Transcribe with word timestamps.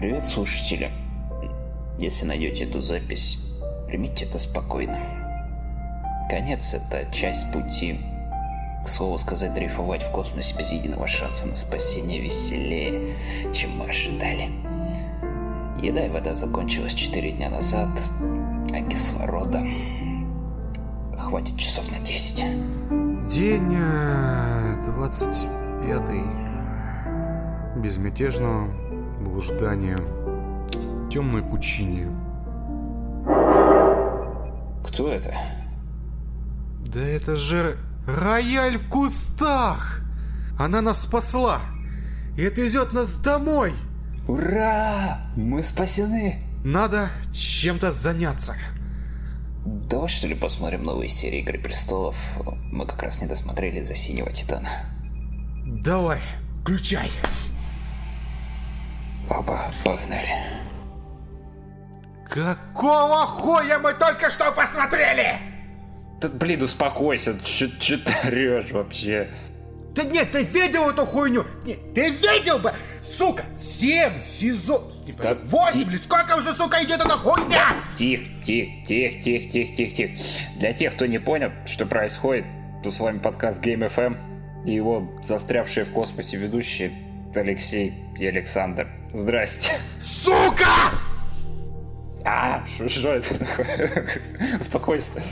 Привет, 0.00 0.24
слушатели. 0.24 0.88
Если 1.98 2.24
найдете 2.24 2.64
эту 2.64 2.80
запись, 2.80 3.36
примите 3.86 4.24
это 4.24 4.38
спокойно. 4.38 4.98
Конец— 6.30 6.72
это 6.88 7.04
часть 7.12 7.52
пути. 7.52 8.00
К 8.82 8.88
слову 8.88 9.18
сказать, 9.18 9.52
дрейфовать 9.52 10.02
в 10.02 10.10
космосе 10.10 10.56
без 10.56 10.72
единого 10.72 11.06
шанса 11.06 11.48
на 11.48 11.54
спасение 11.54 12.18
веселее, 12.18 13.14
чем 13.52 13.76
мы 13.76 13.90
ожидали. 13.90 14.50
Еда 15.82 16.06
и 16.06 16.08
вода 16.08 16.34
закончилась 16.34 16.94
4 16.94 17.32
дня 17.32 17.50
назад, 17.50 17.90
а 18.72 18.80
кислорода 18.80 19.62
хватит 21.18 21.58
часов 21.58 21.90
на 21.90 21.98
10. 21.98 22.38
День 23.28 23.76
э, 23.76 24.76
25 24.96 27.82
безмятежного 27.82 28.99
блуждания 29.20 29.96
в 29.98 31.08
темной 31.10 31.42
пучине. 31.42 32.08
Кто 34.86 35.08
это? 35.08 35.34
Да 36.86 37.00
это 37.00 37.36
же 37.36 37.78
рояль 38.06 38.76
в 38.76 38.88
кустах! 38.88 40.00
Она 40.58 40.80
нас 40.80 41.02
спасла 41.02 41.60
и 42.36 42.44
отвезет 42.44 42.92
нас 42.92 43.14
домой! 43.14 43.74
Ура! 44.26 45.20
Мы 45.36 45.62
спасены! 45.62 46.44
Надо 46.64 47.10
чем-то 47.32 47.90
заняться. 47.90 48.54
Давай 49.64 50.08
что 50.08 50.26
ли 50.26 50.34
посмотрим 50.34 50.84
новые 50.84 51.08
серии 51.08 51.40
Игры 51.40 51.58
Престолов. 51.58 52.16
Мы 52.72 52.86
как 52.86 53.02
раз 53.02 53.20
не 53.20 53.28
досмотрели 53.28 53.82
за 53.82 53.94
Синего 53.94 54.30
Титана. 54.30 54.68
Давай, 55.66 56.20
включай. 56.60 57.10
Оба, 59.30 59.70
погнали. 59.84 60.28
Какого 62.28 63.26
хуя 63.26 63.78
мы 63.78 63.92
только 63.94 64.30
что 64.30 64.52
посмотрели? 64.52 65.38
Да 66.20 66.28
блин, 66.28 66.62
успокойся, 66.62 67.34
что 67.46 67.68
ты 67.98 68.12
орешь 68.28 68.70
вообще? 68.72 69.30
Да 69.94 70.04
нет, 70.04 70.30
ты 70.30 70.42
видел 70.44 70.88
эту 70.90 71.04
хуйню? 71.04 71.44
Нет, 71.64 71.94
ты 71.94 72.10
видел 72.10 72.58
бы, 72.60 72.72
сука, 73.02 73.42
7 73.58 74.22
сезон, 74.22 74.82
типа, 75.04 75.22
Да 75.22 75.34
8 75.46 75.72
ти- 75.72 75.82
или 75.88 75.96
сколько 75.96 76.36
уже, 76.36 76.52
сука, 76.52 76.82
идет 76.84 77.00
эта 77.00 77.16
хуйня? 77.16 77.74
Тихо, 77.96 78.24
тихо, 78.44 78.86
тихо, 78.86 79.20
тихо, 79.20 79.50
тихо, 79.50 79.74
тихо, 79.74 79.96
тихо. 79.96 80.22
Для 80.58 80.72
тех, 80.72 80.94
кто 80.94 81.06
не 81.06 81.18
понял, 81.18 81.50
что 81.66 81.86
происходит, 81.86 82.44
то 82.84 82.90
с 82.92 83.00
вами 83.00 83.18
подкаст 83.18 83.60
Game 83.64 83.92
FM 83.92 84.66
и 84.66 84.74
его 84.74 85.10
застрявшие 85.24 85.84
в 85.84 85.92
космосе 85.92 86.36
ведущие 86.36 86.92
Алексей 87.34 87.92
и 88.16 88.26
Александр. 88.26 88.86
Здрасте. 89.12 89.72
Сука! 90.00 90.64
А, 92.24 92.64
что 92.66 92.88
что 92.88 93.08
это 93.14 93.38
такое? 93.38 94.02
Успокойся. 94.60 95.22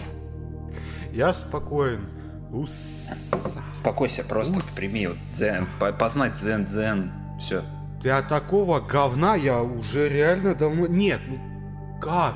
Я 1.13 1.33
спокоен. 1.33 2.09
Ус. 2.51 3.31
Успокойся, 3.73 4.25
просто 4.25 4.57
Ус. 4.59 4.65
прими 4.75 5.07
вот 5.07 5.17
дзен, 5.17 5.67
по- 5.79 5.93
познать 5.93 6.33
дзен, 6.33 6.65
дзен, 6.65 7.13
все. 7.39 7.63
Для 8.01 8.23
такого 8.23 8.81
говна 8.81 9.35
я 9.35 9.63
уже 9.63 10.09
реально 10.09 10.55
давно... 10.55 10.87
Нет, 10.87 11.21
ну 11.29 11.99
как? 12.01 12.35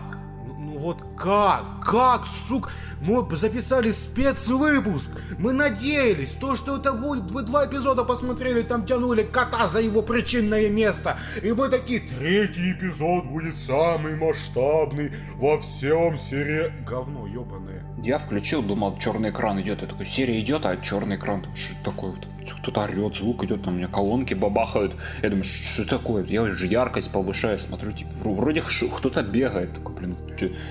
Вот 0.83 0.99
как? 1.17 1.63
Как, 1.85 2.27
сука? 2.27 2.69
Мы 3.03 3.25
записали 3.37 3.93
спецвыпуск. 3.93 5.11
Мы 5.39 5.53
надеялись, 5.53 6.33
то, 6.41 6.57
что 6.57 6.77
это 6.77 6.93
будет... 6.93 7.31
Мы 7.31 7.43
два 7.43 7.67
эпизода 7.67 8.03
посмотрели, 8.03 8.63
там 8.63 8.85
тянули 8.85 9.23
кота 9.23 9.69
за 9.69 9.81
его 9.81 10.03
причинное 10.03 10.69
место. 10.69 11.19
И 11.41 11.53
мы 11.53 11.69
такие, 11.69 12.01
третий 12.01 12.73
эпизод 12.73 13.27
будет 13.27 13.55
самый 13.57 14.17
масштабный 14.17 15.13
во 15.37 15.61
всем 15.61 16.19
серии... 16.19 16.73
Говно 16.85 17.29
ебаное. 17.29 17.85
Я 18.03 18.19
включил, 18.19 18.63
думал, 18.63 18.99
черный 18.99 19.31
экран 19.31 19.61
идет. 19.61 19.83
Я 19.83 19.87
такой, 19.87 20.07
серия 20.07 20.41
идет, 20.41 20.67
а 20.67 20.77
черный 20.77 21.15
экран. 21.15 21.47
Что 21.55 21.75
такое? 21.93 22.11
Вот 22.13 22.27
Кто-то 22.61 22.83
орет, 22.83 23.15
звук 23.15 23.45
идет, 23.45 23.63
там 23.63 23.75
у 23.75 23.77
меня 23.79 23.89
колонки 23.89 24.35
бабахают. 24.35 24.97
Я 25.23 25.29
думаю, 25.29 25.45
что 25.45 25.89
такое? 25.89 26.25
Я 26.25 26.43
уже 26.43 26.67
яркость 26.67 27.13
повышаю, 27.13 27.59
смотрю, 27.61 27.93
типа, 27.93 28.11
вро- 28.23 28.35
вроде 28.35 28.63
кто-то 28.63 29.23
бегает. 29.23 29.75
Такой, 29.75 29.95
блин, 29.95 30.17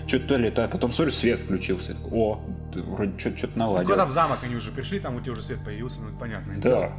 что-то 0.08 0.36
летает. 0.38 0.72
Потом 0.72 0.92
смотрю, 0.92 1.12
свет 1.12 1.40
включился. 1.40 1.96
О, 2.12 2.44
вроде 2.74 3.18
что-то 3.20 3.58
наладил. 3.58 3.88
когда 3.88 4.06
в 4.06 4.12
замок 4.12 4.40
они 4.44 4.56
уже 4.56 4.72
пришли, 4.72 5.00
там 5.00 5.16
у 5.16 5.22
тебя 5.22 5.34
уже 5.34 5.42
свет 5.42 5.64
появился, 5.64 6.02
ну 6.02 6.10
это 6.10 6.18
понятно. 6.18 6.54
Да. 6.58 6.92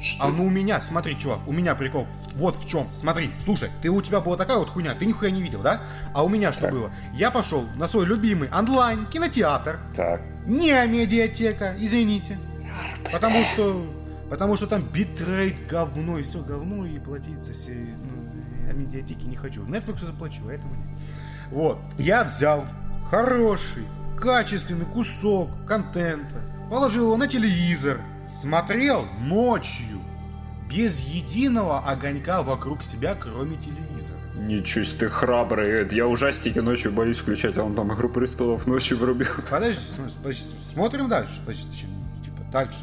Что? 0.00 0.24
А 0.24 0.28
ну 0.28 0.46
у 0.46 0.50
меня, 0.50 0.82
смотри, 0.82 1.16
чувак, 1.16 1.46
у 1.46 1.52
меня 1.52 1.74
прикол. 1.74 2.06
Вот 2.34 2.56
в 2.56 2.68
чем. 2.68 2.88
Смотри, 2.92 3.30
слушай, 3.42 3.70
ты 3.80 3.90
у 3.90 4.02
тебя 4.02 4.20
была 4.20 4.36
такая 4.36 4.58
вот 4.58 4.68
хуйня, 4.68 4.94
ты 4.94 5.06
нихуя 5.06 5.30
не 5.30 5.40
видел, 5.40 5.62
да? 5.62 5.80
А 6.12 6.24
у 6.24 6.28
меня 6.28 6.52
что 6.52 6.62
Так. 6.62 6.72
было? 6.72 6.90
Я 7.14 7.30
пошел 7.30 7.64
на 7.76 7.86
свой 7.86 8.04
любимый 8.04 8.50
онлайн 8.50 9.06
кинотеатр, 9.06 9.78
Так. 9.94 10.20
не 10.46 10.72
медиатека, 10.86 11.76
извините. 11.78 12.38
Потому 13.12 13.44
что. 13.44 13.86
Потому 14.30 14.56
что 14.56 14.66
там 14.66 14.82
битрейт 14.82 15.66
говно 15.68 16.18
и 16.18 16.22
все 16.22 16.40
говно, 16.42 16.86
и 16.86 16.98
платить 16.98 17.42
за 17.42 17.52
все. 17.52 17.70
Ну, 17.70 18.32
а 18.68 18.72
медиатеки 18.72 19.26
не 19.26 19.36
хочу. 19.36 19.62
Netflix 19.64 20.04
заплачу, 20.04 20.48
а 20.48 20.52
этому 20.52 20.74
нет. 20.74 20.98
Вот. 21.50 21.78
Я 21.98 22.24
взял 22.24 22.64
хороший, 23.10 23.86
качественный 24.18 24.86
кусок 24.86 25.50
контента, 25.66 26.40
положил 26.70 27.04
его 27.04 27.16
на 27.16 27.28
телевизор, 27.28 27.98
смотрел 28.32 29.04
ночью, 29.20 30.00
без 30.68 31.00
единого 31.00 31.80
огонька 31.80 32.42
вокруг 32.42 32.82
себя, 32.82 33.14
кроме 33.14 33.56
телевизора. 33.58 34.18
Ничего 34.34 34.84
себе 34.84 34.98
ты 35.00 35.08
храбрый. 35.08 35.82
Эд. 35.82 35.92
Я 35.92 36.08
ужастики 36.08 36.58
ночью 36.58 36.90
боюсь 36.90 37.18
включать, 37.18 37.56
а 37.58 37.62
он 37.64 37.74
там 37.76 37.92
Игру 37.94 38.08
Престолов 38.08 38.66
ночью 38.66 38.98
врубил. 38.98 39.28
Подожди, 39.48 39.78
см- 39.94 40.12
подожди, 40.16 40.50
смотрим 40.72 41.08
дальше. 41.08 41.38
Подожди, 41.46 41.86
типа, 42.24 42.42
дальше. 42.50 42.82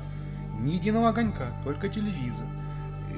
Ни 0.60 0.74
единого 0.74 1.10
огонька, 1.10 1.48
только 1.66 1.90
телевизор. 1.90 2.46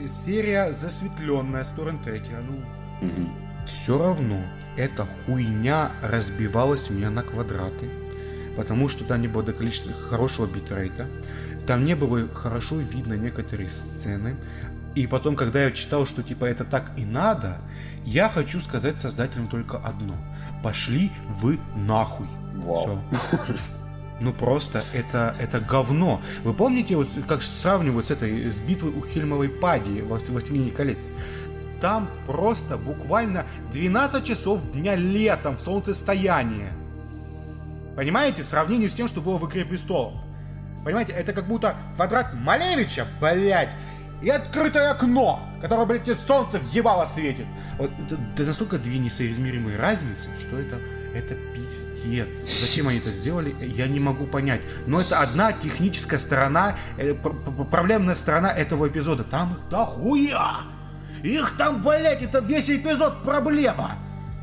Э, 0.02 0.08
Серия 0.08 0.72
засветленная 0.74 1.64
с 1.66 1.70
торрент-трекера. 1.70 2.42
Ну, 2.42 3.06
Мгм. 3.06 3.34
все 3.66 3.98
равно 3.98 4.42
эта 4.78 5.08
хуйня 5.26 5.92
разбивалась 6.02 6.90
у 6.90 6.94
меня 6.94 7.10
на 7.10 7.24
квадраты. 7.24 7.90
Потому 8.56 8.90
что 8.90 9.04
там 9.04 9.22
не 9.22 9.28
было 9.28 9.44
до 9.44 9.54
количества 9.54 9.94
хорошего 9.94 10.46
битрейта. 10.46 11.08
Там 11.66 11.86
не 11.86 11.96
было 11.96 12.28
хорошо 12.28 12.78
видно 12.78 13.14
некоторые 13.14 13.70
сцены. 13.70 14.36
И 14.96 15.08
потом, 15.08 15.36
когда 15.36 15.64
я 15.64 15.72
читал, 15.72 16.06
что 16.06 16.22
типа 16.22 16.46
это 16.46 16.66
так 16.66 16.92
и 16.98 17.06
надо, 17.06 17.58
я 18.06 18.30
хочу 18.30 18.60
сказать 18.60 19.00
создателям 19.00 19.48
только 19.48 19.78
одно. 19.78 20.16
Пошли 20.62 21.12
вы 21.30 21.60
нахуй. 21.76 22.28
Вау. 22.56 23.02
Всё. 23.56 23.74
Ну 24.22 24.32
просто 24.32 24.84
это, 24.94 25.36
это 25.40 25.60
говно. 25.60 26.22
Вы 26.44 26.54
помните, 26.54 26.96
вот 26.96 27.10
как 27.28 27.42
сравнивают 27.42 28.06
с 28.06 28.12
этой 28.12 28.52
с 28.52 28.62
битвой 28.62 28.92
у 28.92 29.06
Хельмовой 29.06 29.50
Пади 29.50 30.02
во 30.02 30.18
«Властелине 30.18 30.72
колец»? 30.72 31.14
Там 31.84 32.10
просто 32.26 32.78
буквально 32.78 33.46
12 33.74 34.24
часов 34.24 34.72
дня 34.72 34.96
летом 34.96 35.58
в 35.58 35.60
солнцестояние. 35.60 36.72
Понимаете, 37.98 38.42
в 38.42 38.46
сравнении 38.46 38.88
с 38.88 38.94
тем, 38.94 39.10
что 39.10 39.20
было 39.20 39.36
в 39.36 39.46
«Игре 39.50 39.66
престолов». 39.66 40.14
Понимаете, 40.86 41.12
это 41.12 41.34
как 41.34 41.46
будто 41.46 41.76
квадрат 41.98 42.36
Малевича, 42.36 43.06
блядь, 43.20 43.72
и 44.22 44.30
открытое 44.30 44.92
окно, 44.92 45.42
которое, 45.62 45.86
блядь, 45.86 46.06
тебе 46.06 46.16
солнце 46.16 46.58
въебало 46.58 47.04
светит. 47.04 47.46
Вот 47.78 47.92
это, 48.08 48.18
это 48.34 48.44
настолько 48.44 48.78
две 48.78 48.98
несоизмеримые 48.98 49.78
разницы, 49.78 50.30
что 50.40 50.58
это, 50.58 50.78
это 51.14 51.36
пиздец. 51.54 52.48
Зачем 52.62 52.88
они 52.88 53.00
это 53.00 53.12
сделали, 53.12 53.54
я 53.60 53.90
не 53.90 54.00
могу 54.00 54.26
понять. 54.26 54.62
Но 54.88 55.02
это 55.02 55.20
одна 55.20 55.52
техническая 55.52 56.18
сторона, 56.18 56.78
э, 56.98 57.14
пр- 57.14 57.34
пр- 57.34 57.66
проблемная 57.66 58.16
сторона 58.16 58.54
этого 58.54 58.88
эпизода. 58.88 59.26
Там 59.26 59.58
дохуя! 59.70 60.62
Их 61.24 61.58
там, 61.58 61.82
блядь, 61.82 62.22
это 62.22 62.40
весь 62.40 62.70
эпизод 62.70 63.24
проблема. 63.24 63.96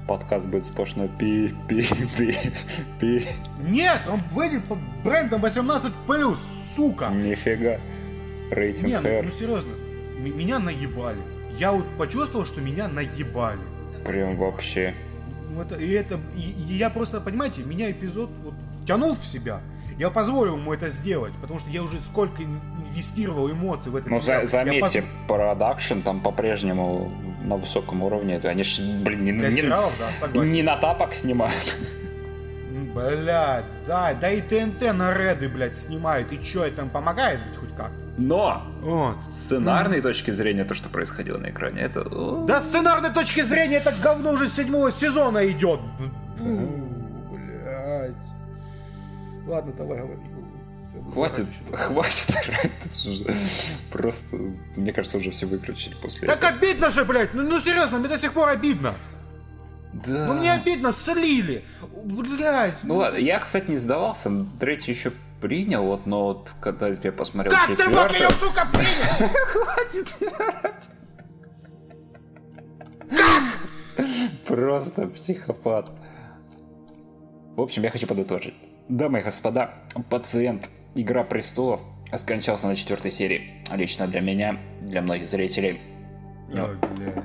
Подкаст 0.09 0.49
будет 0.49 0.67
сплошной 0.67 1.09
пи-пи-пи-пи. 1.19 3.27
Нет, 3.69 4.01
он 4.11 4.21
выйдет 4.33 4.65
под 4.65 4.79
брендом 5.05 5.45
18+, 5.45 6.37
сука. 6.75 7.09
Нифига. 7.11 7.79
Рейтинг 8.51 8.89
Не, 8.89 9.01
ну, 9.01 9.23
ну 9.23 9.31
серьезно, 9.31 9.71
м- 9.71 10.37
меня 10.37 10.59
наебали. 10.59 11.21
Я 11.59 11.73
вот 11.73 11.87
почувствовал, 11.97 12.47
что 12.47 12.61
меня 12.61 12.89
наебали. 12.89 13.61
Прям 14.05 14.37
вообще. 14.37 14.95
Ну, 15.51 15.63
это, 15.63 15.77
и 15.77 15.91
это, 15.91 16.19
и, 16.37 16.41
и 16.41 16.75
я 16.77 16.91
просто, 16.91 17.21
понимаете, 17.21 17.63
меня 17.63 17.91
эпизод 17.91 18.31
вот 18.43 18.55
втянул 18.83 19.15
в 19.15 19.25
себя. 19.25 19.61
Я 20.01 20.09
позволил 20.09 20.57
ему 20.57 20.73
это 20.73 20.89
сделать, 20.89 21.35
потому 21.43 21.61
что 21.61 21.69
я 21.69 21.83
уже 21.83 21.99
сколько 22.01 22.43
ин- 22.43 22.59
инвестировал 22.89 23.51
эмоций 23.51 23.93
в 23.93 23.97
этот 23.97 24.11
Ну, 24.11 24.19
сериал. 24.19 24.41
за- 24.43 24.49
заметьте, 24.49 25.03
поз- 25.03 25.11
продакшн 25.29 26.01
там 26.01 26.23
по-прежнему 26.23 27.13
на 27.45 27.57
высоком 27.57 28.03
уровне. 28.03 28.39
Они 28.43 28.63
ж, 28.63 28.81
блин, 28.81 29.25
не, 29.25 29.33
не- 29.33 29.53
сериалов, 29.53 29.93
да, 29.99 30.07
согласен. 30.19 30.53
не 30.55 30.63
на 30.63 30.77
тапок 30.79 31.15
снимают. 31.15 31.77
М, 32.71 32.93
Блядь, 32.95 33.65
да, 33.87 34.15
да 34.15 34.31
и 34.31 34.41
ТНТ 34.41 34.81
на 34.95 35.13
Реды, 35.13 35.51
блядь, 35.51 35.77
снимают. 35.77 36.33
И 36.33 36.41
чё, 36.43 36.65
это 36.65 36.81
им 36.81 36.89
помогает 36.89 37.39
быть 37.51 37.59
хоть 37.59 37.77
как-то? 37.77 37.93
Но 38.17 38.63
Вот. 38.81 39.23
с 39.23 39.29
сценарной 39.47 40.01
точки 40.01 40.31
зрения 40.31 40.65
то, 40.65 40.73
что 40.73 40.89
происходило 40.89 41.37
на 41.37 41.51
экране, 41.51 41.83
это... 41.83 42.05
Да 42.47 42.61
с 42.63 42.65
сценарной 42.69 43.11
точки 43.11 43.43
зрения 43.43 43.77
это 43.77 43.93
говно 44.03 44.33
уже 44.33 44.47
седьмого 44.47 44.91
сезона 44.93 45.47
идет. 45.51 45.81
Блядь. 46.39 46.80
Ладно, 49.47 49.73
давай 49.73 49.99
говори. 49.99 50.21
Хватит, 51.13 51.47
хватит 51.73 52.27
Просто, 53.91 54.37
мне 54.77 54.93
кажется, 54.93 55.19
уже 55.19 55.31
все 55.31 55.47
выключили 55.47 55.95
после 55.95 56.27
Так 56.27 56.39
этого. 56.39 56.53
обидно 56.53 56.91
же, 56.91 57.05
блядь. 57.05 57.33
Ну, 57.33 57.43
ну 57.43 57.61
серьезно, 57.61 57.99
мне 57.99 58.09
до 58.09 58.19
сих 58.19 58.33
пор 58.33 58.49
обидно. 58.49 58.95
Да. 59.93 60.27
Ну 60.27 60.35
мне 60.35 60.53
обидно, 60.53 60.93
слили. 60.93 61.65
Блядь. 62.05 62.75
Ну 62.83 62.97
ладно, 62.97 63.19
я, 63.19 63.39
кстати, 63.41 63.71
не 63.71 63.79
сдавался, 63.79 64.31
третий 64.59 64.93
еще 64.93 65.13
принял, 65.41 65.85
вот, 65.85 66.07
но 66.07 66.25
вот 66.25 66.51
когда 66.61 66.89
я 66.89 67.13
посмотрел 67.13 67.55
Как 67.55 67.77
ты 67.77 67.89
мог 67.89 68.13
ее, 68.13 68.29
сука, 68.39 68.69
принять? 68.73 69.33
Хватит 69.47 70.09
Просто 74.47 75.07
психопат. 75.09 75.91
В 77.57 77.61
общем, 77.61 77.83
я 77.83 77.91
хочу 77.91 78.07
подытожить. 78.07 78.55
Дамы 78.91 79.21
и 79.21 79.23
господа, 79.23 79.71
пациент 80.09 80.69
Игра 80.97 81.23
престолов 81.23 81.81
скончался 82.13 82.67
на 82.67 82.75
четвертой 82.75 83.13
серии. 83.13 83.63
Лично 83.71 84.09
для 84.09 84.21
меня, 84.21 84.59
для 84.81 85.01
многих 85.01 85.29
зрителей. 85.29 85.79
Ой, 86.53 86.77
бля. 86.97 87.25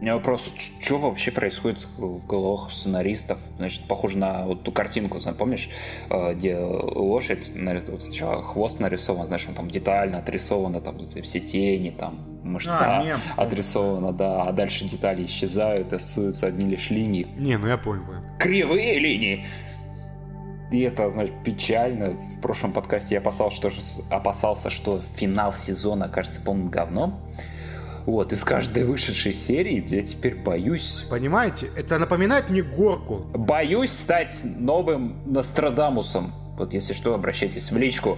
У 0.00 0.02
меня 0.02 0.16
вопрос, 0.16 0.52
что 0.80 0.98
вообще 0.98 1.30
происходит 1.30 1.86
в 1.96 2.26
головах 2.26 2.72
сценаристов? 2.72 3.40
Значит, 3.56 3.86
похоже 3.86 4.18
на 4.18 4.46
вот 4.46 4.64
ту 4.64 4.72
картинку, 4.72 5.20
помнишь, 5.38 5.70
э, 6.10 6.34
где 6.34 6.56
лошадь, 6.56 7.52
вот 7.88 8.02
сначала 8.02 8.42
хвост 8.42 8.80
нарисован, 8.80 9.28
знаешь, 9.28 9.46
он 9.48 9.54
там 9.54 9.70
детально 9.70 10.18
отрисовано, 10.18 10.80
там 10.80 10.98
все 11.06 11.38
тени, 11.38 11.90
там 11.90 12.18
мышца 12.42 12.98
А, 12.98 13.04
мем. 13.04 13.20
отрисована, 13.36 14.12
да, 14.12 14.42
а 14.42 14.52
дальше 14.52 14.86
детали 14.88 15.24
исчезают, 15.24 15.92
остаются 15.92 16.48
одни 16.48 16.66
лишь 16.66 16.90
линии. 16.90 17.28
Не, 17.38 17.56
ну 17.58 17.68
я 17.68 17.78
понял. 17.78 18.02
Кривые 18.40 18.98
линии! 18.98 19.46
И 20.74 20.80
это, 20.80 21.08
значит, 21.08 21.34
печально. 21.44 22.16
В 22.16 22.40
прошлом 22.40 22.72
подкасте 22.72 23.14
я 23.14 23.20
опасался, 23.20 23.70
что, 23.70 23.70
опасался, 24.10 24.70
что 24.70 25.00
финал 25.16 25.54
сезона 25.54 26.06
окажется 26.06 26.40
полным 26.40 26.68
говном. 26.68 27.20
Вот, 28.06 28.32
из 28.32 28.42
каждой 28.42 28.82
вышедшей 28.82 29.32
серии 29.32 29.82
я 29.88 30.02
теперь 30.02 30.34
боюсь 30.34 31.06
Понимаете, 31.08 31.68
это 31.76 31.98
напоминает 32.00 32.50
мне 32.50 32.62
горку. 32.62 33.24
Боюсь 33.32 33.92
стать 33.92 34.40
новым 34.42 35.22
Нострадамусом. 35.26 36.32
Вот 36.56 36.72
если 36.72 36.92
что, 36.92 37.14
обращайтесь 37.14 37.72
в 37.72 37.76
личку. 37.76 38.16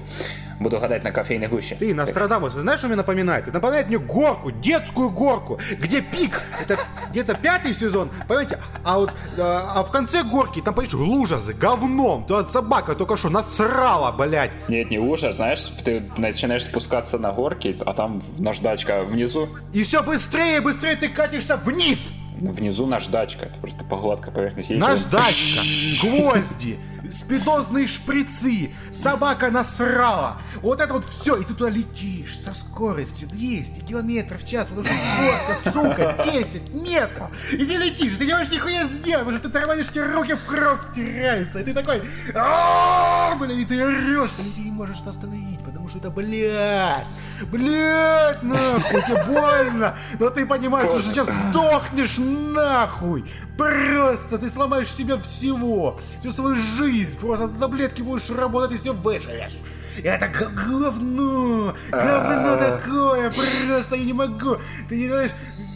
Буду 0.60 0.78
гадать 0.78 1.04
на 1.04 1.10
кофейной 1.10 1.48
гуще. 1.48 1.74
Ты, 1.74 1.94
Нострадамус, 1.94 2.54
ты 2.54 2.60
знаешь, 2.60 2.78
что 2.78 2.88
мне 2.88 2.96
напоминает? 2.96 3.44
Это 3.44 3.54
напоминает 3.54 3.88
мне 3.88 3.98
горку, 3.98 4.50
детскую 4.50 5.10
горку, 5.10 5.58
где 5.78 6.00
пик, 6.02 6.42
это 6.60 6.78
где-то 7.10 7.34
пятый 7.34 7.72
сезон, 7.72 8.10
понимаете? 8.26 8.58
А 8.84 8.98
вот 8.98 9.10
э, 9.10 9.40
а 9.40 9.82
в 9.82 9.90
конце 9.90 10.22
горки, 10.22 10.60
там, 10.60 10.74
понимаешь, 10.74 10.94
лужа 10.94 11.38
с 11.38 11.48
говном, 11.52 12.24
туда 12.24 12.44
собака 12.44 12.94
только 12.94 13.16
что 13.16 13.28
насрала, 13.30 14.12
блядь. 14.12 14.52
Нет, 14.68 14.90
не 14.90 14.98
ужас, 14.98 15.36
знаешь, 15.36 15.60
ты 15.84 16.08
начинаешь 16.16 16.64
спускаться 16.64 17.18
на 17.18 17.32
горки, 17.32 17.76
а 17.84 17.92
там 17.92 18.22
наждачка 18.38 19.02
внизу. 19.02 19.48
И 19.72 19.82
все 19.82 20.02
быстрее, 20.02 20.60
быстрее 20.60 20.96
ты 20.96 21.08
катишься 21.08 21.56
вниз. 21.56 22.12
Внизу 22.40 22.86
наждачка, 22.86 23.46
это 23.46 23.58
просто 23.58 23.82
по 23.84 23.96
гладкой 23.96 24.32
поверхности. 24.32 24.74
Наждачка, 24.74 25.62
гвозди, 26.02 26.78
спидозные 27.18 27.86
шприцы, 27.86 28.72
собака 28.92 29.50
насрала. 29.50 30.36
Вот 30.56 30.80
это 30.80 30.92
вот 30.92 31.06
все, 31.06 31.36
и 31.36 31.44
ты 31.44 31.54
туда 31.54 31.70
летишь 31.70 32.38
со 32.38 32.52
скоростью 32.52 33.28
200 33.28 33.80
километров 33.80 34.42
в 34.42 34.46
час, 34.46 34.68
потому 34.68 34.84
что 34.84 34.94
горка, 35.18 35.70
сука, 35.72 36.30
10 36.30 36.74
метров. 36.74 37.30
И 37.52 37.64
ты 37.64 37.76
летишь, 37.76 38.16
ты 38.18 38.26
не 38.26 38.32
можешь 38.32 38.52
нихуя 38.52 38.86
сделать, 38.86 39.24
потому 39.24 39.38
что 39.38 39.48
ты 39.48 39.58
тормозишь, 39.58 39.88
тебе 39.88 40.04
руки 40.04 40.34
в 40.34 40.44
кровь 40.44 40.80
стираются, 40.92 41.60
и 41.60 41.64
ты 41.64 41.72
такой, 41.72 42.02
«А, 42.34 43.34
блин, 43.36 43.60
и 43.60 43.64
ты 43.64 43.82
орешь, 43.82 44.32
ты 44.36 44.60
не 44.60 44.70
можешь 44.70 45.00
остановить, 45.06 45.60
потому 45.60 45.88
что 45.88 45.98
это, 45.98 46.10
блядь, 46.10 47.06
блядь, 47.50 48.42
нахуй, 48.42 49.02
тебе 49.02 49.24
больно, 49.26 49.96
но 50.18 50.30
ты 50.30 50.46
понимаешь, 50.46 50.88
что 50.88 51.00
сейчас 51.00 51.28
сдохнешь 51.48 52.18
нахуй, 52.18 53.24
просто 53.56 54.38
ты 54.38 54.50
сломаешь 54.50 54.92
себя 54.92 55.18
всего, 55.18 56.00
всю 56.20 56.32
свою 56.32 56.56
жизнь, 56.56 57.18
просто 57.18 57.46
на 57.46 57.58
таблетки 57.58 58.02
будешь 58.02 58.30
работать 58.30 58.72
и 58.72 58.78
все 58.78 58.92
выживешь. 58.92 59.58
Это 60.02 60.28
говно, 60.28 61.74
говно 61.90 62.56
такое, 62.56 63.30
просто 63.30 63.96
я 63.96 64.04
не 64.04 64.12
могу, 64.12 64.58
ты 64.88 64.98
не 64.98 65.08
знаешь, 65.08 65.30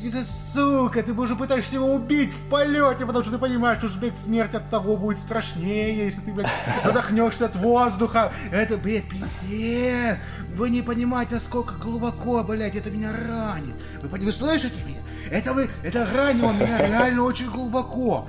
это 0.05 0.25
сука, 0.25 1.03
ты 1.03 1.13
уже 1.13 1.37
пытаешься 1.37 1.77
его 1.77 1.95
убить 1.95 2.33
в 2.33 2.49
полете, 2.49 3.07
потому 3.07 3.23
что 3.23 3.33
ты 3.33 3.39
понимаешь, 3.39 3.79
что, 3.79 3.89
блядь, 3.99 4.19
смерть 4.19 4.55
от 4.55 4.71
того 4.71 4.97
будет 4.97 5.19
страшнее, 5.19 6.07
если 6.07 6.21
ты, 6.23 6.33
блядь, 6.33 6.51
задохнешься 6.85 7.47
от 7.47 7.57
воздуха. 7.57 8.33
Это, 8.51 8.77
блядь, 8.77 9.09
пиздец. 9.09 10.19
Вы 10.55 10.71
не 10.71 10.83
понимаете, 10.83 11.35
насколько 11.35 11.75
глубоко, 11.75 12.43
блядь, 12.43 12.77
это 12.77 12.91
меня 12.91 13.13
ранит. 13.13 13.75
Вы, 14.03 14.09
вы 14.19 14.33
слышите 14.33 14.77
меня? 14.87 14.99
Это 15.31 15.53
вы, 15.53 15.71
это 15.83 16.07
ранило 16.13 16.53
меня 16.53 16.79
реально 16.87 17.25
очень 17.25 17.49
глубоко. 17.51 18.29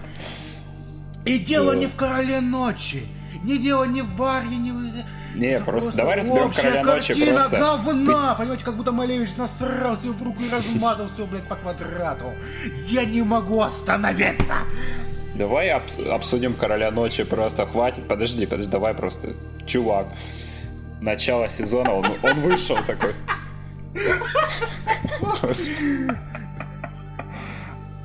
И 1.25 1.39
дело 1.39 1.73
не 1.75 1.87
в 1.87 1.95
короле 1.95 2.41
ночи. 2.41 3.03
Не 3.43 3.57
дело 3.57 3.85
не 3.85 4.01
в 4.01 4.15
баре, 4.15 4.55
не 4.55 4.71
в... 4.71 4.81
Не, 5.35 5.47
Это 5.47 5.63
просто 5.65 5.95
давай 5.95 6.17
разберем 6.17 6.51
«Короля 6.51 6.83
ночи» 6.83 7.07
картина 7.13 7.39
просто. 7.49 7.57
говна, 7.57 8.35
понимаете, 8.35 8.65
как 8.65 8.75
будто 8.75 8.91
Малевич 8.91 9.35
насрал 9.37 9.95
себе 9.95 10.11
в 10.11 10.21
руку 10.21 10.43
и 10.43 10.49
размазал 10.51 11.07
все, 11.07 11.25
блядь, 11.25 11.47
по 11.47 11.55
квадрату. 11.55 12.33
Я 12.87 13.05
не 13.05 13.21
могу 13.23 13.61
остановиться. 13.61 14.55
Давай 15.35 15.69
обс- 15.69 16.05
обсудим 16.09 16.53
Короля 16.53 16.91
Ночи 16.91 17.23
просто. 17.23 17.65
Хватит, 17.65 18.07
подожди, 18.09 18.45
подожди, 18.45 18.69
давай 18.69 18.93
просто. 18.93 19.29
Чувак, 19.65 20.07
начало 21.01 21.49
сезона, 21.49 21.91
он, 21.93 22.05
он 22.21 22.39
вышел 22.41 22.77
такой. 22.87 23.13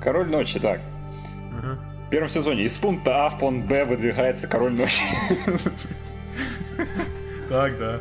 Король 0.00 0.28
Ночи, 0.28 0.58
так. 0.58 0.80
В 2.06 2.10
первом 2.10 2.28
сезоне 2.28 2.64
из 2.64 2.78
пункта 2.78 3.26
А 3.26 3.30
в 3.30 3.38
пункт 3.38 3.68
Б 3.68 3.84
выдвигается 3.84 4.46
Король 4.46 4.72
Ночи. 4.72 5.02
Так, 7.48 7.78
да. 7.78 8.00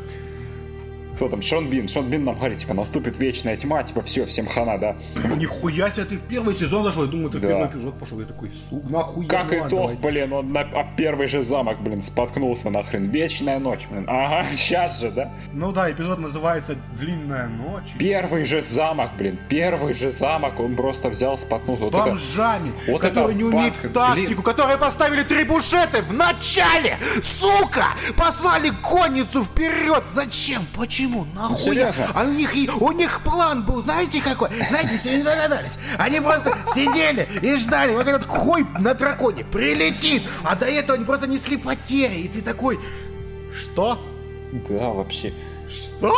Кто 1.15 1.29
там? 1.29 1.41
Шон 1.41 1.69
Бин. 1.69 1.87
Шон 1.87 2.09
Бин 2.09 2.25
нам 2.25 2.35
говорит, 2.35 2.59
типа, 2.59 2.73
наступит 2.73 3.17
вечная 3.17 3.55
тьма, 3.57 3.83
типа, 3.83 4.01
все, 4.01 4.25
всем 4.25 4.47
хана, 4.47 4.77
да. 4.77 4.95
Нихуя 5.37 5.89
себе, 5.89 6.05
ты 6.05 6.17
в 6.17 6.23
первый 6.27 6.55
сезон 6.55 6.83
зашел, 6.83 7.03
я 7.05 7.09
думаю, 7.09 7.29
ты 7.29 7.37
в 7.37 7.41
Да. 7.41 7.47
первый 7.47 7.67
эпизод 7.69 7.99
пошел, 7.99 8.19
я 8.19 8.25
такой, 8.25 8.51
сука, 8.69 8.87
нахуя. 8.89 9.27
Как 9.27 9.51
ну 9.51 9.57
итог, 9.59 9.69
давай. 9.69 9.95
блин, 9.95 10.33
он 10.33 10.51
на 10.51 10.61
а 10.61 10.83
первый 10.97 11.27
же 11.27 11.43
замок, 11.43 11.81
блин, 11.81 12.01
споткнулся 12.01 12.69
нахрен. 12.69 13.09
Вечная 13.09 13.59
ночь, 13.59 13.87
блин. 13.89 14.05
Ага, 14.09 14.45
сейчас 14.55 14.99
же, 14.99 15.11
да? 15.11 15.31
Ну 15.53 15.71
да, 15.71 15.89
эпизод 15.91 16.19
называется 16.19 16.75
«Длинная 16.99 17.47
ночь». 17.47 17.93
Первый 17.97 18.43
же 18.45 18.61
замок, 18.61 19.11
блин, 19.17 19.39
первый 19.49 19.93
же 19.93 20.11
замок, 20.11 20.59
он 20.59 20.75
просто 20.75 21.09
взял, 21.09 21.37
споткнулся. 21.37 21.81
С 21.81 21.83
Вот 21.85 21.93
это- 21.93 22.03
бомжами, 22.05 22.73
вот 22.87 23.01
которые 23.01 23.29
это 23.29 23.37
не 23.37 23.43
умеют 23.43 23.75
в 23.77 23.89
тактику, 23.93 24.27
блин. 24.27 24.41
которые 24.43 24.77
поставили 24.77 25.23
трибушеты 25.23 26.01
в 26.01 26.13
начале, 26.13 26.97
сука! 27.21 27.85
Послали 28.17 28.71
конницу 28.81 29.43
вперед! 29.43 30.03
Зачем? 30.11 30.61
Почему? 30.75 31.04
Нахуя? 31.35 31.57
серьезно? 31.57 32.11
А 32.13 32.23
у 32.23 32.29
них, 32.31 32.55
и- 32.55 32.69
у 32.69 32.91
них 32.91 33.21
план 33.23 33.63
был, 33.63 33.81
знаете 33.83 34.21
какой? 34.21 34.49
Знаете, 34.69 34.97
все 34.99 35.17
не 35.17 35.23
догадались. 35.23 35.73
Они 35.97 36.19
просто 36.19 36.57
сидели 36.73 37.27
и 37.41 37.55
ждали, 37.55 37.95
как 37.95 38.07
этот 38.07 38.27
хуй 38.27 38.65
на 38.79 38.93
драконе 38.93 39.43
прилетит, 39.43 40.23
а 40.43 40.55
до 40.55 40.65
этого 40.65 40.95
они 40.95 41.05
просто 41.05 41.27
несли 41.27 41.57
потери, 41.57 42.15
и 42.21 42.27
ты 42.27 42.41
такой... 42.41 42.79
Что? 43.57 43.99
Да, 44.69 44.89
вообще. 44.89 45.33
Что? 45.69 46.15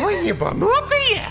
Вы 0.00 0.12
ебанутые? 0.24 1.22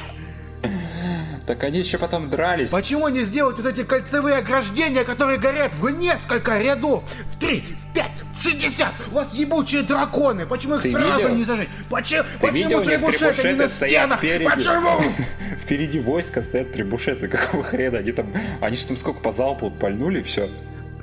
Так 1.47 1.63
они 1.63 1.79
еще 1.79 1.97
потом 1.97 2.29
дрались. 2.29 2.69
Почему 2.69 3.07
не 3.07 3.21
сделать 3.21 3.57
вот 3.57 3.65
эти 3.65 3.83
кольцевые 3.83 4.37
ограждения, 4.37 5.03
которые 5.03 5.39
горят 5.39 5.73
в 5.73 5.89
несколько 5.89 6.59
рядов? 6.59 7.03
В 7.33 7.39
три, 7.39 7.63
в 7.89 7.93
пять, 7.93 8.11
в 8.33 8.43
шестьдесят! 8.43 8.93
У 9.11 9.15
вас 9.15 9.33
ебучие 9.33 9.83
драконы! 9.83 10.45
Почему 10.45 10.75
их 10.75 10.83
Ты 10.83 10.91
сразу 10.91 11.19
видел? 11.19 11.35
не 11.35 11.43
зажечь? 11.43 11.69
Почему, 11.89 12.23
Ты 12.23 12.47
почему 12.47 12.81
требушеты 12.81 13.47
не 13.49 13.55
на 13.55 13.67
стенах? 13.67 14.19
впереди? 14.19 14.45
Почему? 14.45 14.99
Впереди 15.63 15.99
войска 15.99 16.41
стоят 16.41 16.71
трибушеты, 16.73 17.27
какого 17.27 17.63
хрена? 17.63 17.99
Они 17.99 18.11
там, 18.11 18.33
они 18.61 18.75
же 18.77 18.87
там 18.87 18.97
сколько 18.97 19.19
по 19.19 19.33
залпу 19.33 19.69
пальнули, 19.69 20.21
и 20.21 20.23
все. 20.23 20.49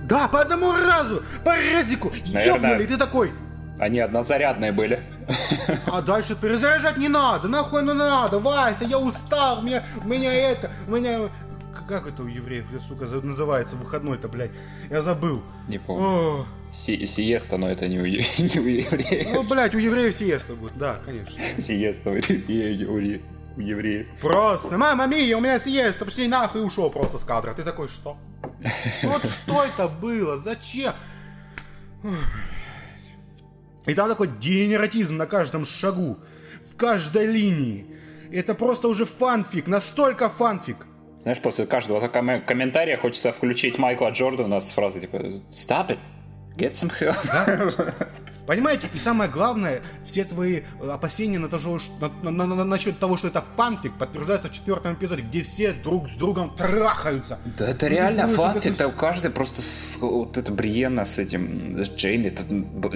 Да, 0.03 0.29
по 0.29 0.41
одному 0.41 0.73
разу, 0.73 1.23
по 1.45 1.55
разику, 1.55 2.13
ёбнули, 2.25 2.87
ты 2.87 2.97
такой... 2.97 3.33
Они 3.79 4.01
однозарядные 4.01 4.73
были. 4.73 5.03
А 5.93 6.01
дальше 6.01 6.35
перезаряжать 6.35 6.97
не 6.97 7.09
надо, 7.09 7.49
нахуй 7.49 7.83
ну 7.83 7.95
надо, 7.95 8.39
Вася, 8.39 8.85
я 8.85 8.99
устал, 8.99 9.63
меня, 9.63 9.83
меня 10.05 10.33
это, 10.33 10.71
меня... 10.87 11.29
Как 11.89 12.07
это 12.09 12.23
у 12.23 12.27
евреев, 12.27 12.67
сука, 12.89 13.05
называется, 13.05 13.77
выходной-то, 13.77 14.27
блядь? 14.29 14.51
Я 14.91 15.03
забыл. 15.03 15.43
Не 15.69 15.79
помню. 15.79 16.05
О, 16.05 16.47
Си 16.77 17.07
сиеста, 17.07 17.57
но 17.57 17.71
это 17.71 17.89
не 17.89 17.99
у, 17.99 18.05
не 18.07 18.61
у 18.61 18.67
евреев. 18.67 19.29
Ну, 19.33 19.43
блядь, 19.45 19.75
у 19.75 19.79
евреев 19.79 20.15
сиеста 20.15 20.55
будет, 20.55 20.77
да, 20.77 21.01
конечно. 21.07 21.41
Сиеста 21.59 22.11
у 22.11 22.15
евреев. 22.15 23.23
У 23.57 23.61
евреев. 23.61 24.07
Просто, 24.21 24.77
мама 24.77 25.07
мия, 25.07 25.39
у 25.39 25.41
меня 25.41 25.59
сиеста, 25.59 26.05
пошли 26.05 26.29
нахуй 26.29 26.63
ушел 26.67 26.91
просто 26.91 27.17
с 27.17 27.25
кадра. 27.25 27.55
Ты 27.55 27.63
такой, 27.63 27.89
что? 27.89 28.19
Вот 29.03 29.25
что 29.27 29.65
это 29.65 29.89
было? 29.89 30.37
Зачем? 30.37 30.93
И 33.87 33.95
там 33.95 34.11
такой 34.11 34.29
генератизм 34.29 35.17
на 35.17 35.27
каждом 35.27 35.65
шагу, 35.65 36.19
в 36.71 36.77
каждой 36.77 37.27
линии. 37.27 37.87
Это 38.31 38.55
просто 38.55 38.89
уже 38.89 39.07
фанфик, 39.07 39.67
настолько 39.67 40.29
фанфик. 40.29 40.87
Знаешь, 41.23 41.41
после 41.41 41.67
каждого 41.67 42.07
ком- 42.09 42.43
комментария 42.43 42.99
хочется 42.99 43.33
включить 43.33 43.79
Майкла 43.79 44.11
Джордана 44.11 44.61
с 44.61 44.73
фразой 44.73 45.01
типа 45.01 45.17
«Stop 45.53 45.89
it, 45.89 45.99
get 46.57 46.73
some 46.73 46.93
help». 47.01 47.17
Да? 47.27 48.07
Понимаете? 48.47 48.89
И 48.95 48.99
самое 48.99 49.29
главное, 49.29 49.83
все 50.05 50.25
твои 50.25 50.61
э, 50.81 50.89
опасения 50.89 51.39
на 51.39 51.49
то, 51.49 51.59
что, 51.59 51.81
на, 52.23 52.31
на, 52.31 52.47
на, 52.47 52.65
насчет 52.65 52.99
того, 52.99 53.17
что 53.17 53.29
это 53.29 53.43
фанфик, 53.57 53.93
подтверждаются 53.95 54.49
в 54.49 54.53
четвертом 54.53 54.95
эпизоде, 54.95 55.23
где 55.23 55.43
все 55.43 55.73
друг 55.73 56.09
с 56.09 56.15
другом 56.15 56.55
трахаются. 56.55 57.39
Да 57.59 57.69
это 57.69 57.89
реально 57.89 58.29
фанфик, 58.29 58.73
это 58.73 58.89
каждый 58.91 59.31
просто 59.31 59.63
с, 59.63 59.99
вот 60.01 60.39
это 60.39 60.53
Бриена 60.53 61.05
с 61.05 61.19
этим, 61.19 61.85
с 61.85 61.91
Джейн, 61.91 62.27
это, 62.27 62.45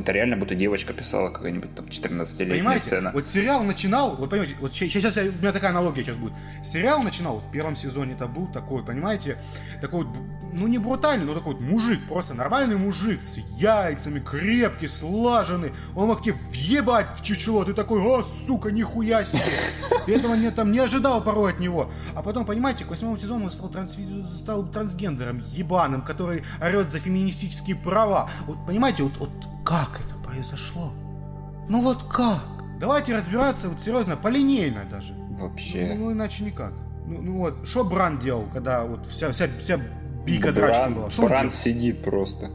это 0.00 0.12
реально 0.12 0.36
будто 0.36 0.54
девочка 0.54 0.92
писала 0.92 1.30
какая-нибудь 1.30 1.74
там 1.74 1.86
14-летняя 1.86 2.58
Понимаете? 2.58 2.84
сцена. 2.86 3.10
Вот 3.12 3.26
сериал 3.26 3.64
начинал, 3.64 4.14
вот 4.14 4.30
понимаете, 4.30 4.54
вот 4.60 4.72
сейчас, 4.72 5.02
сейчас 5.02 5.16
у 5.16 5.42
меня 5.42 5.52
такая 5.52 5.70
аналогия 5.72 6.04
сейчас 6.04 6.16
будет. 6.16 6.32
Сериал 6.64 7.02
начинал, 7.02 7.40
в 7.40 7.50
первом 7.50 7.74
сезоне 7.74 8.12
это 8.14 8.26
был 8.26 8.46
такой, 8.46 8.84
понимаете, 8.84 9.36
такой 9.80 10.04
вот, 10.04 10.16
ну 10.52 10.66
не 10.66 10.78
брутальный, 10.78 11.26
но 11.26 11.34
такой 11.34 11.54
вот 11.54 11.62
мужик, 11.62 12.00
просто 12.08 12.34
нормальный 12.34 12.76
мужик 12.76 13.22
с 13.22 13.38
яйцами, 13.58 14.20
крепкий, 14.20 14.86
слаженный, 14.86 15.72
он 15.94 16.08
мог 16.08 16.22
тебе 16.22 16.34
въебать 16.50 17.06
в 17.16 17.22
чучело, 17.22 17.64
ты 17.64 17.74
такой, 17.74 18.00
о, 18.02 18.24
сука, 18.46 18.70
нихуя 18.70 19.24
себе. 19.24 19.42
Ты 20.06 20.16
этого 20.16 20.34
не, 20.34 20.50
там, 20.50 20.72
не 20.72 20.78
ожидал 20.78 21.22
порой 21.22 21.52
от 21.52 21.60
него. 21.60 21.90
А 22.14 22.22
потом, 22.22 22.44
понимаете, 22.44 22.84
к 22.84 22.88
восьмому 22.88 23.18
сезону 23.18 23.44
он 23.44 23.50
стал, 23.50 23.68
транс, 23.68 23.96
стал 24.40 24.66
трансгендером, 24.66 25.42
ебаным, 25.52 26.02
который 26.02 26.44
орет 26.60 26.90
за 26.90 26.98
феминистические 26.98 27.76
права. 27.76 28.28
Вот 28.46 28.64
понимаете, 28.66 29.02
вот, 29.02 29.16
вот 29.18 29.30
как 29.64 30.00
это 30.00 30.14
произошло? 30.26 30.92
Ну 31.68 31.82
вот 31.82 32.02
как? 32.04 32.40
Давайте 32.80 33.14
разбираться, 33.14 33.68
вот 33.68 33.80
серьезно, 33.80 34.16
полинейно 34.16 34.84
даже. 34.90 35.12
Вообще. 35.38 35.94
Ну, 35.94 36.06
ну 36.06 36.12
иначе 36.12 36.44
никак. 36.44 36.72
Ну, 37.06 37.20
ну 37.22 37.38
вот, 37.38 37.66
что 37.66 37.84
Бран 37.84 38.18
делал, 38.18 38.46
когда 38.52 38.84
вот 38.84 39.06
вся, 39.06 39.30
вся, 39.32 39.48
вся 39.58 39.80
бика 40.24 40.52
драчка 40.52 40.90
была? 40.90 41.10
Шо 41.10 41.22
Бран 41.22 41.50
сидит 41.50 42.02
просто. 42.02 42.50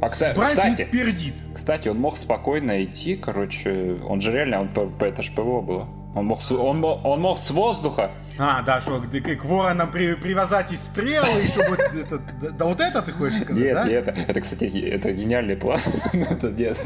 А, 0.00 0.08
кстати, 0.08 0.84
пердит. 0.84 1.34
Кстати, 1.54 1.88
он 1.88 1.98
мог 1.98 2.18
спокойно 2.18 2.84
идти, 2.84 3.16
короче, 3.16 4.00
он 4.06 4.20
же 4.20 4.30
реально, 4.30 4.60
он, 4.60 4.70
это 5.00 5.22
ж 5.22 5.32
ПВО 5.34 5.60
было. 5.60 5.88
Он 6.18 6.26
мог, 6.26 6.40
он, 6.50 6.84
он 6.84 7.20
мог 7.20 7.38
с 7.42 7.50
воздуха. 7.50 8.10
А, 8.40 8.62
да, 8.62 8.80
что, 8.80 9.00
к 9.00 9.44
воронам 9.44 9.90
при, 9.90 10.14
привязать 10.14 10.70
и 10.70 10.76
стрелы, 10.76 11.42
и 11.42 11.48
чтобы 11.48 11.76
это, 11.76 12.18
да, 12.52 12.64
вот 12.66 12.80
это 12.80 13.02
ты 13.02 13.10
хочешь 13.10 13.40
сказать, 13.40 13.64
нет, 13.64 13.74
да? 13.74 13.84
Нет, 13.84 14.06
нет, 14.06 14.28
это, 14.28 14.40
кстати, 14.40 14.64
это 14.78 15.10
гениальный 15.10 15.56
план. 15.56 15.80
это 16.12 16.48
нет. 16.50 16.78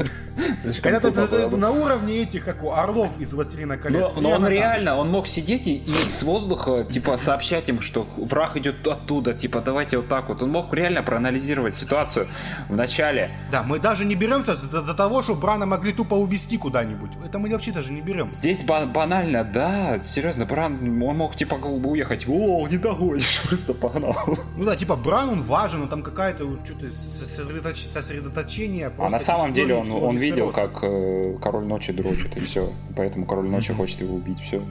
Это 0.81 1.11
тут 1.11 1.57
на 1.59 1.69
уровне 1.69 2.23
этих, 2.23 2.43
как 2.43 2.63
у 2.63 2.71
орлов 2.71 3.19
из 3.19 3.33
«Властелина 3.33 3.77
колец». 3.77 4.07
Но, 4.15 4.21
но 4.21 4.29
он 4.31 4.47
реально, 4.47 4.97
он 4.97 5.11
мог 5.11 5.27
сидеть 5.27 5.67
и, 5.67 5.77
и 5.77 5.93
с 5.93 6.23
воздуха, 6.23 6.85
типа, 6.85 7.17
сообщать 7.17 7.69
им, 7.69 7.81
что 7.81 8.07
враг 8.17 8.57
идет 8.57 8.87
оттуда, 8.87 9.35
типа, 9.35 9.61
давайте 9.61 9.97
вот 9.97 10.07
так 10.07 10.29
вот. 10.29 10.41
Он 10.41 10.49
мог 10.49 10.73
реально 10.73 11.03
проанализировать 11.03 11.75
ситуацию 11.75 12.27
в 12.67 12.75
начале. 12.75 13.29
Да, 13.51 13.61
мы 13.61 13.77
даже 13.77 14.05
не 14.05 14.15
беремся 14.15 14.55
до, 14.55 14.81
до 14.81 14.93
того, 14.95 15.21
что 15.21 15.35
Брана 15.35 15.67
могли 15.67 15.93
тупо 15.93 16.15
увести 16.15 16.57
куда-нибудь. 16.57 17.11
Это 17.23 17.37
мы 17.37 17.51
вообще 17.51 17.71
даже 17.71 17.91
не 17.91 18.01
берем. 18.01 18.33
Здесь 18.33 18.63
банально, 18.63 19.22
да, 19.43 20.03
серьезно, 20.03 20.45
Бран, 20.45 21.01
он 21.01 21.17
мог, 21.17 21.35
типа, 21.35 21.55
уехать. 21.55 22.25
О, 22.27 22.67
не 22.67 22.77
догонишь, 22.77 23.41
просто 23.47 23.73
погнал. 23.73 24.15
Ну 24.57 24.65
да, 24.65 24.75
типа, 24.75 24.95
Бран, 24.95 25.29
он 25.29 25.41
важен, 25.43 25.81
но 25.81 25.87
там 25.87 26.01
какая-то 26.01 26.57
что-то 26.65 26.87
сосредоточ... 26.89 27.77
сосредоточение. 27.77 28.91
А 28.97 29.09
на 29.09 29.19
самом 29.19 29.53
деле 29.53 29.75
он, 29.75 29.91
он 29.91 30.17
видел, 30.17 30.51
как 30.51 30.83
э, 30.83 31.37
Король 31.41 31.65
Ночи 31.65 31.91
дрочит, 31.93 32.35
и 32.35 32.39
все. 32.39 32.71
Поэтому 32.95 33.25
Король 33.25 33.49
Ночи 33.49 33.73
хочет 33.73 34.01
его 34.01 34.15
убить, 34.15 34.39
все. 34.39 34.61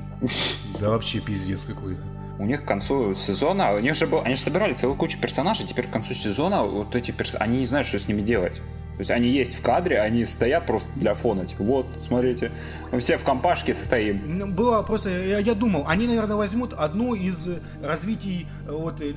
Да 0.81 0.91
вообще 0.91 1.21
пиздец 1.21 1.65
какой-то. 1.65 2.01
У 2.39 2.45
них 2.45 2.65
к 2.65 2.67
концу 2.67 3.15
сезона, 3.15 3.75
у 3.75 3.79
них 3.79 3.95
же 3.95 4.07
был, 4.07 4.21
они 4.25 4.35
же 4.35 4.43
собирали 4.43 4.75
целую 4.75 4.97
кучу 4.97 5.19
персонажей, 5.21 5.67
теперь 5.67 5.87
к 5.87 5.91
концу 5.91 6.15
сезона 6.15 6.65
вот 6.65 6.97
эти 6.97 7.11
персонажи, 7.11 7.45
они 7.45 7.59
не 7.61 7.67
знают, 7.67 7.87
что 7.87 7.99
с 7.99 8.09
ними 8.09 8.23
делать. 8.23 8.61
То 9.03 9.05
есть 9.05 9.11
они 9.11 9.31
есть 9.31 9.59
в 9.59 9.63
кадре, 9.63 10.01
они 10.01 10.25
стоят 10.25 10.65
просто 10.65 10.89
для 10.95 11.15
фона, 11.15 11.45
типа, 11.45 11.65
вот, 11.65 11.87
смотрите, 12.07 12.53
мы 12.93 13.01
все 13.01 13.17
в 13.17 13.25
компашке 13.25 13.75
состоим. 13.75 14.39
Ну, 14.39 14.47
было 14.47 14.81
просто, 14.85 15.09
я, 15.09 15.41
я 15.41 15.55
думал, 15.55 15.87
они, 15.89 16.07
наверное, 16.07 16.37
возьмут 16.37 16.73
одну 16.73 17.15
из 17.17 17.49
развитий, 17.83 18.47
вот, 18.65 19.01
э, 19.01 19.13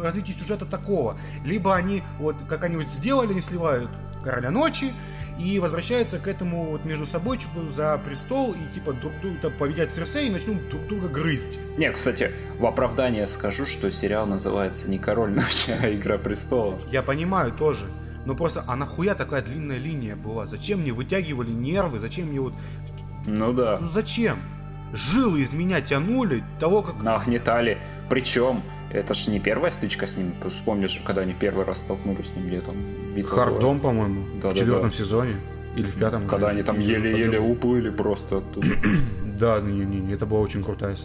развитий 0.00 0.34
сюжета 0.34 0.66
такого. 0.66 1.18
Либо 1.44 1.74
они, 1.74 2.04
вот, 2.20 2.36
как 2.48 2.62
они 2.62 2.76
вот 2.76 2.86
сделали, 2.86 3.32
они 3.32 3.40
сливают 3.40 3.90
Короля 4.22 4.52
Ночи, 4.52 4.92
и 5.36 5.58
возвращаются 5.58 6.20
к 6.20 6.28
этому 6.28 6.66
вот 6.66 6.84
между 6.84 7.06
собойчику 7.06 7.68
за 7.68 8.00
престол 8.04 8.52
и 8.52 8.72
типа 8.72 8.92
друг 8.92 9.18
друга 9.20 9.50
победят 9.50 9.90
Серсей 9.90 10.28
и 10.28 10.30
начнут 10.30 10.68
друг 10.68 10.86
друга 10.86 11.08
грызть. 11.08 11.58
Не, 11.76 11.90
кстати, 11.90 12.30
в 12.60 12.66
оправдание 12.66 13.26
скажу, 13.26 13.66
что 13.66 13.90
сериал 13.90 14.26
называется 14.26 14.88
не 14.88 15.00
Король 15.00 15.32
Ночи, 15.32 15.72
а 15.82 15.92
Игра 15.92 16.18
престолов. 16.18 16.80
Я 16.92 17.02
понимаю 17.02 17.50
тоже. 17.50 17.86
Но 18.26 18.34
просто, 18.34 18.64
а 18.66 18.76
нахуя 18.76 19.14
такая 19.14 19.42
длинная 19.42 19.78
линия 19.78 20.16
была? 20.16 20.46
Зачем 20.46 20.80
мне 20.80 20.92
вытягивали 20.92 21.50
нервы? 21.50 21.98
Зачем 21.98 22.28
мне 22.28 22.40
вот... 22.40 22.54
Ну 23.26 23.52
да. 23.52 23.78
Ну 23.80 23.88
зачем? 23.88 24.38
Жилы 24.92 25.40
из 25.40 25.52
меня 25.52 25.80
тянули 25.80 26.44
того, 26.60 26.82
как... 26.82 27.02
Нагнетали. 27.02 27.78
Причем, 28.08 28.62
это 28.90 29.14
ж 29.14 29.26
не 29.28 29.40
первая 29.40 29.72
стычка 29.72 30.06
с 30.06 30.16
ним. 30.16 30.34
Вспомнишь, 30.48 31.02
когда 31.04 31.22
они 31.22 31.34
первый 31.34 31.64
раз 31.64 31.78
столкнулись 31.78 32.28
с 32.28 32.36
ним, 32.36 32.46
где 32.46 32.60
там 32.60 32.76
битва 33.14 33.36
Хардом, 33.36 33.80
по-моему, 33.80 34.24
да, 34.40 34.48
в 34.48 34.52
да, 34.52 34.58
четвертом 34.58 34.90
да. 34.90 34.96
сезоне. 34.96 35.34
Или 35.76 35.86
в 35.86 35.96
пятом. 35.96 36.28
Когда 36.28 36.48
они 36.48 36.62
там 36.62 36.78
еле-еле 36.78 37.40
уплыли 37.40 37.90
просто 37.90 38.38
оттуда. 38.38 38.68
да, 39.38 39.60
не, 39.60 39.84
не, 39.84 40.00
не, 40.00 40.14
это 40.14 40.26
была 40.26 40.40
очень 40.40 40.62
крутая 40.62 40.96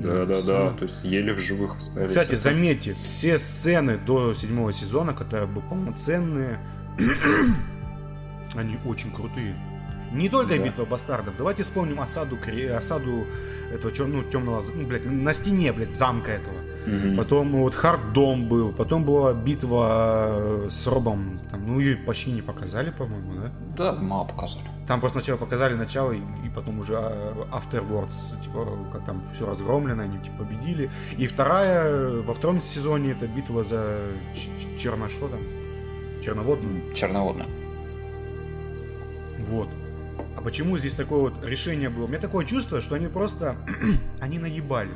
да, 0.00 0.26
да, 0.26 0.42
да. 0.42 0.70
То 0.70 0.84
есть 0.84 1.02
еле 1.02 1.32
в 1.32 1.38
живых 1.38 1.78
остались. 1.78 2.08
Кстати, 2.08 2.34
заметьте, 2.34 2.94
все 3.04 3.38
сцены 3.38 3.98
до 3.98 4.34
седьмого 4.34 4.72
сезона, 4.72 5.12
которые 5.14 5.46
были 5.46 5.64
полноценные, 5.68 6.58
они 8.54 8.78
очень 8.84 9.12
крутые. 9.12 9.56
Не 10.12 10.28
только 10.28 10.58
да. 10.58 10.64
битва 10.64 10.84
бастардов. 10.84 11.34
Давайте 11.36 11.62
вспомним 11.62 12.00
осаду, 12.00 12.38
осаду 12.76 13.26
этого 13.72 13.92
черного, 13.92 14.24
темного, 14.24 14.62
ну, 14.74 14.86
блядь, 14.86 15.06
на 15.06 15.34
стене, 15.34 15.72
блядь, 15.72 15.94
замка 15.94 16.32
этого. 16.32 16.56
Угу. 16.86 17.16
Потом 17.16 17.52
вот 17.52 17.74
Харддом 17.74 18.48
был, 18.48 18.72
потом 18.72 19.04
была 19.04 19.32
битва 19.32 20.26
э, 20.30 20.68
с 20.68 20.86
Робом. 20.86 21.40
Там, 21.50 21.66
ну 21.66 21.78
ее 21.78 21.96
почти 21.96 22.32
не 22.32 22.42
показали, 22.42 22.90
по-моему, 22.90 23.34
да? 23.34 23.52
Да, 23.76 23.92
мало 24.00 24.26
показали. 24.26 24.64
Там 24.88 24.98
просто 24.98 25.20
сначала 25.20 25.38
показали 25.38 25.74
начало, 25.74 26.10
и, 26.10 26.18
и 26.18 26.50
потом 26.54 26.80
уже 26.80 26.96
а, 26.96 27.46
afterwards, 27.52 28.14
типа, 28.42 28.66
как 28.92 29.04
там 29.04 29.22
все 29.32 29.46
разгромлено, 29.46 30.02
они 30.02 30.18
типа 30.18 30.44
победили. 30.44 30.90
И 31.16 31.26
вторая, 31.28 32.20
во 32.20 32.34
втором 32.34 32.60
сезоне 32.60 33.12
это 33.12 33.28
битва 33.28 33.62
за 33.62 34.00
черно 34.76 35.08
что 35.08 35.28
там? 35.28 35.40
Черноводную? 36.20 36.94
Черноводную. 36.94 37.48
Вот. 39.48 39.68
А 40.42 40.44
почему 40.44 40.76
здесь 40.76 40.94
такое 40.94 41.20
вот 41.20 41.44
решение 41.44 41.88
было? 41.88 42.06
У 42.06 42.08
меня 42.08 42.18
такое 42.18 42.44
чувство, 42.44 42.80
что 42.80 42.96
они 42.96 43.06
просто, 43.06 43.54
они 44.20 44.40
наебали. 44.40 44.90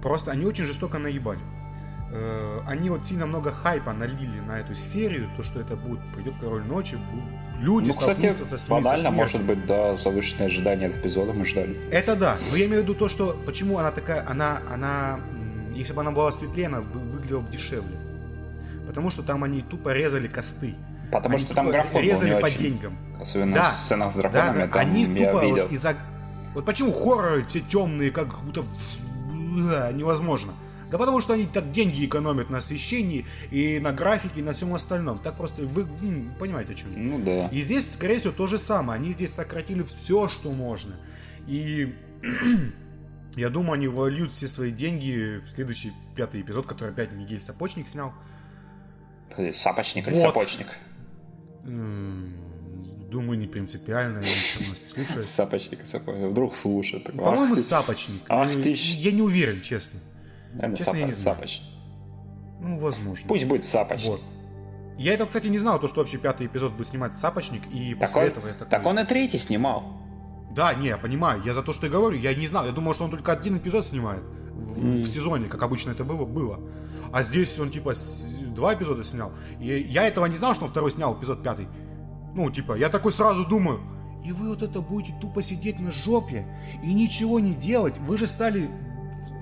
Просто 0.00 0.30
они 0.30 0.44
очень 0.44 0.64
жестоко 0.64 0.98
наебали. 0.98 1.40
Э, 2.12 2.60
они 2.68 2.88
вот 2.88 3.04
сильно 3.04 3.26
много 3.26 3.50
хайпа 3.50 3.92
налили 3.92 4.38
на 4.46 4.60
эту 4.60 4.76
серию, 4.76 5.28
то, 5.36 5.42
что 5.42 5.58
это 5.58 5.74
будет, 5.74 5.98
придет 6.14 6.34
король 6.40 6.62
ночи, 6.62 6.98
люди 7.58 7.88
ну, 7.88 7.92
столкнутся 7.92 8.44
кстати, 8.44 8.60
со 8.60 8.64
своей 8.64 8.84
банально, 8.84 9.10
может 9.10 9.42
быть, 9.42 9.66
да, 9.66 9.96
завышенное 9.96 10.46
ожидание 10.46 10.88
от 10.88 10.98
эпизода 10.98 11.32
мы 11.32 11.44
ждали. 11.44 11.76
Это 11.90 12.14
да, 12.14 12.38
но 12.48 12.56
я 12.56 12.66
имею 12.66 12.82
в 12.82 12.84
виду 12.84 12.94
то, 12.94 13.08
что 13.08 13.36
почему 13.44 13.78
она 13.78 13.90
такая, 13.90 14.24
она, 14.28 14.60
она, 14.72 15.18
если 15.74 15.94
бы 15.94 16.02
она 16.02 16.12
была 16.12 16.30
светлее, 16.30 16.68
она 16.68 16.80
выглядела 16.80 17.40
бы 17.40 17.50
дешевле. 17.50 17.96
Потому 18.86 19.10
что 19.10 19.24
там 19.24 19.42
они 19.42 19.62
тупо 19.62 19.92
резали 19.92 20.28
косты. 20.28 20.76
Потому 21.10 21.36
они 21.36 21.44
что 21.44 21.54
там 21.54 21.70
графон 21.70 22.02
резали 22.02 22.34
был 22.34 22.40
по 22.40 22.46
очень... 22.46 22.58
деньгам. 22.58 22.98
Особенно 23.20 23.56
да, 23.56 23.64
сцена 23.64 24.10
с 24.10 24.14
драконами, 24.14 24.66
да, 24.66 24.68
там 24.68 24.80
они 24.80 25.04
я 25.04 25.30
тупо 25.30 25.44
видел. 25.44 25.62
Вот 25.64 25.72
из-за... 25.72 25.96
Вот 26.54 26.64
почему 26.64 26.92
хорроры 26.92 27.44
все 27.44 27.60
темные, 27.60 28.10
как 28.10 28.42
будто 28.42 28.62
невозможно. 29.92 30.52
Да 30.90 30.98
потому 30.98 31.20
что 31.20 31.34
они 31.34 31.46
так 31.46 31.70
деньги 31.70 32.04
экономят 32.04 32.50
на 32.50 32.58
освещении 32.58 33.24
и 33.50 33.78
на 33.78 33.92
графике, 33.92 34.40
и 34.40 34.42
на 34.42 34.52
всем 34.54 34.74
остальном. 34.74 35.20
Так 35.20 35.36
просто 35.36 35.62
вы, 35.62 35.86
понимаете, 36.38 36.72
о 36.72 36.74
чем 36.74 36.88
Ну 36.96 37.18
да. 37.24 37.46
И 37.48 37.60
здесь, 37.60 37.88
скорее 37.92 38.18
всего, 38.18 38.32
то 38.32 38.46
же 38.48 38.58
самое. 38.58 38.98
Они 38.98 39.12
здесь 39.12 39.32
сократили 39.32 39.84
все, 39.84 40.28
что 40.28 40.50
можно. 40.50 40.96
И 41.46 41.94
я 43.36 43.50
думаю, 43.50 43.74
они 43.74 43.86
вольют 43.86 44.32
все 44.32 44.48
свои 44.48 44.72
деньги 44.72 45.38
в 45.38 45.50
следующий, 45.50 45.92
в 46.10 46.14
пятый 46.14 46.40
эпизод, 46.40 46.66
который 46.66 46.90
опять 46.90 47.12
Мигель 47.12 47.40
Сапочник 47.40 47.86
снял. 47.86 48.12
Сапочник 49.54 50.08
или 50.08 50.14
вот. 50.14 50.22
Сапочник? 50.22 50.66
Думаю, 51.64 53.38
не 53.38 53.46
принципиально, 53.46 54.18
я 54.18 54.22
все 54.22 54.60
равно 54.60 54.74
слушаю. 54.94 55.24
Сапочник, 55.24 55.86
сапочник. 55.86 56.30
Вдруг 56.30 56.54
слушает. 56.54 57.04
Такой, 57.04 57.24
По-моему, 57.24 57.52
«Ах 57.52 57.58
ты, 57.58 57.62
сапочник. 57.62 58.22
ах 58.28 58.48
Ну, 58.54 58.62
ты 58.62 58.74
ж». 58.74 58.80
Я 58.80 59.10
не 59.12 59.22
уверен, 59.22 59.60
честно. 59.60 60.00
наверное, 60.52 60.76
честно, 60.76 60.96
я 60.96 61.06
не 61.06 61.12
знаю. 61.12 61.36
сапочник. 61.36 61.66
Ну, 62.60 62.78
возможно. 62.78 63.26
Пусть 63.28 63.46
будет 63.46 63.64
сапочник. 63.64 64.08
Вот. 64.10 64.20
Я 64.96 65.14
это, 65.14 65.26
кстати, 65.26 65.46
не 65.48 65.58
знал, 65.58 65.80
то, 65.80 65.88
что 65.88 66.00
вообще 66.00 66.18
пятый 66.18 66.46
эпизод 66.46 66.72
будет 66.72 66.88
снимать 66.88 67.16
Сапочник, 67.16 67.62
и 67.72 67.94
Так 67.94 68.00
после 68.10 68.20
он, 68.22 68.26
этого 68.28 68.46
я 68.48 68.52
такой... 68.52 68.70
так 68.70 68.86
он 68.86 68.98
и 68.98 69.04
третий 69.06 69.38
снимал. 69.38 69.82
Да, 70.54 70.74
не, 70.74 70.88
я 70.88 70.98
понимаю, 70.98 71.42
я 71.42 71.54
за 71.54 71.62
то, 71.62 71.72
что 71.72 71.86
и 71.86 71.90
говорю, 71.90 72.18
я 72.18 72.34
не 72.34 72.46
знал, 72.46 72.66
я 72.66 72.72
думал, 72.72 72.92
что 72.94 73.04
он 73.04 73.10
только 73.10 73.32
один 73.32 73.56
эпизод 73.56 73.86
снимает 73.86 74.22
в, 74.22 74.78
Мгм. 74.84 75.00
в 75.02 75.06
сезоне, 75.06 75.46
как 75.48 75.62
обычно 75.62 75.92
это 75.92 76.04
было, 76.04 76.26
было. 76.26 76.60
А 77.12 77.22
здесь 77.22 77.58
он, 77.58 77.70
типа, 77.70 77.94
два 78.54 78.74
эпизода 78.74 79.02
снял. 79.02 79.32
И 79.60 79.66
я 79.66 80.06
этого 80.06 80.26
не 80.26 80.36
знал, 80.36 80.54
что 80.54 80.64
он 80.64 80.70
второй 80.70 80.90
снял, 80.90 81.14
эпизод 81.14 81.42
пятый. 81.42 81.68
Ну, 82.34 82.50
типа, 82.50 82.74
я 82.74 82.88
такой 82.88 83.12
сразу 83.12 83.44
думаю, 83.46 83.80
и 84.24 84.32
вы 84.32 84.50
вот 84.50 84.62
это 84.62 84.80
будете 84.80 85.14
тупо 85.20 85.42
сидеть 85.42 85.80
на 85.80 85.90
жопе 85.90 86.46
и 86.82 86.92
ничего 86.92 87.40
не 87.40 87.54
делать. 87.54 87.98
Вы 87.98 88.18
же 88.18 88.26
стали, 88.26 88.70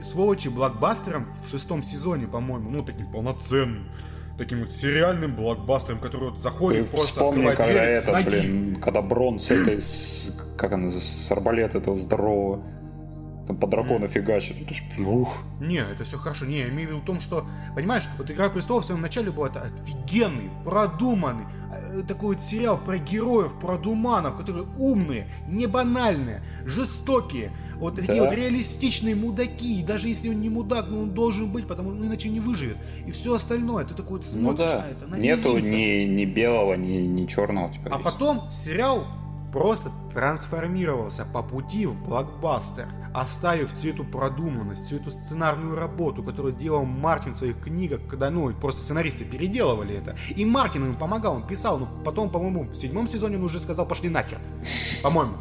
сволочи, 0.02 0.48
блокбастером 0.48 1.26
в 1.42 1.48
шестом 1.50 1.82
сезоне, 1.82 2.26
по-моему, 2.26 2.70
ну, 2.70 2.84
таким 2.84 3.10
полноценным. 3.10 3.88
Таким 4.38 4.60
вот 4.60 4.70
сериальным 4.70 5.34
блокбастером, 5.34 5.98
который 5.98 6.30
вот 6.30 6.36
Ты 6.36 6.42
заходит, 6.42 6.90
просто 6.90 7.08
вспомни, 7.08 7.44
когда 7.56 7.82
это, 7.82 8.12
ноги. 8.12 8.28
блин, 8.28 8.76
когда 8.80 9.02
Брон 9.02 9.40
с 9.40 9.50
этой, 9.50 9.80
с, 9.80 10.54
как 10.56 10.72
она, 10.72 10.92
с 10.92 11.32
арбалета 11.32 11.78
этого 11.78 12.00
здорового, 12.00 12.62
там 13.48 13.56
по 13.56 13.66
дракону 13.66 14.06
фигачит. 14.08 14.60
Это 14.62 14.74
ж, 14.74 14.82
ух. 14.98 15.36
Не, 15.60 15.78
это 15.80 16.04
все 16.04 16.18
хорошо. 16.18 16.44
Не, 16.44 16.58
я 16.58 16.68
имею 16.68 16.88
в 16.88 16.92
виду 16.92 17.00
в 17.00 17.04
том, 17.04 17.20
что, 17.20 17.44
понимаешь, 17.74 18.04
вот 18.18 18.30
«Игра 18.30 18.48
престолов» 18.50 18.84
в 18.84 18.86
самом 18.86 19.00
начале 19.02 19.30
был 19.30 19.44
это 19.46 19.62
офигенный, 19.62 20.50
продуманный, 20.64 21.46
э, 21.72 22.02
такой 22.06 22.36
вот 22.36 22.44
сериал 22.44 22.78
про 22.78 22.98
героев, 22.98 23.58
про 23.58 23.78
думанов, 23.78 24.36
которые 24.36 24.66
умные, 24.78 25.26
не 25.48 25.66
банальные, 25.66 26.42
жестокие, 26.66 27.50
вот 27.76 27.96
такие 27.96 28.18
Да. 28.22 28.24
вот 28.28 28.32
реалистичные 28.32 29.14
мудаки. 29.16 29.80
И 29.80 29.82
даже 29.82 30.08
если 30.08 30.28
он 30.28 30.40
не 30.40 30.50
мудак, 30.50 30.86
но 30.88 31.00
он 31.00 31.10
должен 31.10 31.50
быть, 31.50 31.66
потому 31.66 31.90
что 31.90 31.98
ну, 32.00 32.06
иначе 32.06 32.28
не 32.28 32.40
выживет. 32.40 32.76
И 33.06 33.10
все 33.10 33.34
остальное, 33.34 33.84
ты 33.84 33.94
такой 33.94 34.18
вот 34.18 34.26
Ну 34.34 34.40
смотришь 34.40 34.70
да, 34.70 34.78
на 34.78 34.90
это, 34.90 35.06
на 35.06 35.14
нету 35.20 35.56
мизинца. 35.56 35.76
ни, 35.76 36.04
ни 36.04 36.24
белого, 36.26 36.74
ни, 36.74 36.98
ни 37.06 37.26
черного. 37.26 37.72
Типа, 37.72 37.88
А 37.90 37.94
есть. 37.94 38.04
потом 38.04 38.50
сериал 38.50 39.04
просто 39.52 39.90
трансформировался 40.12 41.24
по 41.24 41.42
пути 41.42 41.86
в 41.86 41.94
блокбастер, 42.04 42.86
оставив 43.14 43.72
всю 43.72 43.90
эту 43.90 44.04
продуманность, 44.04 44.86
всю 44.86 44.96
эту 44.96 45.10
сценарную 45.10 45.76
работу, 45.76 46.22
которую 46.22 46.54
делал 46.54 46.84
Мартин 46.84 47.34
в 47.34 47.36
своих 47.36 47.60
книгах, 47.60 48.00
когда, 48.08 48.30
ну, 48.30 48.52
просто 48.52 48.80
сценаристы 48.80 49.24
переделывали 49.24 49.96
это. 49.96 50.16
И 50.34 50.44
Мартин 50.44 50.86
им 50.86 50.96
помогал, 50.96 51.36
он 51.36 51.46
писал, 51.46 51.78
но 51.78 51.88
потом, 52.04 52.30
по-моему, 52.30 52.64
в 52.64 52.74
седьмом 52.74 53.08
сезоне 53.08 53.36
он 53.36 53.44
уже 53.44 53.58
сказал, 53.58 53.86
пошли 53.86 54.08
нахер. 54.08 54.38
По-моему. 55.02 55.34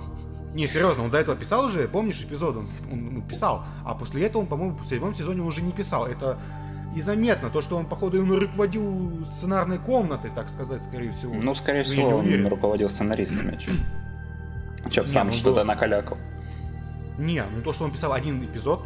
Не, 0.53 0.65
серьезно, 0.65 1.03
он 1.03 1.11
до 1.11 1.19
этого 1.19 1.35
писал 1.35 1.65
уже, 1.65 1.87
помнишь, 1.87 2.21
эпизод, 2.21 2.57
он, 2.57 2.69
он, 2.91 3.13
ну, 3.13 3.21
писал. 3.21 3.63
А 3.85 3.93
после 3.93 4.25
этого 4.25 4.41
он, 4.41 4.47
по-моему, 4.47 4.77
в 4.77 4.85
седьмом 4.85 5.13
сезоне 5.13 5.41
он 5.41 5.47
уже 5.47 5.61
не 5.61 5.71
писал. 5.71 6.07
Это 6.07 6.39
и 6.95 7.01
заметно, 7.01 7.49
то, 7.49 7.61
что 7.61 7.77
он, 7.77 7.85
походу, 7.85 8.19
он 8.21 8.31
руководил 8.31 9.25
сценарной 9.35 9.77
комнатой, 9.77 10.31
так 10.33 10.49
сказать, 10.49 10.83
скорее 10.83 11.11
всего. 11.11 11.33
Ну, 11.35 11.53
скорее 11.55 11.83
Ну, 11.83 11.89
я 11.89 11.95
всего, 11.95 12.07
он 12.17 12.25
уверен. 12.25 12.47
руководил 12.47 12.89
сценаристами. 12.89 13.59
Чем 14.89 15.07
сам 15.07 15.27
ну, 15.27 15.33
что-то 15.33 15.55
было- 15.57 15.63
накалякал. 15.63 16.17
Не, 17.17 17.43
ну 17.43 17.61
то, 17.61 17.73
что 17.73 17.83
он 17.83 17.91
писал 17.91 18.13
один 18.13 18.43
эпизод 18.43 18.81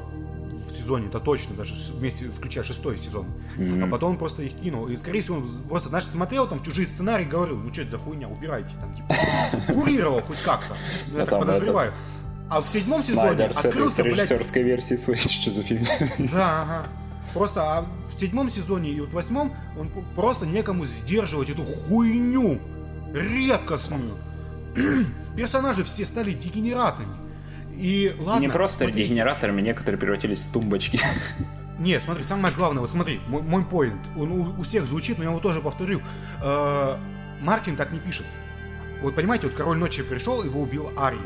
в 0.70 0.75
сезоне, 0.75 1.08
это 1.08 1.20
точно, 1.20 1.53
даже 1.55 1.74
вместе, 1.93 2.29
включая 2.29 2.63
шестой 2.63 2.98
сезон. 2.98 3.25
Мгм. 3.58 3.84
А 3.84 3.88
потом 3.88 4.12
он 4.12 4.17
просто 4.17 4.43
их 4.43 4.53
кинул. 4.53 4.88
И, 4.88 4.96
скорее 4.98 5.22
всего, 5.22 5.38
он 5.38 5.48
просто, 5.67 5.89
знаешь, 5.89 6.05
смотрел 6.05 6.48
там 6.48 6.62
чужие 6.63 6.88
сценарии 6.88 7.24
и 7.25 7.27
говорил, 7.27 7.58
ну 7.58 7.72
что 7.74 7.81
это 7.81 7.91
за 7.91 7.98
хуйня, 7.98 8.29
убирайте 8.29 8.70
там, 8.79 8.96
типа. 8.96 9.15
Курировал 9.74 10.22
хоть 10.22 10.41
как-то. 10.43 10.75
Ну, 11.12 11.17
я 11.17 11.24
А 11.24 11.27
так 11.27 11.39
подозреваю. 11.39 11.93
А 12.50 12.60
в 12.60 12.65
седьмом 12.65 13.01
сезоне 13.01 13.46
открылся, 13.46 14.03
блядь, 14.03 14.17
режиссерской 14.17 14.63
версии 14.63 14.96
своей, 14.98 15.20
что 15.27 15.51
за 15.51 15.62
фильм. 15.63 15.86
Да, 16.34 16.62
ага. 16.63 16.88
Просто 17.34 17.62
а 17.62 17.86
в 18.08 18.20
седьмом 18.20 18.52
сезоне 18.52 18.91
и 18.91 19.00
вот 19.00 19.10
в 19.10 19.13
восьмом 19.13 19.54
он 19.78 19.89
просто 20.15 20.46
некому 20.46 20.86
сдерживать 20.86 21.50
эту 21.50 21.63
хуйню 21.63 22.60
редкостную. 23.13 24.17
Персонажи 25.36 25.84
все 25.84 26.06
стали 26.06 26.34
дегенератами. 26.34 27.15
И 27.76 28.15
ладно. 28.20 28.41
Не 28.41 28.50
просто 28.50 28.86
смотрите. 28.86 29.08
дегенераторами, 29.08 29.62
некоторые 29.62 30.00
превратились 30.00 30.39
в 30.39 30.52
тумбочки. 30.52 31.00
Не, 31.80 32.00
смотри, 32.00 32.24
самое 32.24 32.54
главное, 32.54 32.82
вот 32.82 32.91
смотри, 32.91 33.20
мой, 33.28 33.41
мой 33.41 33.65
поинт, 33.65 34.02
он 34.15 34.32
у, 34.32 34.60
у 34.60 34.62
всех 34.62 34.86
звучит, 34.86 35.17
но 35.17 35.24
я 35.24 35.32
его 35.32 35.39
тоже 35.39 35.62
повторю. 35.62 36.02
Э, 36.44 36.96
Мартин 37.41 37.76
так 37.76 37.91
не 37.91 38.00
пишет. 38.00 38.26
Вот 39.02 39.15
понимаете, 39.15 39.48
вот 39.48 39.56
Король 39.56 39.80
Ночи 39.80 40.04
пришел, 40.04 40.44
его 40.44 40.62
убил 40.62 40.91
Ария. 40.96 41.20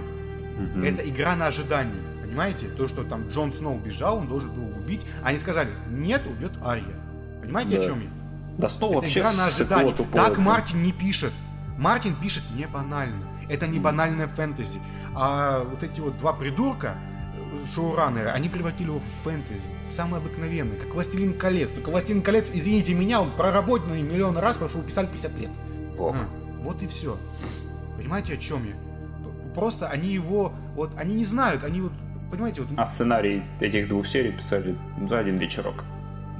Мгм. 0.57 0.83
Это 0.85 1.07
игра 1.07 1.35
на 1.35 1.47
ожидании. 1.47 2.01
Понимаете? 2.35 2.67
То, 2.67 2.89
что 2.89 3.05
там 3.05 3.29
Джон 3.29 3.53
Сноу 3.53 3.79
бежал, 3.79 4.17
он 4.17 4.27
должен 4.27 4.51
был 4.51 4.77
убить. 4.77 5.05
Они 5.23 5.39
сказали, 5.39 5.69
нет, 5.89 6.21
убьет 6.27 6.51
Ария. 6.61 6.83
Понимаете, 7.41 7.77
Да. 7.77 7.81
о 7.81 7.87
чем 7.87 8.01
я? 8.01 8.07
Да 8.57 8.67
что 8.67 8.87
Это 8.89 8.95
вообще 8.95 9.19
игра 9.21 9.31
на 9.31 9.45
ожидании. 9.45 9.93
тупое. 9.93 10.25
Так 10.25 10.37
Мартин 10.37 10.83
не 10.83 10.91
пишет. 10.91 11.31
Мартин 11.77 12.13
пишет 12.15 12.43
не 12.53 12.65
банально. 12.67 13.25
Это 13.47 13.67
не 13.67 13.79
банальная 13.79 14.27
фэнтези. 14.27 14.79
А 15.15 15.63
вот 15.63 15.81
эти 15.81 16.01
вот 16.01 16.17
два 16.17 16.33
придурка, 16.33 16.95
э, 17.37 17.65
шоураннеры, 17.73 18.27
они 18.31 18.49
превратили 18.49 18.87
его 18.87 18.99
в 18.99 19.23
фэнтези. 19.23 19.63
В 19.87 19.93
самый 19.93 20.19
обыкновенный, 20.19 20.75
как 20.75 20.93
«Властелин 20.93 21.37
колец». 21.37 21.71
Только 21.71 21.89
«Властелин 21.89 22.21
колец», 22.21 22.51
извините 22.53 22.93
меня, 22.93 23.21
он 23.21 23.31
проработанный 23.31 24.01
миллион 24.01 24.37
раз, 24.37 24.55
потому 24.57 24.69
что 24.71 24.79
его 24.79 24.87
писали 24.89 25.05
50 25.05 25.39
лет. 25.39 25.51
Плохо. 25.95 26.17
А, 26.19 26.63
вот 26.63 26.81
и 26.83 26.87
все. 26.87 27.17
Понимаете, 27.95 28.33
о 28.33 28.37
чем 28.37 28.65
я? 28.65 28.73
Просто 29.53 29.87
они 29.87 30.09
его, 30.09 30.51
вот, 30.75 30.91
они 30.97 31.15
не 31.15 31.23
знают, 31.23 31.63
они 31.63 31.79
вот, 31.79 31.93
понимаете, 32.35 32.61
вот, 32.61 32.69
А 32.77 32.85
сценарий 32.87 33.43
этих 33.59 33.87
двух 33.87 34.07
серий 34.07 34.31
писали 34.31 34.75
за 35.09 35.19
один 35.19 35.37
вечерок. 35.37 35.83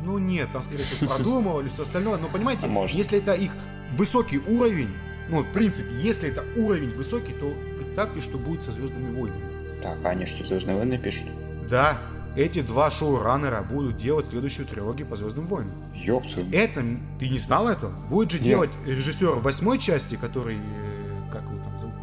ну 0.04 0.18
нет, 0.18 0.50
там, 0.52 0.62
скорее 0.62 0.84
всего, 0.84 1.10
продумывали 1.16 1.70
все 1.70 1.84
остальное, 1.84 2.18
но 2.18 2.28
понимаете, 2.28 2.68
А 2.68 2.86
если 2.88 3.18
это 3.20 3.34
их 3.34 3.52
высокий 3.96 4.40
уровень, 4.40 4.90
ну, 5.30 5.42
в 5.44 5.52
принципе, 5.52 5.90
если 5.98 6.30
это 6.30 6.44
уровень 6.56 6.96
высокий, 6.96 7.34
то 7.34 7.52
представьте, 7.78 8.22
что 8.22 8.38
будет 8.38 8.64
со 8.64 8.72
Звездными 8.72 9.16
войнами. 9.16 9.44
Так, 9.82 9.98
они 10.06 10.26
что, 10.26 10.44
Звездные 10.46 10.78
войны 10.78 10.98
пишут? 10.98 11.28
Да, 11.70 11.98
эти 12.36 12.62
два 12.62 12.92
шоураннера 12.92 13.62
будут 13.64 13.98
делать 13.98 14.28
следующую 14.28 14.68
трилогию 14.68 15.08
по 15.08 15.16
Звездным 15.16 15.46
войнам. 15.48 15.74
Ёпта. 15.96 16.42
Это, 16.52 16.84
ты 17.20 17.30
не 17.30 17.38
знал 17.40 17.68
этого? 17.70 17.92
Будет 18.10 18.32
же 18.32 18.38
Нет. 18.40 18.48
делать 18.48 18.72
режиссер 18.86 19.36
восьмой 19.40 19.80
части, 19.80 20.16
который, 20.16 20.58
э, 20.58 21.32
как 21.32 21.44
его 21.44 21.58
там 21.64 21.80
зовут? 21.80 21.96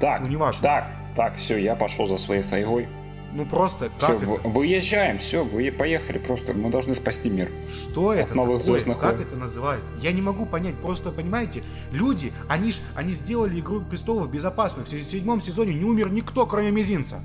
Так, 0.00 0.20
Ну, 0.22 0.28
неважно. 0.28 0.62
так, 0.62 0.90
так, 1.16 1.36
все, 1.36 1.56
я 1.56 1.74
пошел 1.74 2.06
за 2.06 2.16
своей 2.18 2.42
сайгой. 2.42 2.88
Ну 3.34 3.44
просто, 3.44 3.90
Все, 3.98 4.06
как 4.18 4.22
это? 4.22 4.48
выезжаем, 4.48 5.18
все, 5.18 5.44
вы 5.44 5.70
поехали 5.70 6.16
просто. 6.18 6.54
Мы 6.54 6.70
должны 6.70 6.94
спасти 6.96 7.28
мир. 7.28 7.50
Что 7.72 8.14
это 8.14 8.34
новых 8.34 8.60
такое? 8.60 8.78
«Звездных 8.78 8.98
Как 9.00 9.16
войн». 9.16 9.26
это 9.28 9.36
называется? 9.36 9.96
Я 10.00 10.12
не 10.12 10.22
могу 10.22 10.46
понять. 10.46 10.76
Просто, 10.76 11.10
понимаете, 11.10 11.62
люди, 11.92 12.32
они 12.48 12.72
ж, 12.72 12.76
они 12.94 13.12
сделали 13.12 13.60
«Игру 13.60 13.82
престолов» 13.82 14.30
безопасно. 14.30 14.84
В 14.84 14.88
се- 14.88 14.98
седьмом 14.98 15.42
сезоне 15.42 15.74
не 15.74 15.84
умер 15.84 16.10
никто, 16.10 16.46
кроме 16.46 16.70
Мизинца. 16.70 17.20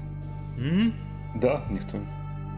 М? 0.58 0.94
Да, 1.36 1.64
никто. 1.70 1.98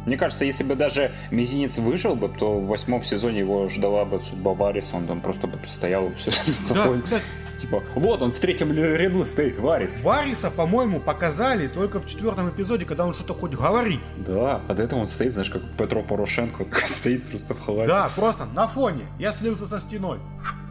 Мне 0.06 0.18
кажется, 0.18 0.46
если 0.46 0.64
бы 0.64 0.76
даже 0.76 1.12
Мизинец 1.32 1.78
выжил 1.78 2.16
бы, 2.16 2.30
то 2.30 2.60
в 2.60 2.68
восьмом 2.68 3.04
сезоне 3.04 3.40
его 3.40 3.70
ждала 3.70 4.06
бы 4.06 4.20
судьба 4.20 4.54
Вариса, 4.54 4.96
он 4.96 5.08
там 5.08 5.22
просто 5.22 5.48
бы 5.48 5.60
стоял 5.68 6.12
все 6.16 6.32
Да, 6.70 6.88
кстати, 7.04 7.24
Типа, 7.58 7.84
вот 7.96 8.22
он 8.22 8.32
в 8.32 8.40
третьем 8.40 8.72
ряду 8.74 9.26
стоит, 9.26 9.58
Варис. 9.60 10.02
Вариса, 10.04 10.52
по-моему, 10.52 11.00
показали 11.00 11.68
только 11.68 12.00
в 12.00 12.06
четвертом 12.06 12.50
эпизоде, 12.50 12.86
когда 12.86 13.06
он 13.06 13.14
что-то 13.14 13.34
хоть 13.34 13.52
говорит. 13.52 14.02
Да, 14.18 14.62
а 14.68 14.74
до 14.74 14.84
этого 14.84 15.00
он 15.00 15.08
стоит, 15.08 15.34
знаешь, 15.34 15.50
как 15.50 15.62
Петро 15.78 16.04
Порошенко, 16.04 16.66
стоит 16.88 17.28
просто 17.30 17.56
в 17.56 17.66
халате. 17.66 17.88
Да, 17.88 18.10
просто 18.16 18.46
на 18.46 18.68
фоне. 18.68 19.06
Я 19.20 19.32
слился 19.32 19.66
со 19.66 19.80
стеной. 19.80 20.20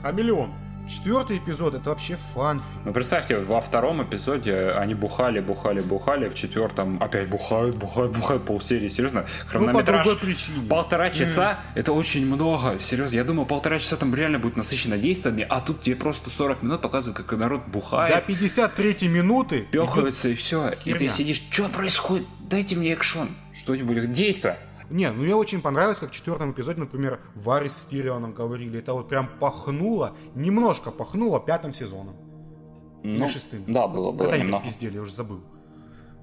Хамелеон. 0.02 0.50
Четвертый 0.88 1.38
эпизод 1.38 1.74
это 1.74 1.88
вообще 1.88 2.18
фанфи. 2.34 2.64
Ну, 2.84 2.92
представьте, 2.92 3.38
во 3.38 3.60
втором 3.62 4.02
эпизоде 4.02 4.70
они 4.72 4.94
бухали, 4.94 5.40
бухали, 5.40 5.80
бухали, 5.80 6.28
в 6.28 6.34
четвертом 6.34 7.02
опять 7.02 7.28
бухают, 7.28 7.76
бухают, 7.76 8.12
бухают 8.12 8.44
полсерии. 8.44 8.90
Серьезно, 8.90 9.20
Ну, 9.22 9.26
по 9.44 9.50
хронометраж 9.50 10.18
причине. 10.18 10.68
полтора 10.68 11.08
часа, 11.10 11.58
это 11.74 11.92
очень 11.92 12.26
много. 12.26 12.78
Серьезно, 12.80 13.16
я 13.16 13.24
думал, 13.24 13.46
полтора 13.46 13.78
часа 13.78 13.96
там 13.96 14.14
реально 14.14 14.38
будет 14.38 14.56
насыщено 14.58 14.98
действиями, 14.98 15.46
а 15.48 15.62
тут 15.62 15.80
тебе 15.82 15.96
просто 15.96 16.28
40 16.28 16.62
минут 16.62 16.82
показывают, 16.82 17.16
как 17.16 17.32
народ 17.38 17.62
До 17.64 17.70
бухает, 17.70 18.26
53 18.26 19.08
минуты 19.08 19.60
пехаются 19.62 20.28
и 20.28 20.34
все. 20.34 20.68
И 20.68 20.76
херня. 20.76 20.98
ты 20.98 21.08
сидишь, 21.08 21.42
что 21.50 21.68
происходит? 21.70 22.26
Дайте 22.40 22.76
мне 22.76 22.92
экшон. 22.92 23.30
Что-нибудь, 23.54 24.12
действие. 24.12 24.58
Не, 24.90 25.10
ну 25.10 25.22
мне 25.22 25.34
очень 25.34 25.60
понравилось, 25.62 25.98
как 25.98 26.10
в 26.10 26.12
четвертом 26.14 26.52
эпизоде, 26.52 26.80
например, 26.80 27.20
Варис 27.34 27.76
с 27.78 27.82
Тирионом 27.82 28.32
говорили. 28.32 28.78
Это 28.78 28.92
вот 28.94 29.08
прям 29.08 29.28
пахнуло, 29.40 30.14
немножко 30.34 30.90
пахнуло 30.90 31.40
пятым 31.40 31.72
сезоном. 31.74 32.16
Или 33.02 33.18
Ну, 33.18 33.28
шестым. 33.28 33.62
да, 33.66 33.86
было, 33.86 34.10
было 34.12 34.18
Когда 34.18 34.34
они 34.34 34.44
немного. 34.44 34.64
пиздели, 34.64 34.94
я 34.96 35.02
уже 35.02 35.12
забыл. 35.14 35.40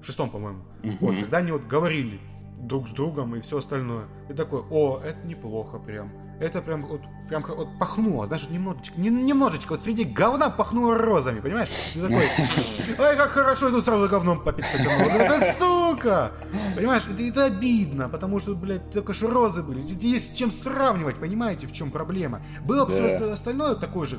В 0.00 0.04
шестом, 0.06 0.30
по-моему. 0.30 0.62
Мгм. 0.82 0.98
Вот, 1.00 1.14
когда 1.14 1.38
они 1.38 1.52
вот 1.52 1.62
говорили 1.64 2.20
друг 2.60 2.88
с 2.88 2.92
другом 2.92 3.36
и 3.36 3.40
все 3.40 3.58
остальное. 3.58 4.06
И 4.28 4.32
такой, 4.34 4.62
о, 4.70 5.00
это 5.04 5.26
неплохо 5.26 5.78
прям. 5.78 6.10
Это 6.40 6.62
прям 6.62 6.86
вот, 6.86 7.02
прям 7.28 7.42
вот 7.42 7.68
пахнуло, 7.78 8.26
знаешь, 8.26 8.42
вот 8.42 8.52
немножечко, 8.52 9.00
не, 9.00 9.10
немножечко, 9.10 9.72
вот 9.72 9.84
среди 9.84 10.04
говна 10.04 10.50
пахнуло 10.50 10.96
розами, 10.96 11.40
понимаешь? 11.40 11.68
И 11.94 12.00
такой, 12.00 12.28
ой, 12.98 13.16
как 13.16 13.30
хорошо, 13.30 13.66
я 13.66 13.72
тут 13.72 13.84
сразу 13.84 14.08
говном 14.08 14.40
попить 14.42 14.66
потянул. 14.72 15.08
Да 15.18 15.54
сука! 15.54 16.32
Понимаешь, 16.74 17.02
это, 17.08 17.22
это 17.22 17.44
обидно, 17.44 18.08
потому 18.08 18.40
что, 18.40 18.54
блядь, 18.54 18.90
только 18.90 19.14
что 19.14 19.28
розы 19.28 19.62
были. 19.62 19.82
Есть 20.04 20.32
с 20.32 20.36
чем 20.36 20.50
сравнивать, 20.50 21.16
понимаете, 21.16 21.66
в 21.66 21.72
чем 21.72 21.90
проблема. 21.90 22.42
Было 22.64 22.84
бы 22.84 22.96
да. 22.96 23.16
все 23.16 23.32
остальное 23.32 23.74
такое 23.74 24.06
же 24.06 24.18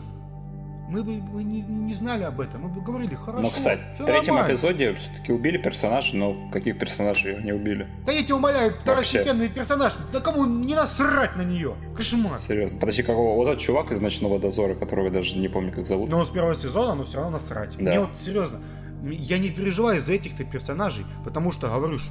мы 0.93 1.01
бы 1.01 1.13
мы 1.15 1.43
не, 1.43 1.61
не 1.61 1.93
знали 1.93 2.23
об 2.23 2.39
этом, 2.39 2.61
мы 2.61 2.69
бы 2.69 2.81
говорили, 2.81 3.15
хорошо. 3.15 3.41
Ну, 3.41 3.49
кстати, 3.49 3.81
в 3.97 4.05
третьем 4.05 4.35
нормально. 4.35 4.53
эпизоде 4.53 4.93
все-таки 4.93 5.33
убили 5.33 5.57
персонажа, 5.57 6.15
но 6.15 6.49
каких 6.51 6.77
персонажей 6.77 7.43
не 7.43 7.51
убили? 7.51 7.87
Да 8.05 8.11
я 8.11 8.21
тебя 8.21 8.35
умоляю, 8.35 8.71
второстепенный 8.71 9.49
персонаж, 9.49 9.95
да 10.11 10.19
кому 10.19 10.45
не 10.45 10.75
насрать 10.75 11.35
на 11.35 11.41
нее? 11.41 11.75
Кошмар. 11.95 12.37
Серьезно, 12.37 12.79
подожди, 12.79 13.01
какого? 13.01 13.35
Вот 13.35 13.47
этот 13.47 13.61
чувак 13.61 13.91
из 13.91 13.99
Ночного 14.01 14.39
Дозора, 14.39 14.75
которого 14.75 15.05
я 15.05 15.11
даже 15.11 15.35
не 15.35 15.47
помню, 15.47 15.73
как 15.73 15.87
зовут. 15.87 16.09
Но 16.09 16.19
он 16.19 16.25
с 16.27 16.29
первого 16.29 16.53
сезона, 16.53 16.93
но 16.93 17.05
все 17.05 17.17
равно 17.17 17.31
насрать. 17.31 17.75
Да. 17.77 17.83
Мне 17.83 17.99
вот, 18.01 18.09
серьезно, 18.19 18.59
я 19.03 19.39
не 19.39 19.49
переживаю 19.49 19.99
за 19.99 20.13
этих-то 20.13 20.43
персонажей, 20.43 21.05
потому 21.25 21.51
что, 21.51 21.69
говоришь, 21.69 22.07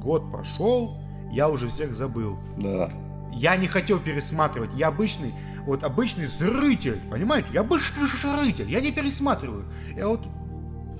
год 0.00 0.30
прошел, 0.30 0.96
я 1.32 1.48
уже 1.48 1.68
всех 1.68 1.96
забыл. 1.96 2.38
Да. 2.58 2.92
Я 3.32 3.56
не 3.56 3.68
хотел 3.68 3.98
пересматривать. 3.98 4.70
Я 4.74 4.88
обычный 4.88 5.32
вот 5.66 5.84
обычный 5.84 6.24
зритель, 6.24 7.00
понимаете? 7.10 7.48
Я 7.52 7.60
обычный 7.60 8.06
зритель, 8.06 8.70
я 8.70 8.80
не 8.80 8.92
пересматриваю. 8.92 9.66
Я 9.96 10.08
вот 10.08 10.26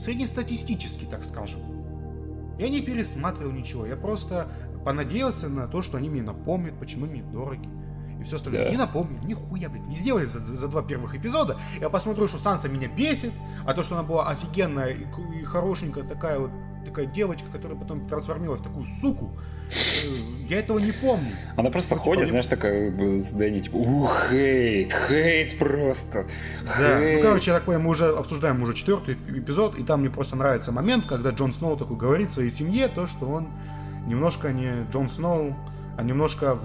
среднестатистический, 0.01 1.07
так 1.07 1.25
скажем. 1.25 1.61
Я 2.59 2.69
не 2.69 2.81
пересматривал 2.81 3.53
ничего, 3.53 3.87
я 3.87 3.97
просто 3.97 4.49
понадеялся 4.85 5.49
на 5.49 5.66
то, 5.66 5.83
что 5.83 5.97
они 5.97 6.09
мне 6.09 6.23
напомнят, 6.23 6.79
почему 6.79 7.07
мне 7.07 7.23
дороги. 7.23 7.69
И 8.21 8.25
все 8.25 8.37
остальное. 8.37 8.66
Да. 8.66 8.71
Не 8.71 8.77
напомню, 8.77 9.19
нихуя, 9.25 9.71
блядь, 9.71 9.87
не 9.87 9.95
сделали 9.95 10.27
за, 10.27 10.40
за 10.40 10.69
два 10.69 10.83
первых 10.83 11.14
эпизода. 11.14 11.57
Я 11.81 11.88
посмотрю, 11.88 12.29
что 12.29 12.37
Санса 12.37 12.69
меня 12.69 12.88
бесит, 12.88 13.33
а 13.66 13.73
то, 13.73 13.83
что 13.83 13.95
она 13.95 14.07
была 14.07 14.29
офигенная 14.29 14.90
и, 14.90 15.07
и 15.40 15.43
хорошенькая 15.43 16.05
такая 16.05 16.38
вот 16.38 16.51
такая 16.85 17.07
девочка, 17.07 17.47
которая 17.51 17.79
потом 17.79 18.07
трансформировалась 18.07 18.61
в 18.61 18.64
такую 18.64 18.87
суку. 19.01 19.37
Э, 19.71 20.09
я 20.49 20.59
этого 20.59 20.79
не 20.79 20.93
помню. 20.93 21.33
Она 21.57 21.71
просто 21.71 21.95
ну, 21.95 22.01
ходит, 22.01 22.21
типа, 22.23 22.31
знаешь, 22.31 22.47
такая 22.47 23.19
с 23.19 23.33
Дэнни, 23.33 23.61
типа, 23.61 23.77
ух, 23.77 24.29
хейт, 24.31 24.93
хейт 25.09 25.59
просто. 25.59 26.27
Да, 26.64 27.01
хейт. 27.01 27.16
ну, 27.16 27.23
короче, 27.23 27.51
я 27.51 27.57
так 27.57 27.64
понимаю, 27.64 27.85
мы 27.85 27.90
уже 27.90 28.09
обсуждаем 28.09 28.62
уже 28.62 28.75
четвертый 28.75 29.14
эпизод, 29.14 29.79
и 29.79 29.85
там 29.85 30.01
мне 30.01 30.11
просто 30.11 30.37
нравится 30.37 30.73
момент, 30.73 31.07
когда 31.07 31.31
Джон 31.31 31.55
Сноу 31.55 31.77
такой 31.77 31.97
говорит 31.97 32.33
своей 32.33 32.51
семье 32.51 32.88
то, 32.88 33.07
что 33.07 33.27
он 33.27 33.49
немножко 34.07 34.53
не 34.53 34.87
Джон 34.90 35.09
Сноу, 35.09 35.55
а 35.97 36.03
немножко 36.03 36.59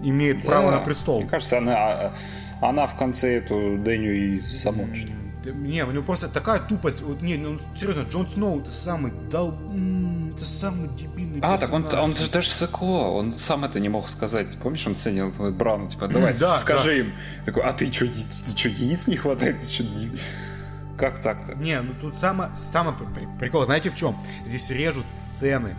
имеет 0.00 0.40
да, 0.40 0.48
право 0.48 0.70
на 0.70 0.80
престол. 0.80 1.20
Мне 1.20 1.30
кажется, 1.30 1.58
она, 1.58 1.74
а, 1.74 2.14
она 2.60 2.86
в 2.86 2.96
конце 2.96 3.36
эту 3.36 3.78
Дэню 3.78 4.12
и 4.14 4.40
замочит. 4.46 5.10
Не, 5.44 5.84
у 5.84 5.90
него 5.90 6.02
просто 6.02 6.28
такая 6.28 6.60
тупость. 6.60 7.02
Вот, 7.02 7.22
не, 7.22 7.36
ну 7.36 7.58
серьезно, 7.76 8.02
Джон 8.08 8.28
Сноу 8.28 8.60
это 8.60 8.70
самый 8.70 9.12
дал... 9.30 9.54
Это 10.34 10.46
самый 10.46 10.88
дебильный 10.96 11.40
А, 11.42 11.58
так 11.58 11.72
он, 11.72 11.84
он 11.94 12.16
же 12.16 12.30
даже 12.30 12.48
сыкло, 12.48 13.08
он 13.08 13.34
сам 13.34 13.64
это 13.64 13.78
не 13.80 13.90
мог 13.90 14.08
сказать. 14.08 14.46
Помнишь, 14.62 14.86
он 14.86 14.94
ценил 14.94 15.30
Брауну, 15.30 15.90
типа, 15.90 16.08
давай, 16.08 16.32
да, 16.38 16.56
скажи 16.56 16.88
да. 16.88 16.94
им. 16.94 17.12
Такой, 17.44 17.62
а 17.64 17.72
ты 17.74 17.92
что, 17.92 18.06
что, 18.56 18.68
яиц 18.70 19.06
не 19.08 19.16
хватает? 19.16 19.60
Ты 19.60 19.68
что, 19.68 19.84
как 20.96 21.20
так-то? 21.20 21.54
Не, 21.54 21.82
ну 21.82 21.92
тут 22.00 22.16
самое, 22.16 22.50
самое 22.56 22.96
прикол, 23.38 23.66
знаете 23.66 23.90
в 23.90 23.94
чем? 23.94 24.16
Здесь 24.46 24.70
режут 24.70 25.04
сцены 25.08 25.76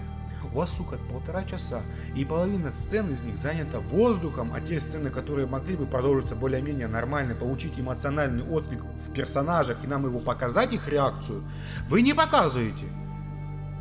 вас, 0.54 0.72
сука, 0.72 0.98
полтора 1.12 1.44
часа, 1.44 1.82
и 2.16 2.24
половина 2.26 2.72
сцен 2.72 3.12
из 3.12 3.22
них 3.22 3.38
занята 3.38 3.80
воздухом, 3.80 4.54
а 4.54 4.62
те 4.62 4.80
сцены, 4.80 5.10
которые 5.10 5.48
могли 5.48 5.76
бы 5.76 5.86
продолжиться 5.86 6.36
более-менее 6.36 6.88
нормально, 6.88 7.36
получить 7.36 7.80
эмоциональный 7.80 8.44
отклик 8.44 8.82
в 8.84 9.12
персонажах 9.14 9.78
и 9.84 9.88
нам 9.88 10.06
его 10.06 10.20
показать, 10.20 10.74
их 10.74 10.88
реакцию, 10.88 11.44
вы 11.90 12.02
не 12.02 12.14
показываете. 12.14 12.86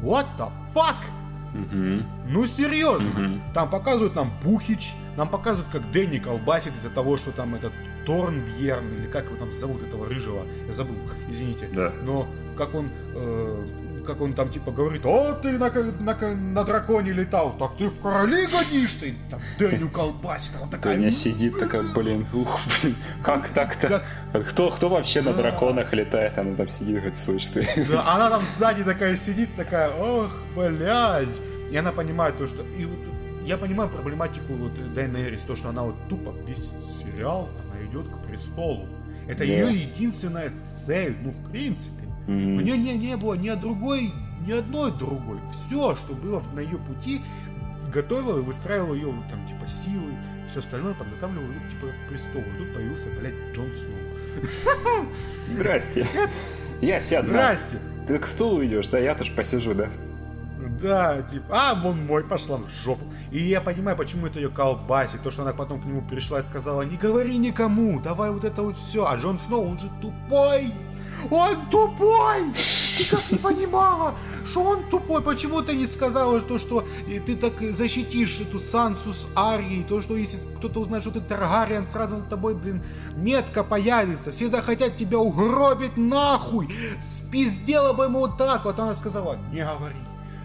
What 0.03 0.27
the 0.39 0.51
fuck? 0.75 0.97
Угу. 1.55 2.07
Ну 2.29 2.47
серьезно, 2.47 3.11
угу. 3.11 3.41
там 3.55 3.69
показывают 3.69 4.15
нам 4.15 4.33
Бухич, 4.43 4.95
нам 5.17 5.29
показывают, 5.29 5.71
как 5.71 5.91
Дэнни 5.93 6.19
колбасит 6.19 6.75
из-за 6.77 6.89
того, 6.89 7.19
что 7.19 7.31
там 7.31 7.55
этот 7.55 7.73
Торнбьерн, 8.07 8.97
или 8.97 9.07
как 9.07 9.27
его 9.27 9.37
там 9.37 9.51
зовут, 9.51 9.83
этого 9.83 10.07
рыжего, 10.07 10.45
я 10.67 10.73
забыл, 10.73 10.97
извините. 11.29 11.69
Да. 11.73 11.93
Но 12.03 12.27
как 12.57 12.75
он 12.75 12.91
э, 13.15 13.67
как 14.05 14.21
он 14.21 14.35
там 14.35 14.51
типа 14.51 14.71
говорит, 14.71 15.05
о, 15.05 15.35
ты 15.35 15.59
на, 15.59 15.71
на, 15.71 16.35
на 16.35 16.65
драконе 16.65 17.13
летал, 17.13 17.57
так 17.59 17.77
ты 17.77 17.89
в 17.89 18.01
короли 18.01 18.47
годишься, 18.47 19.07
и 19.07 19.15
там 19.31 19.41
Дэню 19.59 19.89
колбасит, 19.89 20.53
она 20.57 20.71
такая... 20.71 20.97
Дэню 20.97 21.11
сидит 21.11 21.59
такая, 21.59 21.83
блин, 21.83 22.27
ух, 22.33 22.61
блин, 22.83 22.97
как 23.23 23.49
так-то? 23.49 24.03
Как... 24.33 24.49
Кто, 24.49 24.71
кто 24.71 24.89
вообще 24.89 25.23
да. 25.23 25.31
на 25.31 25.37
драконах 25.37 25.93
летает, 25.93 26.39
она 26.39 26.55
там 26.57 26.69
сидит, 26.69 26.97
говорит, 26.97 27.19
слышь 27.19 27.47
ты. 27.47 27.67
Да, 27.89 28.05
она 28.15 28.31
там 28.31 28.43
сзади 28.57 28.85
такая 28.85 29.17
сидит, 29.17 29.55
такая, 29.57 29.91
ох, 29.91 30.31
блядь. 30.55 31.41
И 31.71 31.77
она 31.77 31.93
понимает 31.93 32.37
то, 32.37 32.47
что... 32.47 32.63
И 32.77 32.85
вот 32.85 32.99
я 33.45 33.57
понимаю 33.57 33.91
проблематику 33.91 34.53
вот 34.55 34.95
Дайнерис, 34.95 35.43
то, 35.43 35.57
что 35.57 35.71
она 35.71 35.83
вот 35.83 35.97
тупо 36.09 36.35
весь 36.47 36.73
сериал, 36.99 37.49
она 37.65 37.85
идет 37.85 38.07
к 38.09 38.27
престолу. 38.27 38.87
Это 39.27 39.39
да. 39.39 39.45
ее 39.45 39.83
единственная 39.83 40.53
цель, 40.63 41.17
ну, 41.23 41.31
в 41.31 41.51
принципе. 41.51 42.02
Mm-hmm. 42.27 42.57
У 42.57 42.61
нее 42.61 42.77
не, 42.77 42.95
не 42.99 43.17
было 43.17 43.35
ни 43.35 43.51
другой, 43.51 44.13
ни 44.47 44.53
одной 44.53 44.93
другой. 44.93 45.39
Все, 45.51 45.97
что 45.97 46.15
было 46.15 46.43
на 46.55 46.61
ее 46.61 46.79
пути, 46.79 47.23
готовила 47.93 48.39
и 48.39 48.43
выстраивала 48.43 48.95
ее 48.95 49.13
там, 49.31 49.47
типа, 49.47 49.67
силы, 49.67 50.15
все 50.49 50.61
остальное 50.61 50.95
подготавливала 50.95 51.51
ее, 51.51 51.61
типа, 51.71 51.87
к 51.87 52.09
престолу. 52.09 52.45
И 52.45 52.59
тут 52.59 52.75
появился, 52.75 53.09
блядь, 53.19 53.35
Джон 53.55 53.69
Сноу. 53.73 55.07
Здрасте. 55.55 56.07
Я 56.81 57.01
сяду. 57.01 57.29
Здрасте. 57.29 57.79
Ты 58.07 58.19
к 58.19 58.27
стулу 58.27 58.65
идешь, 58.65 58.89
да? 58.89 58.99
Я 58.99 59.15
тоже 59.15 59.33
посижу, 59.33 59.75
да? 59.75 59.89
Да, 60.81 61.23
типа, 61.23 61.47
а, 61.51 61.81
он 61.87 62.07
мой, 62.07 62.25
пошла 62.25 62.57
в 62.57 62.69
жопу. 62.69 63.05
И 63.31 63.39
я 63.39 63.61
понимаю, 63.61 63.97
почему 63.97 64.27
это 64.27 64.41
ее 64.41 64.49
колбасит. 64.49 65.23
То, 65.23 65.31
что 65.31 65.43
она 65.43 65.53
потом 65.53 65.81
к 65.81 65.85
нему 65.85 66.03
пришла 66.03 66.41
и 66.41 66.43
сказала, 66.43 66.83
не 66.83 66.97
говори 66.97 67.39
никому, 67.39 68.01
давай 68.01 68.31
вот 68.31 68.45
это 68.45 68.63
вот 68.63 68.77
все. 68.77 69.07
А 69.07 69.17
Джон 69.17 69.39
Сноу, 69.39 69.71
он 69.71 69.79
же 69.79 69.89
тупой. 70.01 70.75
Он 71.31 71.57
тупой! 71.71 72.53
Ты 72.99 73.05
как 73.11 73.31
не 73.31 73.39
понимала, 73.39 74.15
что 74.45 74.63
он 74.63 74.85
тупой? 74.91 75.23
Почему 75.23 75.63
ты 75.63 75.75
не 75.75 75.87
сказала 75.87 76.41
то, 76.41 76.59
что 76.59 76.85
ты 77.27 77.37
так 77.37 77.55
защитишь 77.73 78.41
эту 78.41 78.59
Сансу 78.59 79.13
с 79.13 79.27
Арией? 79.35 79.85
То, 79.85 80.01
что 80.01 80.17
если 80.17 80.39
кто-то 80.59 80.81
узнает, 80.81 81.03
что 81.03 81.13
ты 81.13 81.21
Таргариан, 81.21 81.89
сразу 81.89 82.17
над 82.17 82.29
тобой, 82.29 82.55
блин, 82.55 82.83
метка 83.17 83.65
появится. 83.65 84.31
Все 84.33 84.49
захотят 84.49 84.97
тебя 84.97 85.19
угробить 85.19 85.97
нахуй. 85.97 86.69
Спиздела 87.01 87.93
бы 87.93 88.05
ему 88.05 88.21
вот 88.21 88.37
так. 88.37 88.65
Вот 88.65 88.79
она 88.79 88.95
сказала, 88.95 89.39
не 89.53 89.65
говори. 89.65 89.97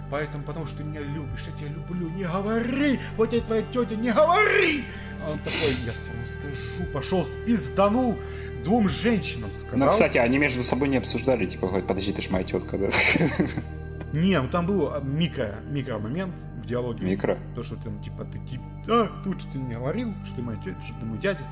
Поэтому, 0.09 0.43
потому 0.43 0.65
что 0.65 0.77
ты 0.77 0.83
меня 0.83 1.01
любишь, 1.01 1.43
я 1.45 1.51
тебя 1.57 1.67
люблю, 1.67 2.09
не 2.09 2.23
говори! 2.23 2.97
Вот 3.17 3.33
я 3.33 3.41
твоя 3.41 3.61
тетя, 3.63 3.95
не 3.95 4.13
говори! 4.13 4.85
А 5.25 5.31
он 5.31 5.39
такой, 5.39 5.73
я 5.85 5.91
тебе 5.91 6.25
скажу, 6.25 6.91
пошел 6.93 7.25
спизданул 7.25 8.17
двум 8.63 8.89
женщинам 8.89 9.49
сказал. 9.57 9.87
Ну, 9.87 9.91
кстати, 9.91 10.17
они 10.17 10.37
между 10.37 10.63
собой 10.63 10.87
не 10.87 10.97
обсуждали, 10.97 11.45
типа, 11.45 11.67
подожди, 11.81 12.13
ты 12.13 12.21
ж 12.21 12.29
моя 12.29 12.43
тетка, 12.43 12.77
да? 12.77 12.89
Не, 14.13 14.39
ну 14.41 14.47
там 14.47 14.65
был 14.65 14.93
а, 14.93 15.01
микро, 15.01 15.59
микро 15.69 15.99
момент 15.99 16.33
в 16.63 16.65
диалоге. 16.65 17.05
Микро? 17.05 17.37
То, 17.55 17.63
что 17.63 17.75
там, 17.75 18.01
типа, 18.01 18.25
ты, 18.25 18.39
типа, 18.39 18.63
а, 18.89 19.09
тут 19.23 19.41
что 19.41 19.51
ты 19.51 19.59
мне 19.59 19.75
говорил, 19.75 20.13
что 20.25 20.37
ты 20.37 20.41
моя 20.41 20.57
тетя, 20.59 20.81
что 20.81 20.93
ты 20.99 21.05
мой 21.05 21.17
дядя. 21.17 21.43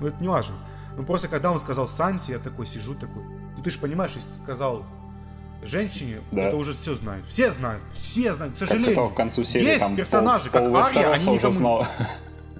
Но 0.00 0.08
это 0.08 0.20
не 0.20 0.28
важно. 0.28 0.54
Ну, 0.96 1.04
просто 1.04 1.28
когда 1.28 1.50
он 1.50 1.60
сказал 1.60 1.86
Санси, 1.86 2.32
я 2.32 2.38
такой 2.38 2.66
сижу, 2.66 2.94
такой, 2.94 3.22
ну, 3.56 3.62
ты 3.62 3.70
же 3.70 3.78
понимаешь, 3.78 4.12
если 4.14 4.30
сказал 4.32 4.84
женщине, 5.62 6.20
да. 6.32 6.42
это 6.42 6.56
уже 6.56 6.74
все 6.74 6.94
знают. 6.94 7.24
Все 7.26 7.50
знают, 7.50 7.82
все 7.92 8.34
знают, 8.34 8.54
к 8.56 8.58
сожалению. 8.58 8.94
Так, 8.94 9.14
к 9.14 9.16
концу 9.16 9.44
серии, 9.44 9.64
есть 9.64 9.80
там 9.80 9.96
персонажи, 9.96 10.50
пол, 10.50 10.72
как 10.72 10.86
Ария, 10.86 11.12
они 11.12 11.26
никому... 11.26 11.52
Знал. 11.52 11.86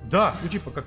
Да, 0.04 0.36
ну 0.42 0.48
типа 0.50 0.70
как 0.70 0.84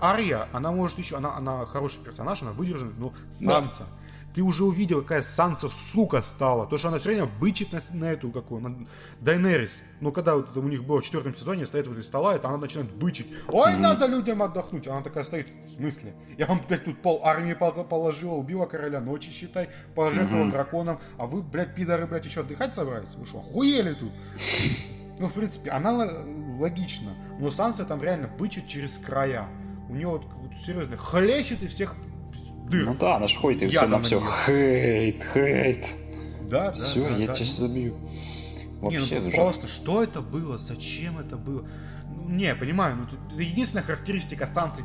Ария, 0.00 0.48
она 0.52 0.72
может 0.72 0.98
еще, 0.98 1.16
она, 1.16 1.36
она 1.36 1.66
хороший 1.66 2.02
персонаж, 2.02 2.42
она 2.42 2.52
выдержана, 2.52 2.92
но 2.98 3.12
Санса. 3.30 3.84
Да. 3.84 4.06
Ты 4.36 4.42
уже 4.42 4.64
увидел, 4.64 5.00
какая 5.00 5.22
Санса 5.22 5.70
сука 5.70 6.20
стала. 6.20 6.66
То, 6.66 6.76
что 6.76 6.88
она 6.88 6.98
все 6.98 7.08
время 7.08 7.24
бычит 7.24 7.72
на, 7.72 7.80
на 7.94 8.04
эту, 8.04 8.30
какую, 8.30 8.60
на 8.60 8.86
Дайнерис. 9.20 9.80
Ну, 10.00 10.12
когда 10.12 10.34
вот 10.34 10.50
это 10.50 10.60
у 10.60 10.68
них 10.68 10.84
было 10.84 11.00
в 11.00 11.04
четвертом 11.04 11.34
сезоне, 11.34 11.64
стоит 11.64 11.86
возле 11.86 12.02
стола, 12.02 12.34
это 12.34 12.48
она 12.48 12.58
начинает 12.58 12.94
бычить. 12.94 13.28
Ой, 13.48 13.72
mm-hmm. 13.72 13.78
надо 13.78 14.06
людям 14.06 14.42
отдохнуть. 14.42 14.86
Она 14.88 15.00
такая 15.00 15.24
стоит, 15.24 15.48
в 15.64 15.76
смысле? 15.76 16.14
Я 16.36 16.44
вам, 16.44 16.60
блядь, 16.68 16.84
тут 16.84 17.00
пол 17.00 17.22
армии 17.24 17.54
положила, 17.54 18.34
убила 18.34 18.66
короля 18.66 19.00
ночи, 19.00 19.30
считай, 19.30 19.70
пожертвовала 19.94 20.44
mm-hmm. 20.44 20.50
драконом, 20.50 21.00
а 21.16 21.24
вы, 21.24 21.40
блядь, 21.40 21.74
пидоры, 21.74 22.06
блядь, 22.06 22.26
еще 22.26 22.40
отдыхать 22.40 22.74
собрались? 22.74 23.14
Вы 23.14 23.24
что, 23.24 23.38
охуели 23.38 23.94
тут? 23.94 24.12
Ну, 25.18 25.28
в 25.28 25.32
принципе, 25.32 25.70
она 25.70 25.94
логична. 26.58 27.12
Но 27.40 27.50
Санса 27.50 27.86
там 27.86 28.02
реально 28.02 28.28
бычит 28.28 28.68
через 28.68 28.98
края 28.98 29.48
у 29.88 29.94
него 29.94 30.12
вот, 30.12 30.24
вот 30.24 30.60
серьезно 30.60 30.96
хлещет 30.96 31.62
и 31.62 31.66
всех 31.66 31.96
дыр. 32.68 32.86
Ну 32.86 32.94
да, 32.94 33.16
она 33.16 33.28
ж 33.28 33.36
ходит 33.36 33.62
и 33.62 33.68
все 33.68 33.86
на 33.86 34.00
все 34.00 34.20
хейт, 34.20 35.24
хейт. 35.32 35.86
Да, 36.48 36.70
да. 36.70 36.72
Все, 36.72 37.08
да, 37.08 37.16
я 37.16 37.26
да. 37.28 37.34
сейчас 37.34 37.56
забью. 37.56 37.94
Вообще, 38.80 39.20
не, 39.20 39.20
ну 39.20 39.30
просто 39.30 39.66
что 39.66 40.02
это 40.02 40.20
было, 40.20 40.58
зачем 40.58 41.18
это 41.18 41.36
было? 41.36 41.66
Ну, 42.08 42.28
не, 42.28 42.54
понимаю, 42.54 42.96
ну, 42.96 43.04
это 43.04 43.42
единственная 43.42 43.84
характеристика 43.84 44.46
станции 44.46 44.84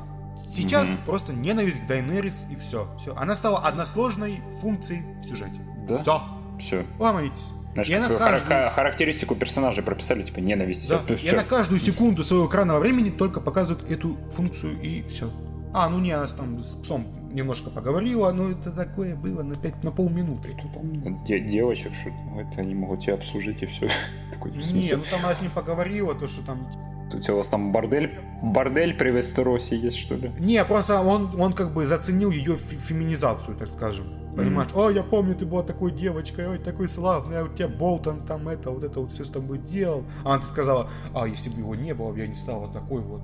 Сейчас 0.50 0.88
mm-hmm. 0.88 1.06
просто 1.06 1.34
ненависть 1.34 1.82
к 1.82 1.88
Дайнерис 1.88 2.46
и 2.50 2.56
все. 2.56 2.88
все. 3.00 3.16
Она 3.16 3.36
стала 3.36 3.60
односложной 3.60 4.42
функцией 4.62 5.04
в 5.22 5.26
сюжете. 5.26 5.60
Да? 5.88 6.00
Все. 6.00 6.22
Все. 6.60 6.86
Угомонитесь. 7.00 7.48
Знаешь, 7.74 7.90
и 7.90 7.94
как 7.94 8.18
каждую... 8.18 8.70
характеристику 8.72 9.36
персонажей 9.36 9.84
прописали, 9.84 10.24
типа 10.24 10.40
ненависть. 10.40 10.88
Да. 10.88 11.00
Все, 11.16 11.16
и 11.16 11.32
на 11.32 11.44
каждую 11.44 11.80
секунду 11.80 12.24
своего 12.24 12.48
экранного 12.48 12.80
времени 12.80 13.10
только 13.10 13.40
показывают 13.40 13.90
эту 13.90 14.18
функцию 14.36 14.80
и 14.82 15.04
все. 15.04 15.32
А, 15.74 15.88
ну 15.90 16.00
не, 16.00 16.12
она 16.12 16.28
там 16.28 16.60
с 16.60 16.76
псом 16.76 17.08
немножко 17.34 17.70
поговорила, 17.70 18.32
но 18.32 18.50
это 18.52 18.72
такое 18.72 19.16
было 19.16 19.42
на, 19.42 19.56
5, 19.56 19.84
на 19.84 19.92
полминуты. 19.92 20.56
Там 20.74 21.24
де- 21.24 21.40
девочек, 21.40 21.94
что 21.94 22.10
это 22.38 22.60
они 22.60 22.76
могут 22.76 23.02
тебя 23.02 23.14
обслужить 23.14 23.64
и 23.64 23.66
все. 23.66 23.88
Такой, 24.34 24.52
не, 24.52 24.94
ну 24.96 25.04
там 25.10 25.22
она 25.24 25.34
с 25.34 25.42
ним 25.42 25.52
поговорила, 25.52 26.14
то 26.14 26.28
что 26.28 26.46
там 26.46 26.68
у 27.14 27.34
вас 27.36 27.50
там 27.50 27.72
бордель, 27.72 28.20
бордель 28.42 28.94
при 28.94 29.12
Вестеросе 29.12 29.76
есть, 29.76 29.98
что 29.98 30.16
ли? 30.16 30.32
Не, 30.40 30.64
просто 30.64 31.02
он, 31.02 31.40
он 31.40 31.54
как 31.54 31.74
бы 31.74 31.86
заценил 31.86 32.32
ее 32.32 32.56
феминизацию, 32.56 33.58
так 33.58 33.68
скажем. 33.68 34.21
Понимаешь, 34.36 34.72
mm-hmm. 34.72 34.86
ой, 34.86 34.96
я 34.96 35.04
помню, 35.04 35.36
ты 35.36 35.46
была 35.46 35.64
такой 35.64 35.92
девочкой, 35.92 36.48
ой, 36.48 36.58
такой 36.58 36.88
славный, 36.88 37.40
а 37.40 37.44
у 37.44 37.48
тебя 37.50 37.68
Болтон 37.68 38.26
там 38.26 38.48
это, 38.48 38.72
вот 38.72 38.84
это 38.84 39.00
вот 39.00 39.12
все 39.12 39.24
с 39.24 39.30
тобой 39.30 39.58
делал. 39.58 40.04
А 40.24 40.36
она 40.36 40.44
сказала, 40.44 40.90
а 41.14 41.28
если 41.28 41.50
бы 41.50 41.60
его 41.60 41.76
не 41.76 41.94
было, 41.94 42.16
я 42.16 42.28
не 42.28 42.36
стала 42.36 42.68
такой 42.72 43.02
вот 43.02 43.22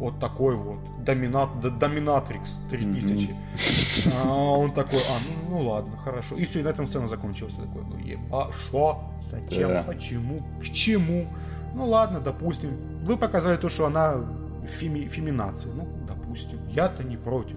вот 0.00 0.18
такой 0.18 0.56
вот 0.56 0.78
доминат, 1.04 1.60
доминатрикс 1.78 2.56
3000. 2.70 3.28
Mm-hmm. 3.28 4.14
А 4.24 4.32
он 4.32 4.72
такой, 4.72 4.98
а, 5.00 5.18
ну, 5.28 5.58
ну 5.58 5.68
ладно, 5.68 5.96
хорошо. 5.98 6.36
И 6.36 6.46
все, 6.46 6.60
и 6.60 6.62
на 6.62 6.68
этом 6.68 6.86
сцена 6.86 7.06
закончилась. 7.06 7.52
Такой, 7.52 7.82
ну 7.84 7.98
еба, 7.98 8.50
шо, 8.52 8.98
зачем, 9.20 9.68
да. 9.68 9.82
почему, 9.82 10.42
к 10.62 10.64
чему? 10.64 11.26
Ну 11.74 11.84
ладно, 11.84 12.20
допустим. 12.20 12.70
Вы 13.04 13.18
показали 13.18 13.58
то, 13.58 13.68
что 13.68 13.84
она 13.84 14.24
феми, 14.66 15.06
феминация. 15.06 15.72
Ну, 15.74 15.86
допустим. 16.08 16.58
Я-то 16.70 17.04
не 17.04 17.18
против. 17.18 17.56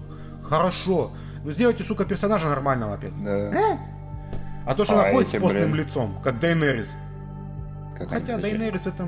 Хорошо. 0.56 1.10
Ну 1.44 1.50
сделайте, 1.50 1.82
сука, 1.82 2.04
персонажа 2.04 2.48
нормального 2.48 2.94
опять. 2.94 3.18
Да. 3.20 3.30
Э? 3.30 3.76
А 4.66 4.74
то, 4.74 4.84
что 4.84 4.94
а 4.94 5.02
она 5.02 5.12
ходит 5.12 5.28
с 5.28 5.32
постным 5.32 5.72
блин. 5.72 5.84
лицом, 5.84 6.20
как 6.22 6.40
Дейнерис. 6.40 6.96
Как 7.98 8.08
Хотя 8.08 8.38
Дейнерис 8.38 8.86
это 8.86 9.06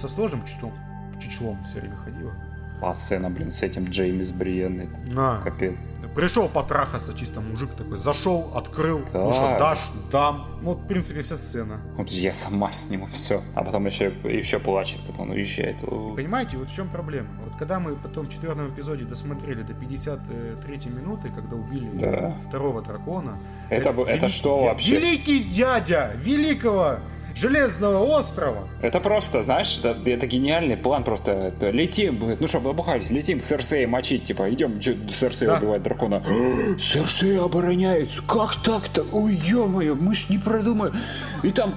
со 0.00 0.08
сложным 0.08 0.44
чучелом, 0.44 0.72
чучелом 1.20 1.58
все 1.64 1.80
время 1.80 1.96
ходила. 1.96 2.32
Та 2.80 2.94
сцена, 2.94 3.30
блин, 3.30 3.50
с 3.50 3.62
этим 3.62 3.84
Джеймис 3.86 4.32
Бриен. 4.32 4.88
На. 5.08 5.40
Капец. 5.40 5.74
Пришел 6.14 6.48
потрахаться 6.48 7.12
чисто 7.12 7.40
мужик 7.40 7.70
такой, 7.76 7.96
зашел, 7.96 8.52
открыл, 8.54 9.02
да. 9.12 9.24
ну 9.24 9.32
что, 9.32 9.56
дашь, 9.58 9.90
дам. 10.12 10.60
Ну, 10.62 10.74
в 10.74 10.86
принципе, 10.86 11.22
вся 11.22 11.36
сцена. 11.36 11.80
Вот 11.96 12.08
я 12.08 12.32
сама 12.32 12.70
сниму 12.72 13.06
все. 13.06 13.42
А 13.54 13.64
потом 13.64 13.86
еще, 13.86 14.12
еще 14.24 14.60
плачет, 14.60 15.00
потом 15.06 15.30
уезжает. 15.30 15.80
Понимаете, 15.80 16.56
вот 16.56 16.70
в 16.70 16.74
чем 16.74 16.88
проблема? 16.88 17.28
Вот 17.44 17.58
когда 17.58 17.80
мы 17.80 17.96
потом 17.96 18.26
в 18.26 18.32
четвертом 18.32 18.72
эпизоде 18.72 19.04
досмотрели 19.04 19.62
до 19.62 19.74
53 19.74 20.90
минуты, 20.90 21.30
когда 21.30 21.56
убили 21.56 21.90
да. 21.96 22.34
второго 22.48 22.80
дракона. 22.80 23.38
Это, 23.68 23.90
это, 23.90 24.02
это 24.02 24.28
что 24.28 24.64
вообще? 24.64 24.92
Великий 24.92 25.42
дядя 25.44 26.12
великого 26.16 26.98
Железного 27.34 28.04
острова. 28.18 28.68
Это 28.80 29.00
просто, 29.00 29.42
знаешь, 29.42 29.78
это, 29.82 29.98
это 30.08 30.26
гениальный 30.26 30.76
план 30.76 31.02
просто. 31.04 31.32
Это, 31.32 31.70
летим, 31.70 32.36
ну 32.38 32.46
что, 32.46 32.60
набухались, 32.60 33.10
летим 33.10 33.40
к 33.40 33.44
Серсею 33.44 33.88
мочить, 33.88 34.24
типа, 34.24 34.52
идем 34.52 34.80
Серсея 34.80 35.50
да. 35.50 35.58
убивать 35.58 35.82
дракона. 35.82 36.22
Серсея 36.78 37.42
обороняется, 37.42 38.22
как 38.22 38.62
так-то? 38.62 39.04
Ой, 39.12 39.34
ё-моё, 39.34 39.94
мы 39.94 40.14
ж 40.14 40.26
не 40.28 40.38
продумали. 40.38 40.92
И 41.42 41.50
там 41.50 41.74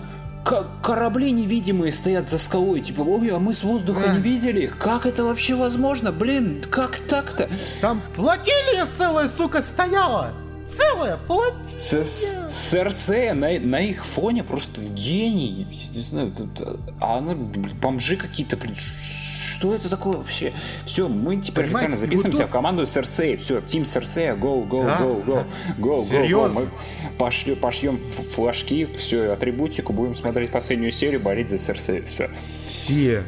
корабли 0.82 1.32
невидимые 1.32 1.92
стоят 1.92 2.30
за 2.30 2.38
скалой, 2.38 2.82
типа, 2.82 3.02
ой, 3.02 3.30
а 3.30 3.40
мы 3.40 3.54
с 3.54 3.64
воздуха 3.64 4.14
не 4.14 4.20
видели 4.20 4.62
их. 4.62 4.78
Как 4.78 5.06
это 5.06 5.24
вообще 5.24 5.56
возможно? 5.56 6.12
Блин, 6.12 6.64
как 6.70 6.98
так-то? 7.10 7.50
Там 7.82 8.02
флотилия 8.14 8.88
целая, 8.98 9.28
сука, 9.28 9.62
стояла 9.62 10.34
целая 10.68 11.18
флотилия. 11.28 12.50
Серсея 12.50 13.34
на, 13.34 13.60
на 13.60 13.80
их 13.80 14.06
фоне 14.06 14.44
просто 14.44 14.82
гений. 14.82 15.90
Не 15.94 16.02
знаю, 16.02 16.32
тут, 16.32 16.80
а 17.00 17.18
она 17.18 17.36
бомжи 17.36 18.18
какие-то, 18.18 18.58
блин, 18.58 18.76
что 18.76 19.74
это 19.74 19.90
такое 19.90 20.18
вообще? 20.18 20.54
Все, 20.86 21.08
мы 21.08 21.38
теперь 21.38 21.66
Понимаете, 21.66 21.88
официально 21.88 21.98
записываемся 21.98 22.42
вот 22.44 22.50
в 22.50 22.52
команду 22.52 22.86
Серсея. 22.86 23.38
Все, 23.38 23.62
Тим 23.62 23.86
Серсея, 23.86 24.36
go, 24.36 24.68
go, 24.68 24.86
да? 24.86 25.00
go, 25.00 25.26
go, 25.26 25.46
go, 25.78 26.10
go, 26.10 26.30
go. 26.30 26.54
Мы 26.54 26.70
пошли, 27.18 27.56
пошьем 27.56 27.98
флажки, 27.98 28.86
все, 28.86 29.32
атрибутику, 29.32 29.94
будем 29.94 30.16
смотреть 30.16 30.52
последнюю 30.52 30.92
серию, 30.92 31.22
болеть 31.22 31.50
за 31.50 31.58
Серсею. 31.58 32.04
Все. 32.08 32.30
Все 32.68 33.24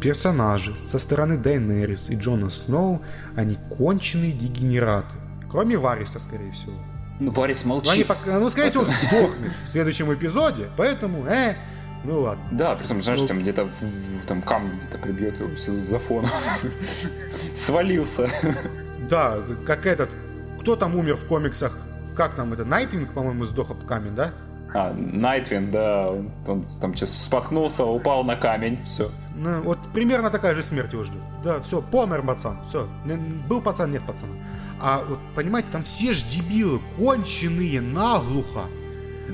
персонажи 0.00 0.74
со 0.82 0.98
стороны 0.98 1.36
Дайнерис 1.36 2.08
и 2.08 2.14
Джона 2.14 2.50
Сноу, 2.50 3.02
они 3.34 3.56
конченые 3.76 4.32
дегенераты. 4.32 5.14
Кроме 5.50 5.76
Вариса, 5.78 6.18
скорее 6.18 6.52
всего. 6.52 6.74
Ну, 7.20 7.32
Варис 7.32 7.64
молчит. 7.64 8.06
Ну, 8.08 8.14
они, 8.32 8.40
ну 8.40 8.50
скорее 8.50 8.70
всего, 8.70 8.84
он 8.84 8.90
сдохнет 8.90 9.52
в 9.64 9.68
следующем 9.68 10.12
эпизоде, 10.14 10.70
поэтому, 10.76 11.26
э, 11.26 11.54
ну 12.04 12.20
ладно. 12.20 12.44
Да, 12.52 12.76
при 12.76 12.86
том, 12.86 13.02
знаешь, 13.02 13.20
ну, 13.20 13.26
там 13.26 13.40
где-то 13.40 13.68
там 14.26 14.42
камень 14.42 14.78
где-то 14.78 14.98
прибьет 14.98 15.40
его 15.40 15.54
все 15.56 15.74
за 15.74 15.98
фоном. 15.98 16.30
Свалился. 17.54 18.30
Да, 19.08 19.42
как 19.66 19.86
этот, 19.86 20.10
кто 20.60 20.76
там 20.76 20.94
умер 20.94 21.16
в 21.16 21.26
комиксах? 21.26 21.76
Как 22.16 22.34
там 22.34 22.52
это? 22.52 22.64
Найтвинг, 22.64 23.14
по-моему, 23.14 23.44
сдох 23.44 23.70
об 23.70 23.84
камень, 23.84 24.14
да? 24.14 24.32
А, 24.74 24.92
Найтвин, 24.92 25.70
да, 25.70 26.08
он, 26.08 26.30
он 26.46 26.64
там 26.80 26.94
сейчас 26.94 27.22
споткнулся, 27.22 27.84
упал 27.84 28.22
на 28.24 28.36
камень, 28.36 28.84
все. 28.84 29.10
Ну, 29.34 29.62
вот 29.62 29.78
примерно 29.94 30.30
такая 30.30 30.54
же 30.54 30.62
смерть 30.62 30.92
его 30.92 31.04
ждет. 31.04 31.22
Да, 31.42 31.60
все, 31.60 31.80
помер 31.80 32.22
пацан, 32.22 32.58
все. 32.68 32.88
Был 33.48 33.62
пацан, 33.62 33.92
нет 33.92 34.04
пацана. 34.04 34.32
А 34.80 35.04
вот, 35.08 35.18
понимаете, 35.34 35.68
там 35.72 35.82
все 35.84 36.12
ж 36.12 36.22
дебилы, 36.24 36.80
конченые, 36.98 37.80
наглухо. 37.80 38.64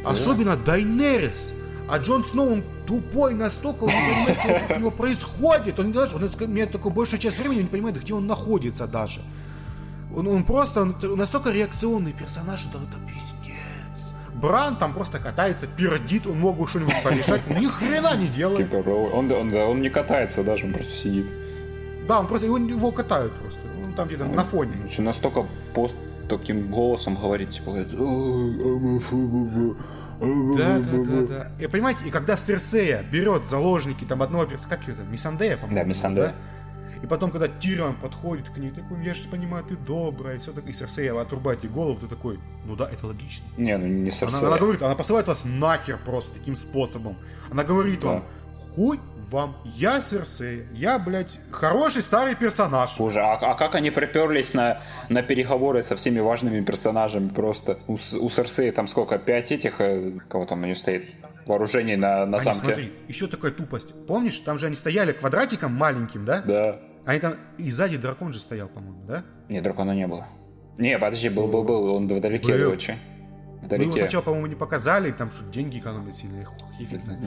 Да. 0.03 0.11
Особенно 0.11 0.57
Дайнерис. 0.57 1.53
А 1.89 1.99
Джон 1.99 2.25
Сноу, 2.25 2.53
он 2.53 2.65
тупой 2.87 3.35
настолько, 3.35 3.85
он 3.85 3.91
не 3.91 4.01
понимает, 4.01 4.39
что 4.41 4.75
у 4.75 4.79
него 4.79 4.91
происходит. 4.91 5.79
Он, 5.79 5.93
даже, 5.93 6.17
он, 6.17 6.31
мне 6.49 6.67
такой 6.67 6.93
большая 6.93 7.21
часть 7.21 7.39
времени 7.39 7.63
не 7.63 7.69
понимает, 7.69 8.01
где 8.01 8.15
он 8.15 8.27
находится 8.27 8.87
даже. 8.87 9.21
Он, 10.15 10.29
он 10.29 10.45
просто 10.45 10.83
он 10.83 10.97
настолько 11.17 11.51
реакционный 11.51 12.13
персонаж, 12.13 12.67
это, 12.67 12.79
это 12.79 12.99
пиздец. 13.07 13.44
Бран 14.45 14.77
там 14.77 14.93
просто 14.93 15.19
катается, 15.19 15.67
пердит, 15.67 16.27
он 16.27 16.39
мог 16.39 16.59
бы 16.59 16.69
что-нибудь 16.69 17.03
порешать, 17.03 17.41
ни 17.49 17.67
хрена 17.67 18.15
не 18.15 18.29
делает. 18.29 18.71
Типа, 18.71 18.87
он, 18.87 19.33
он, 19.33 19.55
он 19.55 19.81
не 19.81 19.89
катается 19.89 20.45
даже, 20.45 20.67
он 20.67 20.75
просто 20.75 20.93
сидит. 20.93 21.25
Да, 22.07 22.21
он 22.21 22.27
просто 22.27 22.47
его, 22.47 22.59
его 22.59 22.93
катают 22.93 23.33
просто. 23.37 23.63
Он 23.83 23.95
там 23.95 24.07
где-то 24.07 24.27
на 24.27 24.45
фоне. 24.45 24.73
Настолько 24.99 25.47
пост 25.73 25.97
таким 26.29 26.71
голосом 26.71 27.17
говорит, 27.17 27.51
типа, 27.53 27.73
да, 30.21 30.79
да, 30.79 30.99
да, 30.99 31.27
да. 31.27 31.49
И 31.59 31.67
понимаете, 31.67 32.05
и 32.07 32.11
когда 32.11 32.37
Серсея 32.37 33.03
берет 33.03 33.49
заложники 33.49 34.05
там 34.05 34.23
одного 34.23 34.45
персонажа, 34.45 34.77
как 34.77 34.89
ее 34.89 34.95
там, 34.95 35.11
Мисандея, 35.11 35.57
по-моему. 35.57 35.81
Да, 35.81 35.85
Мисандея. 35.85 36.27
Да? 36.27 36.35
И 37.05 37.07
потом, 37.07 37.31
когда 37.31 37.49
Тирион 37.49 37.97
подходит 37.97 38.49
к 38.49 38.57
ней, 38.57 38.71
такой, 38.71 39.05
я 39.05 39.13
же 39.13 39.29
понимаю, 39.29 39.63
ты 39.63 39.77
добрая, 39.77 40.37
и 40.37 40.39
все 40.39 40.53
так, 40.53 40.67
и 40.67 40.73
Серсея 40.73 41.21
отрубает 41.21 41.63
ей 41.63 41.69
голову, 41.69 42.01
ты 42.01 42.07
такой, 42.07 42.41
ну 42.65 42.77
да, 42.77 42.89
это 42.91 43.07
логично. 43.07 43.45
Не, 43.59 43.77
ну 43.77 43.87
не 43.87 44.11
Серсея. 44.11 44.39
Она, 44.39 44.49
она 44.49 44.59
говорит, 44.59 44.81
она 44.81 44.95
посылает 44.95 45.29
вас 45.29 45.43
нахер 45.45 45.99
просто 46.03 46.33
таким 46.33 46.57
способом. 46.57 47.19
Она 47.51 47.63
говорит 47.63 48.01
да. 48.01 48.09
вам, 48.09 48.25
хуй 48.75 49.01
вам, 49.31 49.55
я 49.77 50.01
Серсея, 50.01 50.67
я, 50.73 50.99
блядь, 50.99 51.39
хороший 51.51 52.01
старый 52.01 52.37
персонаж. 52.37 52.97
Боже, 52.97 53.21
а, 53.21 53.35
а 53.35 53.55
как 53.55 53.75
они 53.75 53.91
приперлись 53.91 54.55
на, 54.55 54.81
на 55.11 55.23
переговоры 55.23 55.83
со 55.83 55.97
всеми 55.97 56.21
важными 56.21 56.65
персонажами 56.65 57.29
просто? 57.29 57.81
У, 57.87 57.97
у 57.97 58.31
Серсея 58.31 58.73
там 58.73 58.89
сколько, 58.89 59.19
пять 59.19 59.53
этих, 59.53 59.79
э, 59.79 60.13
кого 60.31 60.47
там 60.47 60.63
у 60.63 60.65
нее 60.65 60.75
стоит, 60.75 61.07
вооружений 61.45 61.97
на, 61.97 62.25
на 62.25 62.39
они, 62.39 62.45
замке? 62.45 62.61
смотри, 62.61 62.93
еще 63.09 63.27
такая 63.27 63.51
тупость. 63.51 63.93
Помнишь, 64.07 64.39
там 64.39 64.59
же 64.59 64.69
они 64.69 64.75
стояли 64.75 65.13
квадратиком 65.13 65.75
маленьким, 65.75 66.25
да? 66.25 66.41
Да. 66.41 66.81
Они 67.07 67.21
там, 67.21 67.35
и 67.59 67.71
сзади 67.71 67.97
дракон 67.97 68.33
же 68.33 68.41
стоял, 68.41 68.69
по-моему, 68.69 69.05
да? 69.07 69.25
Не, 69.49 69.61
дракона 69.61 69.93
не 69.93 70.07
было. 70.07 70.27
Не, 70.79 70.99
подожди, 70.99 71.29
был, 71.29 71.47
был, 71.47 71.65
был, 71.65 71.95
он 71.95 72.07
вдалеке, 72.09 72.57
был. 72.57 72.71
очень 72.71 72.95
вдалеке. 73.65 73.87
Мы 73.87 73.97
его 73.97 74.07
сначала, 74.07 74.23
по-моему, 74.23 74.47
не 74.47 74.55
показали, 74.55 75.11
там 75.11 75.31
что 75.31 75.45
деньги 75.45 75.79
экономят 75.79 76.15
сильно. 76.15 76.45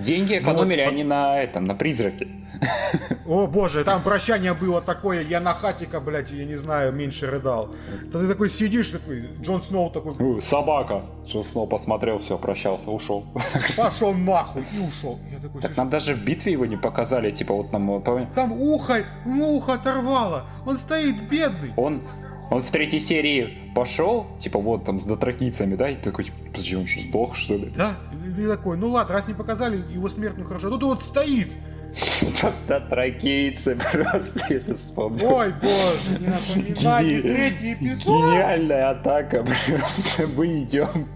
Деньги 0.04 0.38
экономили 0.38 0.84
вот, 0.84 0.92
они 0.92 1.04
на 1.04 1.42
этом, 1.42 1.66
на 1.66 1.76
призраке. 1.76 2.30
О 3.26 3.48
боже, 3.48 3.84
там 3.84 4.02
прощание 4.02 4.54
было 4.54 4.82
такое, 4.82 5.22
я 5.22 5.40
на 5.40 5.54
хатика, 5.54 6.00
блядь, 6.00 6.32
я 6.32 6.46
не 6.46 6.56
знаю, 6.56 6.94
меньше 6.94 7.28
рыдал. 7.28 7.76
То 8.12 8.20
ты 8.20 8.28
такой 8.28 8.50
сидишь, 8.50 8.90
такой, 8.90 9.30
Джон 9.42 9.62
Сноу 9.62 9.90
такой... 9.90 10.42
Собака. 10.42 11.04
Джон 11.26 11.44
Сноу 11.44 11.68
посмотрел, 11.68 12.20
все, 12.20 12.38
прощался, 12.38 12.90
ушел. 12.90 13.26
Пошел 13.78 14.14
нахуй 14.14 14.66
и 14.74 14.80
ушел. 14.80 15.20
Я 15.32 15.40
такой, 15.40 15.62
так 15.62 15.76
нам 15.76 15.90
даже 15.90 16.14
в 16.14 16.24
битве 16.24 16.54
его 16.54 16.66
не 16.66 16.78
показали, 16.78 17.32
типа 17.32 17.54
вот 17.54 17.72
нам... 17.72 18.02
Там 18.34 18.52
ухо, 18.54 19.04
ухо 19.26 19.74
оторвало. 19.74 20.46
Он 20.66 20.78
стоит 20.78 21.22
бедный. 21.30 21.74
Он 21.76 22.02
он 22.50 22.62
в 22.62 22.72
третьей 22.72 23.00
серии 23.00 23.72
пошел, 23.76 24.28
типа 24.40 24.60
вот 24.60 24.86
там 24.86 25.00
с 25.00 25.04
дотракийцами, 25.04 25.76
да, 25.76 25.90
и 25.90 25.96
такой, 25.96 26.26
типа, 26.26 26.38
подожди, 26.52 26.76
он 26.76 26.88
что, 26.88 27.02
сдох, 27.02 27.36
что 27.36 27.56
ли? 27.56 27.70
Да, 27.76 27.96
и 28.38 28.48
такой, 28.48 28.78
ну 28.78 28.90
ладно, 28.90 29.14
раз 29.14 29.28
не 29.28 29.34
показали 29.34 29.82
его 29.92 30.10
смерть, 30.10 30.36
ну 30.38 30.46
хорошо, 30.46 30.70
тут 30.70 30.84
вот 30.84 31.04
стоит, 31.04 31.48
Татракейцы 32.68 33.76
просто, 33.76 34.54
я 34.54 34.60
сейчас 34.60 34.82
вспомнил. 34.82 35.34
Ой, 35.34 35.54
боже, 35.62 36.20
не 36.20 36.28
напоминайте 36.28 37.22
третий 37.22 37.74
эпизод. 37.74 38.32
Гениальная 38.32 38.90
атака, 38.92 39.44
просто 39.68 40.28
мы 40.36 40.64
идем 40.64 41.08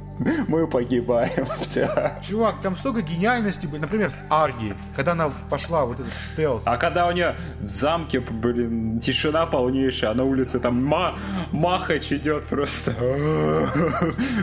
мы 0.47 0.67
погибаем. 0.67 1.45
Все. 1.61 2.13
Чувак, 2.27 2.55
там 2.61 2.75
столько 2.75 3.01
гениальности 3.01 3.65
было. 3.65 3.79
Например, 3.79 4.09
с 4.09 4.25
Арги, 4.29 4.75
когда 4.95 5.13
она 5.13 5.31
пошла 5.49 5.85
вот 5.85 5.99
этот 5.99 6.13
стелс. 6.13 6.63
А 6.65 6.77
когда 6.77 7.07
у 7.07 7.11
нее 7.11 7.35
в 7.59 7.67
замке, 7.67 8.19
блин, 8.19 8.99
тишина 8.99 9.45
полнейшая, 9.45 10.11
а 10.11 10.13
на 10.13 10.23
улице 10.23 10.59
там 10.59 10.83
ма 10.83 11.15
махач 11.51 12.11
идет 12.11 12.45
просто. 12.45 12.93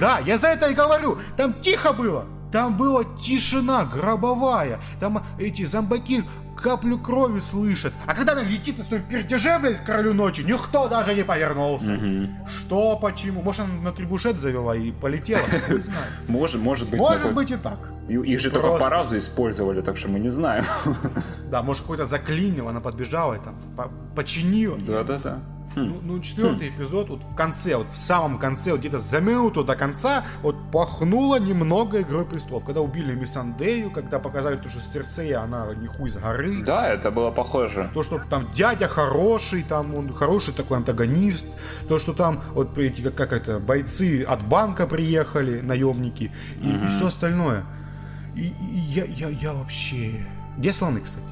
Да, 0.00 0.20
я 0.24 0.38
за 0.38 0.48
это 0.48 0.70
и 0.70 0.74
говорю. 0.74 1.18
Там 1.36 1.54
тихо 1.60 1.92
было. 1.92 2.26
Там 2.52 2.76
была 2.76 3.04
тишина 3.04 3.84
гробовая. 3.84 4.80
Там 5.00 5.22
эти 5.38 5.64
зомбаки 5.64 6.24
каплю 6.56 6.98
крови 6.98 7.38
слышат. 7.38 7.92
А 8.06 8.14
когда 8.14 8.32
она 8.32 8.42
летит 8.42 8.78
на 8.78 8.84
своем 8.84 9.04
пердеже, 9.04 9.58
блядь, 9.60 9.80
к 9.82 9.84
королю 9.86 10.12
ночи, 10.14 10.40
никто 10.40 10.88
даже 10.88 11.14
не 11.14 11.22
повернулся. 11.24 11.90
Мгм. 11.92 12.28
Что, 12.58 12.96
почему? 12.96 13.42
Может, 13.42 13.60
она 13.62 13.74
на 13.74 13.92
трибушет 13.92 14.40
завела 14.40 14.74
и 14.74 14.90
полетела? 14.90 15.42
Не 15.68 15.82
знаю. 15.82 16.06
Может, 16.26 16.60
может 16.60 16.88
быть. 16.90 16.98
Может 16.98 17.32
быть 17.34 17.50
и 17.50 17.56
так. 17.56 17.78
Их 18.08 18.40
же 18.40 18.50
только 18.50 18.76
по 18.78 18.88
разу 18.88 19.18
использовали, 19.18 19.82
так 19.82 19.96
что 19.98 20.08
мы 20.08 20.18
не 20.18 20.30
знаем. 20.30 20.64
Да, 21.50 21.62
может, 21.62 21.82
какой-то 21.82 22.06
заклинил, 22.06 22.68
она 22.68 22.80
подбежала 22.80 23.34
и 23.34 23.38
там 23.38 23.54
по- 23.76 23.90
починила. 24.16 24.78
Да-да-да. 24.78 25.38
Хм. 25.78 25.88
Ну, 25.88 26.00
ну, 26.02 26.20
четвертый 26.20 26.68
эпизод, 26.70 27.08
вот 27.08 27.22
в 27.22 27.34
конце, 27.34 27.76
вот 27.76 27.86
в 27.92 27.96
самом 27.96 28.38
конце, 28.38 28.72
вот 28.72 28.80
где-то 28.80 28.98
за 28.98 29.20
минуту 29.20 29.64
до 29.64 29.76
конца, 29.76 30.24
вот 30.42 30.56
пахнуло 30.72 31.38
немного 31.38 32.00
Игрой 32.02 32.24
Престолов. 32.24 32.64
Когда 32.64 32.80
убили 32.80 33.14
Миссандею, 33.14 33.90
когда 33.90 34.18
показали, 34.18 34.56
то, 34.56 34.68
что 34.68 34.80
Серсея, 34.80 35.40
она 35.42 35.74
не 35.74 35.86
хуй 35.86 36.10
с 36.10 36.16
горы. 36.16 36.62
Да, 36.64 36.88
это 36.88 37.10
было 37.10 37.30
похоже. 37.30 37.90
То, 37.94 38.02
что 38.02 38.18
там 38.30 38.50
дядя 38.52 38.88
хороший, 38.88 39.62
там 39.62 39.94
он 39.94 40.12
хороший 40.12 40.54
такой 40.54 40.78
антагонист. 40.78 41.46
То, 41.88 41.98
что 41.98 42.12
там 42.12 42.42
вот 42.52 42.76
эти, 42.78 43.00
как, 43.00 43.14
как 43.14 43.32
это, 43.32 43.58
бойцы 43.58 44.22
от 44.22 44.42
банка 44.46 44.86
приехали, 44.86 45.60
наемники, 45.60 46.32
и, 46.60 46.66
Мгм. 46.66 46.88
все 46.88 47.06
остальное. 47.06 47.64
И, 48.34 48.48
и 48.48 48.78
я, 48.88 49.04
я, 49.04 49.28
я 49.28 49.52
вообще... 49.52 50.26
Где 50.56 50.72
слоны, 50.72 51.00
кстати? 51.00 51.24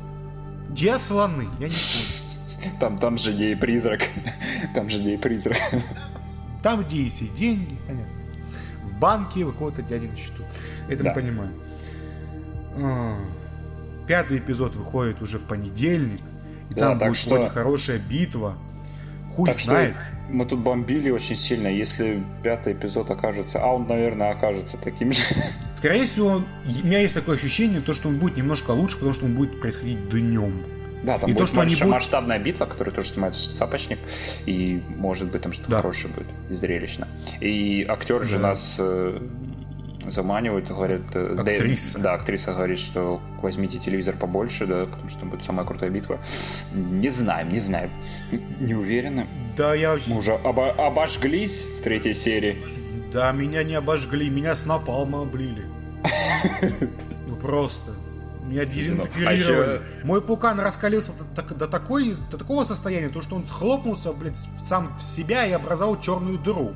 Где 0.71 0.99
слоны? 0.99 1.49
Я 1.59 1.69
не 1.69 1.75
понял. 1.75 2.26
Там, 2.81 2.99
там 2.99 3.19
же 3.19 3.33
гей 3.33 3.57
призрак. 3.57 4.03
Там 4.75 4.89
же 4.89 4.99
гей 4.99 5.19
призрак. 5.19 5.59
Там, 6.63 6.83
где 6.85 6.97
и 6.99 7.11
деньги, 7.39 7.77
понятно. 7.87 8.13
В 8.85 8.99
банке 8.99 9.45
у 9.45 9.53
кого-то 9.53 9.83
дяди 9.83 10.07
на 10.07 10.17
счету. 10.17 10.43
Это 10.89 11.05
Да. 11.05 11.11
мы 11.11 11.15
понимаем. 11.21 11.53
А, 12.79 13.19
Пятый 14.07 14.39
эпизод 14.39 14.77
выходит 14.77 15.21
уже 15.23 15.39
в 15.39 15.45
понедельник. 15.45 16.21
И 16.71 16.75
Да, 16.75 16.97
там 16.97 17.09
будет 17.09 17.17
что- 17.17 17.49
хорошая 17.49 17.99
битва. 17.99 18.57
Хуй 19.35 19.47
Так 19.47 19.59
что 19.59 19.71
знает. 19.71 19.95
мы 20.31 20.47
тут 20.47 20.61
бомбили 20.61 21.11
очень 21.11 21.37
сильно. 21.37 21.69
Если 21.69 22.23
пятый 22.43 22.73
эпизод 22.73 23.11
окажется, 23.11 23.59
а 23.63 23.67
он, 23.75 23.87
наверное, 23.87 24.31
окажется 24.31 24.77
таким 24.79 25.13
же. 25.13 25.21
Скорее 25.77 26.05
всего, 26.07 26.29
он- 26.29 26.47
у 26.83 26.87
меня 26.87 27.01
есть 27.01 27.15
такое 27.15 27.37
ощущение, 27.37 27.81
то, 27.81 27.93
что 27.95 28.09
он 28.09 28.19
будет 28.19 28.37
немножко 28.37 28.71
лучше, 28.71 28.97
потому 28.97 29.13
что 29.13 29.27
он 29.27 29.35
будет 29.35 29.61
происходить 29.61 30.09
днем. 30.09 30.63
Да, 31.03 31.19
там 31.19 31.31
И 31.31 31.35
то, 31.35 31.41
будет 31.41 31.49
что 31.49 31.61
они 31.61 31.71
больше 31.71 31.85
будут- 31.85 31.95
масштабная 31.95 32.39
битва, 32.39 32.65
которую 32.67 32.95
тоже 32.95 33.11
снимает 33.11 33.35
Сапочник, 33.35 33.99
и 34.47 34.83
может 34.97 35.31
быть 35.31 35.43
там 35.43 35.53
что-то 35.53 35.71
Да. 35.71 35.77
хорошее 35.83 36.13
будет 36.15 36.27
и 36.51 36.55
зрелищно. 36.55 37.07
И 37.41 37.85
актер 37.89 38.25
же 38.25 38.37
Да. 38.39 38.49
нас 38.49 38.77
э, 38.79 39.21
заманивает, 40.09 40.69
говорит, 40.69 41.03
э, 41.15 41.37
Актриса. 41.39 42.01
да, 42.01 42.15
актриса 42.15 42.53
говорит, 42.55 42.79
что 42.79 43.21
возьмите 43.43 43.79
телевизор 43.79 44.17
побольше, 44.17 44.67
да, 44.67 44.87
потому 44.87 45.09
что 45.11 45.21
там 45.21 45.31
будет 45.31 45.45
самая 45.45 45.67
крутая 45.67 45.91
битва. 45.91 46.19
Не 46.73 47.09
знаем, 47.09 47.53
не 47.53 47.59
знаем. 47.59 47.91
Не 48.61 48.75
уверены. 48.75 49.27
Да, 49.57 49.75
я. 49.75 49.99
Мы 50.07 50.17
уже 50.19 50.33
обо- 50.33 50.71
обожглись 50.73 51.67
в 51.67 51.83
третьей 51.83 52.15
серии. 52.15 52.57
Да, 53.13 53.33
меня 53.33 53.63
не 53.65 53.75
обожгли, 53.75 54.29
меня 54.31 54.55
с 54.57 54.65
напалма 54.67 55.23
облили. 55.23 55.67
Ну 57.29 57.35
просто. 57.37 57.93
Меня 58.47 58.65
дезинтегрировали. 58.65 59.83
Мой 60.05 60.23
пукан 60.23 60.61
раскалился 60.61 61.13
до, 61.13 61.25
так- 61.35 61.57
до 61.57 61.67
такой, 61.67 62.15
до 62.31 62.39
такого 62.39 62.65
состояния, 62.65 63.09
то, 63.09 63.21
что 63.23 63.35
он 63.37 63.45
схлопнулся, 63.47 64.13
блядь, 64.13 64.39
сам 64.67 64.97
в 64.97 65.03
себя 65.03 65.45
и 65.47 65.53
образовал 65.53 66.01
черную 66.01 66.39
дыру. 66.39 66.75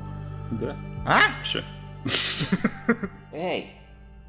Да. 0.51 0.75
А? 1.05 1.19
Вообще. 1.37 1.63
Эй, 3.31 3.71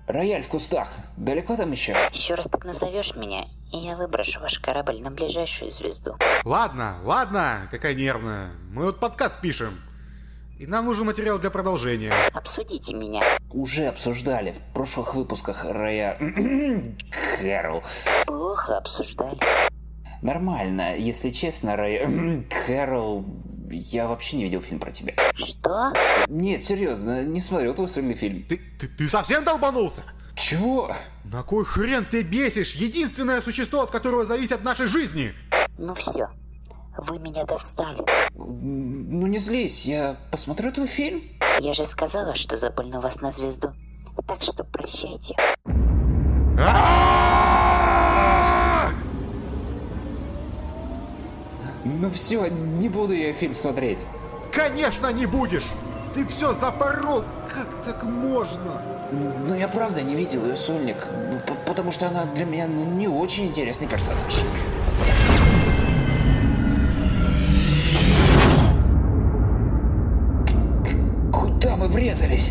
рояль 0.06 0.42
в 0.42 0.48
кустах. 0.48 0.88
Далеко 1.16 1.56
там 1.56 1.72
еще? 1.72 1.96
Еще 2.12 2.34
раз 2.34 2.46
так 2.46 2.64
назовешь 2.64 3.16
меня, 3.16 3.44
и 3.72 3.76
я 3.78 3.96
выброшу 3.96 4.40
ваш 4.40 4.58
корабль 4.58 5.00
на 5.00 5.10
ближайшую 5.10 5.70
звезду. 5.70 6.16
Ладно, 6.44 6.98
ладно, 7.02 7.68
какая 7.70 7.94
нервная. 7.94 8.52
Мы 8.70 8.84
вот 8.84 9.00
подкаст 9.00 9.40
пишем. 9.40 9.80
И 10.62 10.66
нам 10.66 10.84
нужен 10.84 11.06
материал 11.06 11.40
для 11.40 11.50
продолжения. 11.50 12.14
Обсудите 12.32 12.94
меня. 12.94 13.20
Уже 13.50 13.86
обсуждали 13.86 14.52
в 14.52 14.74
прошлых 14.74 15.16
выпусках 15.16 15.64
роя... 15.64 16.16
Кэрол. 17.40 17.82
Плохо 18.26 18.78
обсуждали. 18.78 19.40
Нормально, 20.22 20.96
если 20.96 21.30
честно, 21.30 21.74
роя... 21.74 22.08
Кэрол... 22.66 23.26
Я 23.72 24.06
вообще 24.06 24.36
не 24.36 24.44
видел 24.44 24.60
фильм 24.60 24.78
про 24.78 24.92
тебя. 24.92 25.14
Что? 25.34 25.92
Нет, 26.28 26.62
серьезно, 26.62 27.24
не 27.24 27.40
смотрел 27.40 27.74
твой 27.74 27.88
сольный 27.88 28.14
фильм. 28.14 28.44
Ты, 28.44 28.60
ты, 28.78 28.86
ты 28.86 29.08
совсем 29.08 29.42
долбанулся? 29.42 30.04
Чего? 30.36 30.94
На 31.24 31.42
кой 31.42 31.64
хрен 31.64 32.04
ты 32.04 32.22
бесишь 32.22 32.74
единственное 32.74 33.42
существо, 33.42 33.80
от 33.82 33.90
которого 33.90 34.24
зависит 34.24 34.62
нашей 34.62 34.86
жизни? 34.86 35.34
Ну 35.76 35.96
все. 35.96 36.28
Вы 36.98 37.18
меня 37.18 37.44
достали. 37.44 38.04
Ну 38.34 39.26
не 39.26 39.38
злись, 39.38 39.86
я 39.86 40.16
посмотрю 40.30 40.70
твой 40.72 40.86
фильм. 40.86 41.22
Я 41.60 41.72
же 41.72 41.84
сказала, 41.84 42.34
что 42.34 42.56
запульну 42.56 43.00
вас 43.00 43.22
на 43.22 43.32
звезду. 43.32 43.72
Так 44.26 44.42
что 44.42 44.62
прощайте. 44.64 45.34
А-а-а! 46.58 47.72
Ну 51.84 52.10
все, 52.10 52.46
не 52.48 52.88
буду 52.88 53.14
я 53.14 53.32
фильм 53.32 53.56
смотреть. 53.56 53.98
Конечно 54.52 55.10
не 55.12 55.24
будешь! 55.26 55.66
Ты 56.14 56.26
все 56.26 56.52
запорол! 56.52 57.24
Как 57.48 57.68
так 57.86 58.02
можно? 58.02 58.82
Ну 59.10 59.54
я 59.54 59.66
правда 59.66 60.02
не 60.02 60.14
видел 60.14 60.44
ее 60.44 60.58
сольник, 60.58 61.06
потому 61.66 61.90
что 61.90 62.08
она 62.08 62.26
для 62.26 62.44
меня 62.44 62.66
ну, 62.66 62.84
не 62.84 63.08
очень 63.08 63.46
интересный 63.46 63.88
персонаж. 63.88 64.42
Мы 71.82 71.88
врезались? 71.88 72.50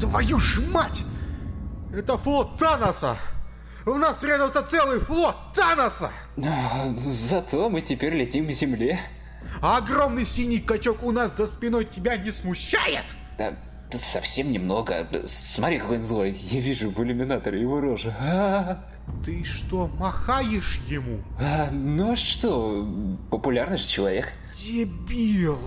Твою 0.00 0.38
ж 0.40 0.60
мать! 0.72 1.02
Это 1.92 2.18
флот 2.18 2.58
Таноса! 2.58 3.16
У 3.86 3.94
нас 3.94 4.20
врезался 4.20 4.62
целый 4.62 4.98
флот 4.98 5.36
Таноса! 5.54 6.10
А, 6.38 6.92
Зато 6.96 7.70
мы 7.70 7.80
теперь 7.82 8.14
летим 8.14 8.48
к 8.48 8.50
земле. 8.50 8.98
А 9.62 9.76
огромный 9.76 10.24
синий 10.24 10.58
качок 10.58 11.04
у 11.04 11.12
нас 11.12 11.36
за 11.36 11.46
спиной 11.46 11.84
тебя 11.84 12.16
не 12.16 12.32
смущает? 12.32 13.04
Да, 13.38 13.52
совсем 13.96 14.50
немного. 14.50 15.06
Смотри, 15.26 15.78
какой 15.78 15.98
он 15.98 16.02
злой. 16.02 16.32
Я 16.32 16.60
вижу 16.60 16.90
в 16.90 17.00
иллюминаторе 17.00 17.60
его 17.60 17.80
рожу. 17.80 18.12
А, 18.18 18.84
Ты 19.24 19.44
что, 19.44 19.86
махаешь 19.98 20.80
ему? 20.88 21.20
а, 21.38 21.68
ну 21.70 22.12
а 22.12 22.16
что, 22.16 22.84
популярный 23.30 23.76
же 23.76 23.86
человек. 23.86 24.32
Дебил! 24.58 25.60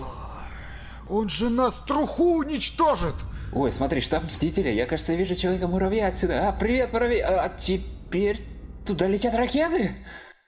Он 1.08 1.28
же 1.28 1.48
нас 1.48 1.74
труху 1.86 2.38
уничтожит! 2.38 3.14
Ой, 3.52 3.72
смотри, 3.72 4.00
штаб 4.00 4.24
Мстителя. 4.24 4.70
Я, 4.72 4.86
кажется, 4.86 5.14
вижу 5.14 5.34
человека-муравья 5.34 6.08
отсюда. 6.08 6.48
А, 6.48 6.52
привет, 6.52 6.92
муравей. 6.92 7.22
А, 7.22 7.44
а 7.44 7.48
теперь 7.48 8.40
туда 8.86 9.06
летят 9.06 9.34
ракеты? 9.34 9.92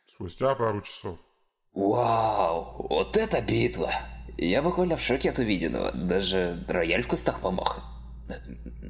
Спустя 0.07 0.55
пару 0.55 0.83
часов. 0.83 1.19
Вау, 1.73 2.87
вот 2.91 3.17
это 3.17 3.41
битва. 3.41 3.93
Я 4.37 4.63
буквально 4.63 4.97
в 4.97 5.03
шоке 5.03 5.31
от 5.31 5.39
увиденного. 5.39 5.93
Даже 5.93 6.63
рояль 6.69 7.03
в 7.03 7.09
кустах 7.09 7.41
помог. 7.41 7.81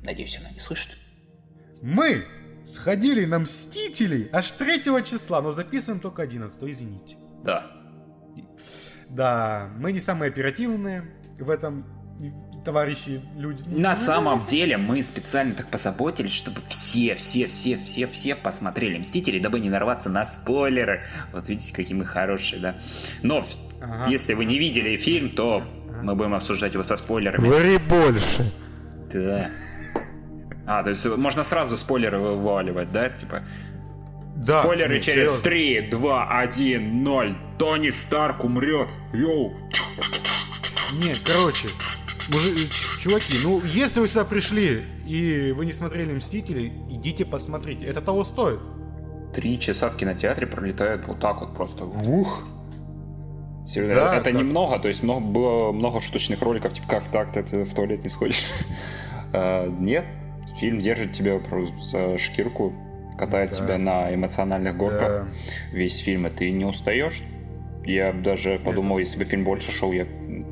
Надеюсь, 0.02 0.38
она 0.38 0.50
не 0.50 0.60
слышит. 0.60 0.96
Мы 1.82 2.26
сходили 2.66 3.24
на 3.26 3.38
Мстителей 3.38 4.28
аж 4.32 4.50
3 4.50 5.04
числа, 5.04 5.40
но 5.40 5.52
записываем 5.52 6.00
только 6.00 6.22
11, 6.22 6.62
извините. 6.64 7.16
Да. 7.44 7.70
Да, 9.08 9.70
мы 9.76 9.92
не 9.92 10.00
самые 10.00 10.30
оперативные 10.30 11.19
в 11.40 11.50
этом, 11.50 11.84
товарищи 12.64 13.20
люди. 13.36 13.62
На 13.66 13.94
самом 13.94 14.44
деле 14.44 14.76
мы 14.76 15.02
специально 15.02 15.54
так 15.54 15.68
позаботились, 15.68 16.32
чтобы 16.32 16.60
все, 16.68 17.14
все, 17.14 17.46
все, 17.46 17.76
все, 17.78 18.06
все 18.06 18.34
посмотрели 18.34 18.98
Мстители, 18.98 19.38
дабы 19.38 19.60
не 19.60 19.70
нарваться 19.70 20.10
на 20.10 20.24
спойлеры. 20.24 21.02
Вот 21.32 21.48
видите, 21.48 21.72
какие 21.74 21.96
мы 21.96 22.04
хорошие, 22.04 22.60
да? 22.60 22.74
Но 23.22 23.44
Ага. 23.80 24.10
если 24.10 24.34
вы 24.34 24.44
не 24.44 24.58
видели 24.58 24.96
фильм, 24.98 25.30
то 25.30 25.62
мы 26.02 26.14
будем 26.14 26.34
обсуждать 26.34 26.74
его 26.74 26.82
со 26.82 26.96
спойлерами. 26.96 27.46
Говори 27.46 27.78
больше. 27.78 28.50
Да. 29.12 29.48
А, 30.66 30.82
то 30.84 30.90
есть 30.90 31.04
можно 31.16 31.42
сразу 31.42 31.76
спойлеры 31.76 32.18
вываливать, 32.18 32.92
да? 32.92 33.08
Типа, 33.08 33.42
Да, 34.36 34.62
Спойлеры 34.62 34.94
нет, 34.94 35.02
через 35.02 35.30
серьезно. 35.30 35.42
3, 35.42 35.90
2, 35.90 36.38
1, 36.40 37.02
0. 37.02 37.36
Тони 37.58 37.90
Старк 37.90 38.44
умрет. 38.44 38.88
Йоу. 39.12 39.56
Нет, 40.92 41.20
короче, 41.24 41.68
мужи- 42.32 42.54
ч- 42.68 43.00
чуваки, 43.00 43.34
ну 43.44 43.60
если 43.64 44.00
вы 44.00 44.08
сюда 44.08 44.24
пришли 44.24 44.82
и 45.06 45.52
вы 45.56 45.66
не 45.66 45.72
смотрели 45.72 46.12
Мстителей, 46.12 46.72
идите 46.90 47.24
посмотрите. 47.24 47.86
Это 47.86 48.00
того 48.00 48.24
стоит. 48.24 48.60
Три 49.34 49.60
часа 49.60 49.88
в 49.88 49.96
кинотеатре 49.96 50.46
пролетают 50.46 51.06
вот 51.06 51.20
так 51.20 51.40
вот 51.40 51.54
просто. 51.54 51.84
Ух. 51.84 52.42
Серьезно, 53.66 53.96
Да, 54.00 54.16
это 54.16 54.30
как- 54.30 54.40
немного, 54.40 54.78
то 54.80 54.88
есть 54.88 55.02
много, 55.02 55.20
было 55.26 55.70
много 55.72 56.00
шуточных 56.00 56.42
роликов, 56.42 56.72
типа 56.72 56.88
как 56.88 57.08
так 57.12 57.32
ты 57.32 57.64
в 57.64 57.74
туалет 57.74 58.02
не 58.02 58.10
сходишь. 58.10 58.46
А, 59.32 59.68
Нет, 59.68 60.04
фильм 60.58 60.80
держит 60.80 61.12
тебя 61.12 61.40
за 61.84 62.18
шкирку, 62.18 62.72
катает 63.16 63.50
Да. 63.50 63.56
тебя 63.56 63.78
на 63.78 64.12
эмоциональных 64.12 64.76
горках 64.76 65.26
Да. 65.26 65.28
весь 65.72 65.98
фильм, 65.98 66.26
и 66.26 66.30
ты 66.30 66.50
не 66.50 66.64
устаешь. 66.64 67.22
Я 67.84 68.12
даже 68.12 68.58
подумал, 68.64 68.98
если 68.98 69.16
бы 69.18 69.24
фильм 69.24 69.44
больше 69.44 69.70
шел, 69.70 69.92
я 69.92 70.04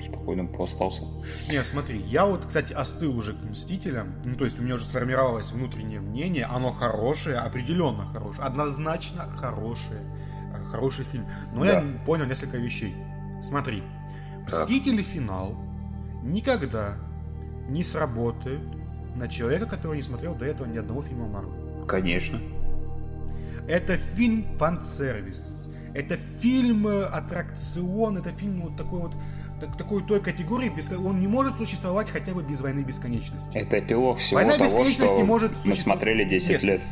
спокойно 0.02 0.48
остался. 0.62 1.02
Не, 1.50 1.62
смотри, 1.64 2.00
я 2.02 2.26
вот, 2.26 2.46
кстати, 2.46 2.72
остыл 2.72 3.16
уже 3.16 3.32
к 3.34 3.42
Мстителям. 3.42 4.14
Ну, 4.24 4.36
то 4.36 4.44
есть 4.44 4.58
у 4.58 4.62
меня 4.62 4.74
уже 4.74 4.84
сформировалось 4.84 5.50
внутреннее 5.52 6.00
мнение. 6.00 6.44
Оно 6.46 6.72
хорошее, 6.72 7.36
определенно 7.38 8.06
хорошее. 8.12 8.44
Однозначно 8.44 9.24
хорошее. 9.36 10.02
э, 10.54 10.64
Хороший 10.70 11.04
фильм. 11.04 11.26
Но 11.54 11.64
Да. 11.64 11.80
я 11.80 11.84
понял 12.06 12.26
несколько 12.26 12.56
вещей. 12.58 12.94
Смотри. 13.42 13.82
Мстители 14.46 15.02
финал 15.02 15.54
никогда 16.22 16.94
не 17.68 17.82
сработают 17.82 18.62
на 19.14 19.28
человека, 19.28 19.66
который 19.66 19.96
не 19.96 20.02
смотрел 20.02 20.34
до 20.34 20.44
этого 20.46 20.66
ни 20.66 20.78
одного 20.78 21.02
фильма 21.02 21.26
Марвел. 21.26 21.86
Конечно. 21.86 22.40
Это 23.68 23.96
фильм 23.98 24.44
фан-сервис. 24.58 25.66
Это 25.94 26.16
фильм 26.16 26.86
э, 26.86 27.04
аттракцион, 27.04 28.18
это 28.18 28.30
фильм 28.30 28.62
вот 28.62 28.76
такой 28.76 29.00
вот 29.00 29.14
так- 29.60 29.76
такой 29.76 30.02
той 30.02 30.20
категории, 30.20 30.68
без, 30.68 30.90
он 30.90 31.20
не 31.20 31.26
может 31.26 31.56
существовать 31.56 32.08
хотя 32.10 32.32
бы 32.32 32.42
без 32.42 32.60
войны 32.60 32.80
бесконечности. 32.80 33.56
Это 33.56 33.78
эпилог 33.78 34.18
всего 34.18 34.36
Война 34.36 34.52
того, 34.54 34.64
бесконечности 34.64 35.14
что 35.16 35.24
может 35.24 35.50
мы 35.52 35.56
существовать- 35.72 36.00
смотрели 36.00 36.24
10 36.24 36.50
Нет. 36.50 36.62
лет. 36.62 36.82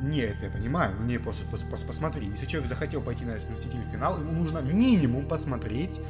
Нет, 0.00 0.36
я 0.42 0.48
понимаю, 0.48 0.94
но 0.98 1.04
не 1.06 1.18
просто 1.18 1.42
пос- 1.52 1.68
пос- 1.68 1.84
посмотри. 1.86 2.28
Если 2.28 2.46
человек 2.46 2.68
захотел 2.68 3.00
пойти 3.00 3.24
на 3.24 3.34
Мстители 3.34 3.82
финал, 3.90 4.18
ему 4.18 4.30
нужно 4.32 4.58
минимум 4.60 5.26
посмотреть 5.26 6.00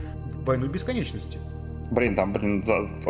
Войну 0.45 0.67
бесконечности. 0.67 1.39
Блин, 1.91 2.15
там, 2.15 2.33
блин, 2.35 2.63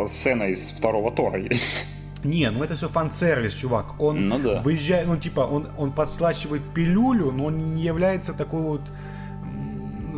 сцена 0.07 0.43
из 0.43 0.69
второго 0.69 1.11
Тора 1.11 1.37
есть. 1.39 1.85
Не, 2.23 2.49
ну 2.49 2.63
это 2.63 2.75
все 2.75 2.87
фан-сервис, 2.87 3.53
чувак. 3.53 3.99
Он 3.99 4.27
Ну 4.27 4.39
да. 4.39 4.61
выезжает, 4.61 5.07
ну 5.07 5.17
типа, 5.17 5.41
он, 5.41 5.67
он 5.77 5.91
подслащивает 5.91 6.61
пилюлю, 6.73 7.31
но 7.31 7.45
он 7.45 7.75
не 7.75 7.83
является 7.83 8.33
такой 8.33 8.61
вот 8.61 8.81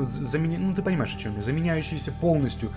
м, 0.03 0.67
ну, 0.69 0.75
ты 0.75 0.81
понимаешь, 0.81 1.15
о 1.15 1.19
чем 1.19 1.35
я, 1.37 1.43
заменяющийся 1.43 2.11
полностью. 2.11 2.69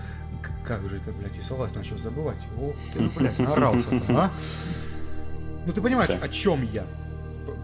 Как 0.63 0.87
же 0.89 0.97
это, 0.97 1.11
блядь, 1.11 1.35
я 1.35 1.43
слова 1.43 1.67
начал 1.73 1.97
забывать. 1.97 2.37
Ох 2.59 2.75
ты, 2.93 3.09
блядь, 3.17 3.39
наорался 3.39 4.01
а? 4.09 4.31
Ну 5.65 5.73
ты 5.73 5.81
понимаешь, 5.81 6.11
Да. 6.11 6.19
о 6.25 6.29
чем 6.29 6.63
я? 6.63 6.83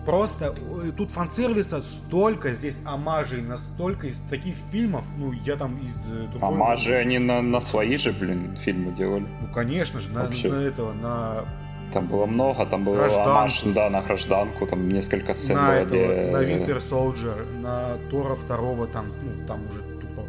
Просто 0.05 0.53
ой, 0.71 0.91
тут 0.91 1.11
фан-сервиса 1.11 1.81
столько, 1.83 2.53
здесь 2.55 2.81
амажей 2.85 3.41
настолько 3.41 4.07
из 4.07 4.19
таких 4.29 4.55
фильмов, 4.71 5.05
ну 5.17 5.31
я 5.31 5.55
там 5.55 5.77
из 5.77 5.95
э, 6.11 6.27
другой- 6.31 6.49
Амажи 6.49 6.95
они 6.95 7.19
на, 7.19 7.41
на 7.41 7.61
свои 7.61 7.97
же, 7.97 8.11
блин, 8.11 8.57
фильмы 8.57 8.93
делали. 8.93 9.27
Ну 9.41 9.53
конечно 9.53 9.99
же, 9.99 10.09
на, 10.09 10.23
Вообще. 10.23 10.49
на 10.51 10.55
этого, 10.55 10.93
на 10.93 11.45
Там 11.93 12.07
было 12.07 12.25
много, 12.25 12.65
там 12.65 12.83
был 12.85 12.93
Гражданку. 12.95 13.29
амаш, 13.31 13.63
да, 13.63 13.89
на 13.89 14.01
гражданку, 14.01 14.65
там 14.67 14.87
несколько 14.89 15.33
сцен 15.33 15.57
на, 15.57 15.67
было, 15.67 15.73
этого, 15.73 15.85
где- 15.87 16.31
на 16.31 16.37
Winter 16.37 16.77
Soldier, 16.77 17.61
на 17.61 17.97
Тора 18.09 18.35
второго, 18.35 18.87
там, 18.87 19.07
ну, 19.23 19.45
там 19.47 19.67
уже 19.67 19.81
тупо. 19.81 20.23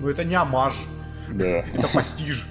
Ну, 0.00 0.08
это 0.08 0.24
не 0.24 0.34
амаж, 0.34 0.74
Да. 1.30 1.46
это 1.74 1.88
постиж. 1.94 2.48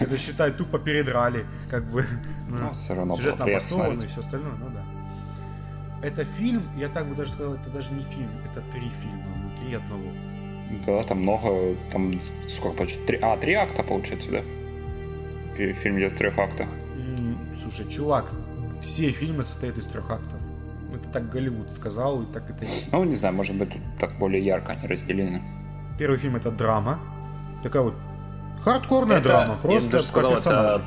Это, 0.00 0.18
считай, 0.18 0.50
тупо 0.52 0.78
передрали, 0.78 1.46
как 1.70 1.84
бы. 1.84 2.04
Ну, 2.48 2.58
ну, 2.58 2.72
все 2.74 2.94
равно 2.94 3.14
было 3.14 3.16
Сюжетно 3.16 3.44
приятно 3.46 3.66
обоснованно 3.68 4.04
и 4.04 4.06
все 4.06 4.20
остальное, 4.20 4.52
ну 4.58 4.66
да. 4.68 6.06
Это 6.06 6.24
фильм, 6.24 6.62
я 6.76 6.88
так 6.88 7.06
бы 7.06 7.14
даже 7.14 7.30
сказал, 7.32 7.54
это 7.54 7.70
даже 7.70 7.94
не 7.94 8.02
фильм, 8.02 8.28
это 8.50 8.60
три 8.72 8.90
фильма 9.00 9.24
внутри 9.36 9.74
одного. 9.74 10.10
Да, 10.86 11.02
там 11.04 11.22
много, 11.22 11.74
там 11.92 12.20
сколько 12.48 12.76
получается? 12.78 13.06
Три, 13.06 13.18
а, 13.22 13.36
три 13.36 13.54
акта 13.54 13.82
получается, 13.82 14.30
да? 14.30 14.42
Фи- 15.56 15.72
Фильм 15.74 15.98
идет 15.98 16.12
в 16.12 16.16
трех 16.16 16.38
актах. 16.38 16.68
Слушай, 17.60 17.88
чувак, 17.90 18.30
все 18.80 19.10
фильмы 19.10 19.42
состоят 19.42 19.76
из 19.78 19.86
трех 19.86 20.10
актов. 20.10 20.40
Это 20.94 21.08
так 21.08 21.30
Голливуд 21.30 21.72
сказал, 21.72 22.22
и 22.22 22.26
так 22.26 22.48
это. 22.50 22.66
Ну, 22.92 23.04
не 23.04 23.16
знаю, 23.16 23.34
может 23.34 23.56
быть, 23.56 23.70
тут 23.72 23.80
так 23.98 24.18
более 24.18 24.44
ярко 24.44 24.72
они 24.72 24.86
разделены. 24.86 25.42
Первый 25.98 26.18
фильм 26.18 26.36
это 26.36 26.50
драма. 26.50 26.98
Такая 27.62 27.82
вот 27.82 27.94
хардкорная 28.62 29.18
Это, 29.18 29.28
драма, 29.28 29.54
я 29.54 29.60
просто 29.60 29.90
даже 29.90 30.12
про 30.12 30.36
сказал, 30.36 30.36
это 30.36 30.82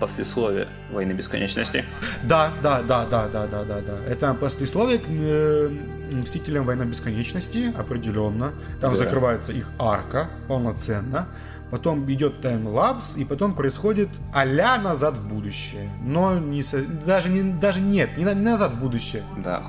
послесловие 0.00 0.66
Войны 0.90 1.12
Бесконечности. 1.12 1.84
Да, 2.24 2.50
да, 2.62 2.82
да, 2.82 3.06
да, 3.06 3.28
да, 3.28 3.46
да, 3.46 3.62
да, 3.62 3.80
да. 3.80 3.98
Это 4.06 4.34
послесловие 4.34 4.98
к 4.98 5.04
э, 5.08 5.70
Мстителям 6.12 6.64
Война 6.64 6.84
Бесконечности, 6.84 7.72
определенно. 7.78 8.52
Там 8.80 8.92
Да. 8.92 8.98
закрывается 8.98 9.52
их 9.52 9.70
арка 9.78 10.28
полноценно. 10.48 11.28
Потом 11.72 12.04
идет 12.12 12.42
таймлапс, 12.42 13.16
и 13.16 13.24
потом 13.24 13.54
происходит 13.54 14.10
а-ля 14.34 14.76
назад 14.76 15.16
в 15.16 15.26
будущее. 15.26 15.88
Но 16.04 16.38
не 16.38 16.62
даже, 17.06 17.30
не, 17.30 17.50
даже 17.54 17.80
нет, 17.80 18.10
не, 18.18 18.24
не 18.24 18.34
назад 18.34 18.72
в 18.72 18.80
будущее. 18.80 19.22
Да. 19.42 19.62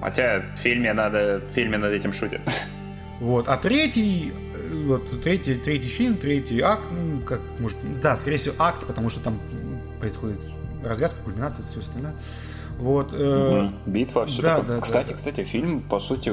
Хотя 0.00 0.40
в 0.56 0.58
фильме 0.58 0.94
надо, 0.94 1.42
в 1.46 1.52
фильме 1.52 1.76
над 1.76 1.92
этим 1.92 2.14
шутят. 2.14 2.40
Вот. 3.20 3.46
А 3.46 3.58
третий, 3.58 4.32
э, 4.54 4.84
вот 4.86 5.22
третий, 5.22 5.56
третий 5.56 5.88
фильм, 5.88 6.16
третий 6.16 6.62
акт, 6.62 6.84
ну, 6.90 7.20
как, 7.20 7.42
может, 7.58 7.76
да, 8.00 8.16
скорее 8.16 8.38
всего, 8.38 8.54
акт, 8.58 8.86
потому 8.86 9.10
что 9.10 9.20
там 9.20 9.38
происходит 10.00 10.40
развязка, 10.82 11.22
кульминация, 11.24 11.62
все 11.66 11.80
остальное. 11.80 12.14
Вот. 12.78 13.10
э, 13.12 13.60
Мгм. 13.64 13.74
Битва, 13.84 14.24
все 14.24 14.40
да, 14.40 14.60
такое. 14.60 14.76
да, 14.76 14.80
кстати, 14.80 15.08
да. 15.08 15.14
кстати, 15.14 15.44
фильм, 15.44 15.82
по 15.82 16.00
сути, 16.00 16.30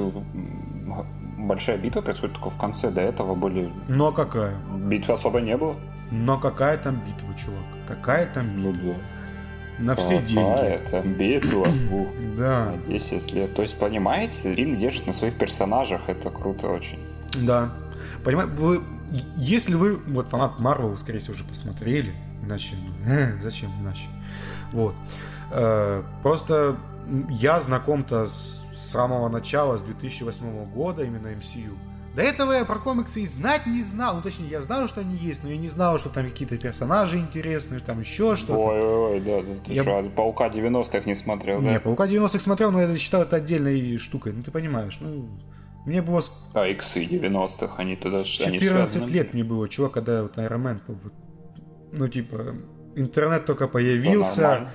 большая 1.47 1.77
битва 1.77 2.01
происходит 2.01 2.35
только 2.35 2.49
в 2.49 2.57
конце. 2.57 2.91
До 2.91 3.01
этого 3.01 3.35
были... 3.35 3.71
Но 3.87 4.11
какая? 4.11 4.55
Битвы 4.75 5.13
особо 5.13 5.41
не 5.41 5.57
было. 5.57 5.75
Но 6.11 6.37
какая 6.39 6.77
там 6.77 6.95
битва, 7.05 7.33
чувак? 7.35 7.63
Какая 7.87 8.25
там 8.27 8.61
Ну 8.61 8.71
битва? 8.71 8.93
да. 8.93 9.83
На 9.83 9.93
все 9.95 10.19
деньги. 10.21 10.65
Это 10.65 11.01
битва. 11.07 11.67
Ух, 11.91 12.07
Да, 12.37 12.71
на 12.71 12.77
10 12.91 13.31
лет. 13.33 13.53
То 13.55 13.61
есть, 13.61 13.77
понимаете, 13.77 14.53
Рим 14.55 14.77
держит 14.77 15.05
на 15.07 15.13
своих 15.13 15.37
персонажах. 15.37 16.01
Это 16.07 16.29
круто 16.29 16.67
очень. 16.67 16.99
да. 17.33 17.71
Понимаете, 18.23 18.53
вы, 18.53 18.81
если 19.35 19.75
вы, 19.75 19.97
вот 20.07 20.29
фанат 20.29 20.59
Марвел, 20.59 20.89
вы, 20.89 20.97
скорее 20.97 21.19
всего, 21.19 21.33
уже 21.33 21.43
посмотрели, 21.43 22.13
иначе, 22.43 22.75
ну, 23.05 23.11
э, 23.11 23.33
зачем 23.43 23.69
иначе? 23.81 24.05
Вот. 24.71 24.95
Э, 25.51 26.03
просто 26.23 26.75
я 27.29 27.59
знаком-то 27.59 28.25
с 28.25 28.65
самого 28.88 29.29
начала, 29.29 29.77
с 29.77 29.81
2008 29.81 30.65
года, 30.73 31.03
именно 31.03 31.27
MCU. 31.27 31.75
До 32.15 32.23
этого 32.23 32.51
я 32.53 32.65
про 32.65 32.79
комиксы 32.79 33.21
и 33.21 33.27
знать 33.27 33.67
не 33.67 33.81
знал. 33.83 34.15
Ну, 34.15 34.21
точнее, 34.23 34.47
я 34.49 34.61
знал, 34.61 34.88
что 34.88 35.01
они 35.01 35.15
есть, 35.17 35.43
но 35.43 35.49
я 35.49 35.57
не 35.57 35.67
знал, 35.67 35.99
что 35.99 36.09
там 36.09 36.23
какие-то 36.27 36.57
персонажи 36.57 37.17
интересные, 37.17 37.79
там 37.79 37.99
еще 37.99 38.35
что-то. 38.35 38.57
Ой-ой-ой, 38.57 39.19
да, 39.19 39.41
да. 39.43 39.53
Ты 39.65 39.73
Я- 39.73 39.83
что, 39.83 40.01
Паука 40.15 40.47
90-х 40.49 41.01
не 41.05 41.13
смотрел, 41.13 41.61
Не, 41.61 41.73
да? 41.75 41.79
Паука 41.79 42.07
90-х 42.07 42.39
смотрел, 42.39 42.71
но 42.71 42.81
я 42.81 42.95
считал 42.95 43.21
это 43.21 43.35
отдельной 43.35 43.97
штукой. 43.97 44.33
Ну, 44.33 44.41
ты 44.41 44.49
понимаешь, 44.51 44.97
ну... 44.99 45.29
Мне 45.85 46.01
было 46.01 46.21
А 46.53 46.67
иксы 46.67 47.05
90-х, 47.05 47.75
они 47.77 47.95
туда... 47.95 48.17
они 48.17 48.25
14 48.25 48.59
связаны. 48.91 49.09
лет 49.09 49.33
мне 49.33 49.43
было, 49.43 49.69
чувак, 49.69 49.91
когда 49.93 50.23
вот 50.23 50.38
Iron 50.38 50.61
Man, 50.63 50.79
ну, 51.93 52.07
типа, 52.09 52.55
интернет 52.95 53.45
только 53.45 53.67
появился, 53.67 54.41
нормально. 54.41 54.69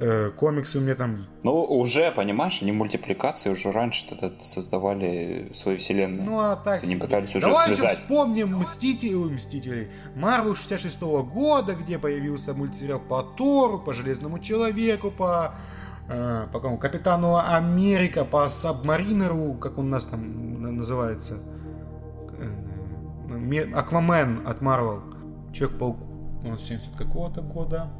Э, 0.00 0.30
комиксы 0.36 0.78
у 0.78 0.80
меня 0.80 0.94
там... 0.94 1.26
Ну, 1.42 1.62
уже, 1.62 2.10
понимаешь, 2.12 2.58
они 2.62 2.72
мультипликации 2.72 3.50
уже 3.50 3.72
раньше 3.72 4.06
создавали 4.40 5.50
свои 5.54 5.76
вселенные. 5.76 6.22
Ну, 6.22 6.38
а 6.40 6.56
так 6.56 6.84
Они 6.84 6.96
пытались 6.96 7.34
уже 7.34 7.46
Давай 7.46 7.68
же 7.68 7.76
связать. 7.76 7.98
вспомним 7.98 8.58
Мстители, 8.58 9.14
ой, 9.14 9.32
Мстителей, 9.32 9.88
Марвел 10.16 10.54
66 10.54 11.00
года, 11.02 11.74
где 11.74 11.98
появился 11.98 12.54
мультсериал 12.54 13.00
по 13.00 13.22
Тору, 13.22 13.78
по 13.78 13.92
Железному 13.92 14.38
Человеку, 14.38 15.10
по... 15.10 15.54
э, 16.08 16.46
по 16.52 16.60
кому? 16.60 16.78
Капитану 16.78 17.36
Америка, 17.36 18.24
по 18.24 18.48
Сабмаринеру, 18.48 19.54
как 19.54 19.78
он 19.78 19.86
у 19.86 19.88
нас 19.90 20.04
там 20.04 20.62
на- 20.62 20.70
называется? 20.72 21.38
Э, 22.38 22.48
Ме- 23.28 23.70
Аквамен 23.74 24.46
от 24.46 24.60
Марвел. 24.62 25.02
Человек-паук. 25.52 25.96
Он 26.46 26.56
с 26.56 26.62
70 26.62 26.94
какого-то 26.96 27.42
года. 27.42 27.90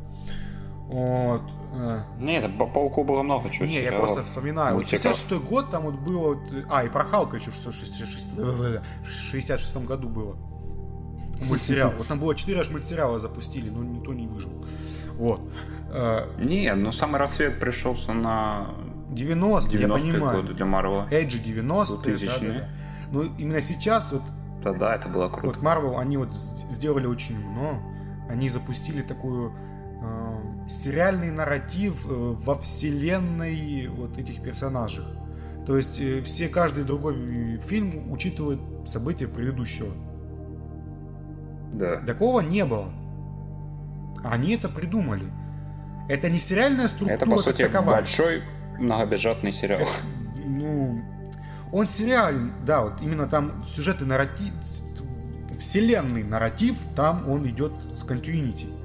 Вот. 0.89 1.43
э, 1.74 2.01
Нет, 2.18 2.57
по 2.59 2.66
Пауку 2.66 3.05
было 3.05 3.22
много 3.22 3.51
чего. 3.51 3.66
не, 3.66 3.82
я 3.82 3.93
просто 3.93 4.22
вспоминаю. 4.22 4.74
Вот 4.74 4.82
мультиков. 4.82 5.14
66 5.14 5.45
год 5.45 5.70
там 5.70 5.82
вот 5.82 5.95
было... 5.97 6.34
вот, 6.34 6.39
э, 6.53 6.64
А, 6.70 6.84
и 6.84 6.89
про 6.89 7.05
Халка 7.05 7.36
еще 7.36 7.51
в 7.51 7.55
66 7.55 8.36
году 9.86 10.09
было. 10.09 10.36
Мультсериал. 11.47 11.93
Вот 11.97 12.09
там 12.09 12.18
было 12.18 12.34
4 12.34 12.61
аж 12.61 12.70
мультсериала 12.70 13.18
запустили, 13.18 13.70
но 13.70 13.84
никто 13.84 14.12
не 14.12 14.26
выжил. 14.26 14.51
Вот. 15.14 15.41
Э, 15.91 16.26
Не, 16.39 16.74
ну 16.74 16.91
самый 16.91 17.18
рассвет 17.18 17.61
пришелся 17.61 18.12
на 18.12 18.70
90 19.11 19.76
я 19.76 19.89
понимаю. 19.89 20.43
годы 20.43 20.55
для 20.55 20.66
Марвела. 20.66 21.07
Эйджи 21.11 21.39
90-е, 21.39 22.16
да, 22.16 22.39
да, 22.41 22.53
да. 22.53 22.68
Но 23.11 23.22
именно 23.22 23.61
сейчас 23.61 24.11
вот 24.12 24.22
Да, 24.62 24.72
да, 24.72 24.95
это 24.95 25.09
было 25.09 25.28
круто. 25.28 25.59
Вот 25.59 25.64
Marvel, 25.64 25.99
они 25.99 26.16
вот 26.16 26.30
сделали 26.70 27.07
очень 27.07 27.39
много. 27.39 27.80
Они 28.28 28.51
запустили 28.51 29.03
такую 29.03 29.51
э, 29.51 29.53
сериальный 30.68 31.30
нарратив 31.30 32.06
э, 32.06 32.08
во 32.10 32.54
вселенной 32.56 33.88
вот 33.88 34.18
этих 34.18 34.42
персонажей. 34.42 35.04
То 35.66 35.76
есть 35.76 35.98
э, 36.00 36.20
все, 36.22 36.48
каждый 36.48 36.84
другой 36.84 37.14
э, 37.16 37.58
фильм 37.58 38.12
учитывает 38.12 38.60
события 38.86 39.26
предыдущего. 39.26 39.92
Да. 41.72 42.00
Такого 42.00 42.40
не 42.40 42.64
было. 42.64 42.92
Они 44.24 44.54
это 44.54 44.68
придумали. 44.68 45.30
Это 46.08 46.30
не 46.30 46.38
сериальная 46.38 46.88
структура 46.88 47.16
Это, 47.16 47.26
по 47.26 47.36
как 47.36 47.44
сути, 47.44 47.62
таковая. 47.62 47.96
большой 47.96 48.42
многобюджетный 48.78 49.52
сериал. 49.52 49.86
ну, 50.46 51.02
он 51.72 51.88
сериальный, 51.88 52.52
да, 52.64 52.82
вот 52.82 53.02
именно 53.02 53.26
там 53.26 53.62
сюжетный 53.64 54.06
нарратив, 54.06 54.54
вселенный 55.58 56.22
нарратив, 56.22 56.78
там 56.96 57.28
он 57.28 57.46
идет 57.48 57.72
с 57.94 58.04
continuity. 58.04 58.77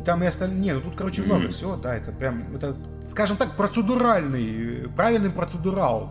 И 0.00 0.02
там 0.02 0.22
и 0.22 0.26
остальные, 0.26 0.58
не, 0.60 0.72
ну 0.72 0.80
тут, 0.80 0.96
короче, 0.96 1.20
много 1.22 1.42
Мгм. 1.42 1.50
всего, 1.52 1.76
да, 1.76 1.94
это 1.94 2.10
прям, 2.10 2.56
это, 2.56 2.74
скажем 3.06 3.36
так, 3.36 3.50
процедуральный, 3.54 4.88
правильный 4.96 5.30
процедурал. 5.30 6.10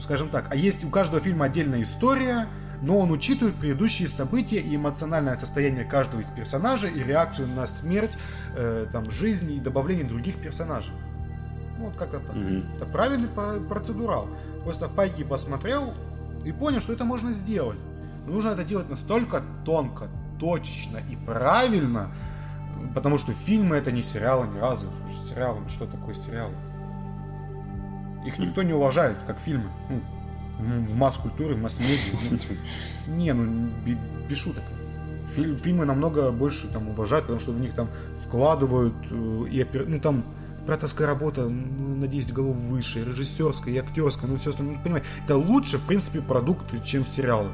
Скажем 0.00 0.30
так, 0.30 0.46
а 0.50 0.56
есть 0.56 0.84
у 0.84 0.88
каждого 0.88 1.20
фильма 1.20 1.44
отдельная 1.46 1.82
история, 1.82 2.48
но 2.82 2.98
он 2.98 3.12
учитывает 3.12 3.54
предыдущие 3.54 4.08
события 4.08 4.58
и 4.58 4.74
эмоциональное 4.74 5.36
состояние 5.36 5.84
каждого 5.84 6.20
из 6.22 6.26
персонажей 6.26 6.90
и 6.90 7.04
реакцию 7.04 7.46
на 7.48 7.66
смерть, 7.66 8.18
э, 8.56 8.86
там, 8.92 9.10
жизнь 9.12 9.52
и 9.52 9.60
добавление 9.60 10.04
других 10.04 10.36
персонажей. 10.42 10.94
Ну, 11.78 11.86
вот 11.86 11.96
как-то 11.96 12.18
так. 12.18 12.34
Мгм. 12.34 12.64
Это 12.74 12.84
правильный 12.86 13.28
про- 13.28 13.60
процедурал. 13.60 14.28
Просто 14.64 14.88
Файги 14.88 15.22
посмотрел 15.22 15.94
и 16.44 16.50
понял, 16.50 16.80
что 16.80 16.92
это 16.92 17.04
можно 17.04 17.30
сделать. 17.30 17.78
Но 18.26 18.32
нужно 18.32 18.48
это 18.50 18.64
делать 18.64 18.88
настолько 18.90 19.42
тонко, 19.64 20.08
точечно 20.40 20.96
и 20.96 21.14
правильно, 21.14 22.10
потому 22.94 23.18
что 23.18 23.32
фильмы 23.32 23.76
это 23.76 23.92
не 23.92 24.02
сериалы 24.02 24.46
ни 24.48 24.58
разу. 24.58 24.86
Сериалы, 25.28 25.60
что 25.68 25.86
такое 25.86 26.14
сериалы? 26.14 26.54
Их 28.26 28.38
никто 28.38 28.62
не 28.62 28.72
уважает, 28.72 29.16
как 29.26 29.38
фильмы. 29.40 29.70
Ну, 29.88 30.00
в- 30.58 30.94
масс-культуре, 30.96 31.54
в 31.54 31.62
масс-медиа. 31.62 32.38
Ну, 33.06 33.14
не, 33.16 33.32
ну, 33.32 33.70
бе- 33.84 33.98
без 34.28 34.38
шуток. 34.38 34.62
Фильм- 35.34 35.56
фильмы 35.56 35.84
намного 35.86 36.30
больше 36.30 36.68
там 36.68 36.88
уважают, 36.88 37.26
потому 37.26 37.40
что 37.40 37.52
в 37.52 37.60
них 37.60 37.72
там 37.74 37.88
вкладывают 38.24 38.94
э, 39.10 39.44
и 39.50 39.60
опер- 39.62 39.86
ну 39.86 40.00
там 40.00 40.24
операторская 40.62 41.06
работа 41.06 41.42
ну, 41.48 41.96
на 41.96 42.06
10 42.08 42.32
голов 42.34 42.56
выше, 42.56 43.04
режиссерская, 43.04 43.72
и 43.74 43.78
актерская, 43.78 44.28
ну 44.28 44.36
все 44.36 44.50
остальное. 44.50 44.76
Ну, 44.76 44.82
понимаете, 44.82 45.06
это 45.24 45.36
лучше, 45.36 45.78
в 45.78 45.86
принципе, 45.86 46.20
продукт, 46.20 46.66
чем 46.84 47.06
сериалы. 47.06 47.48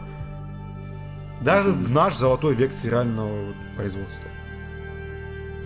Даже 1.43 1.71
в 1.71 1.91
наш 1.93 2.17
золотой 2.17 2.55
век 2.55 2.73
сериального 2.73 3.53
производства. 3.77 4.29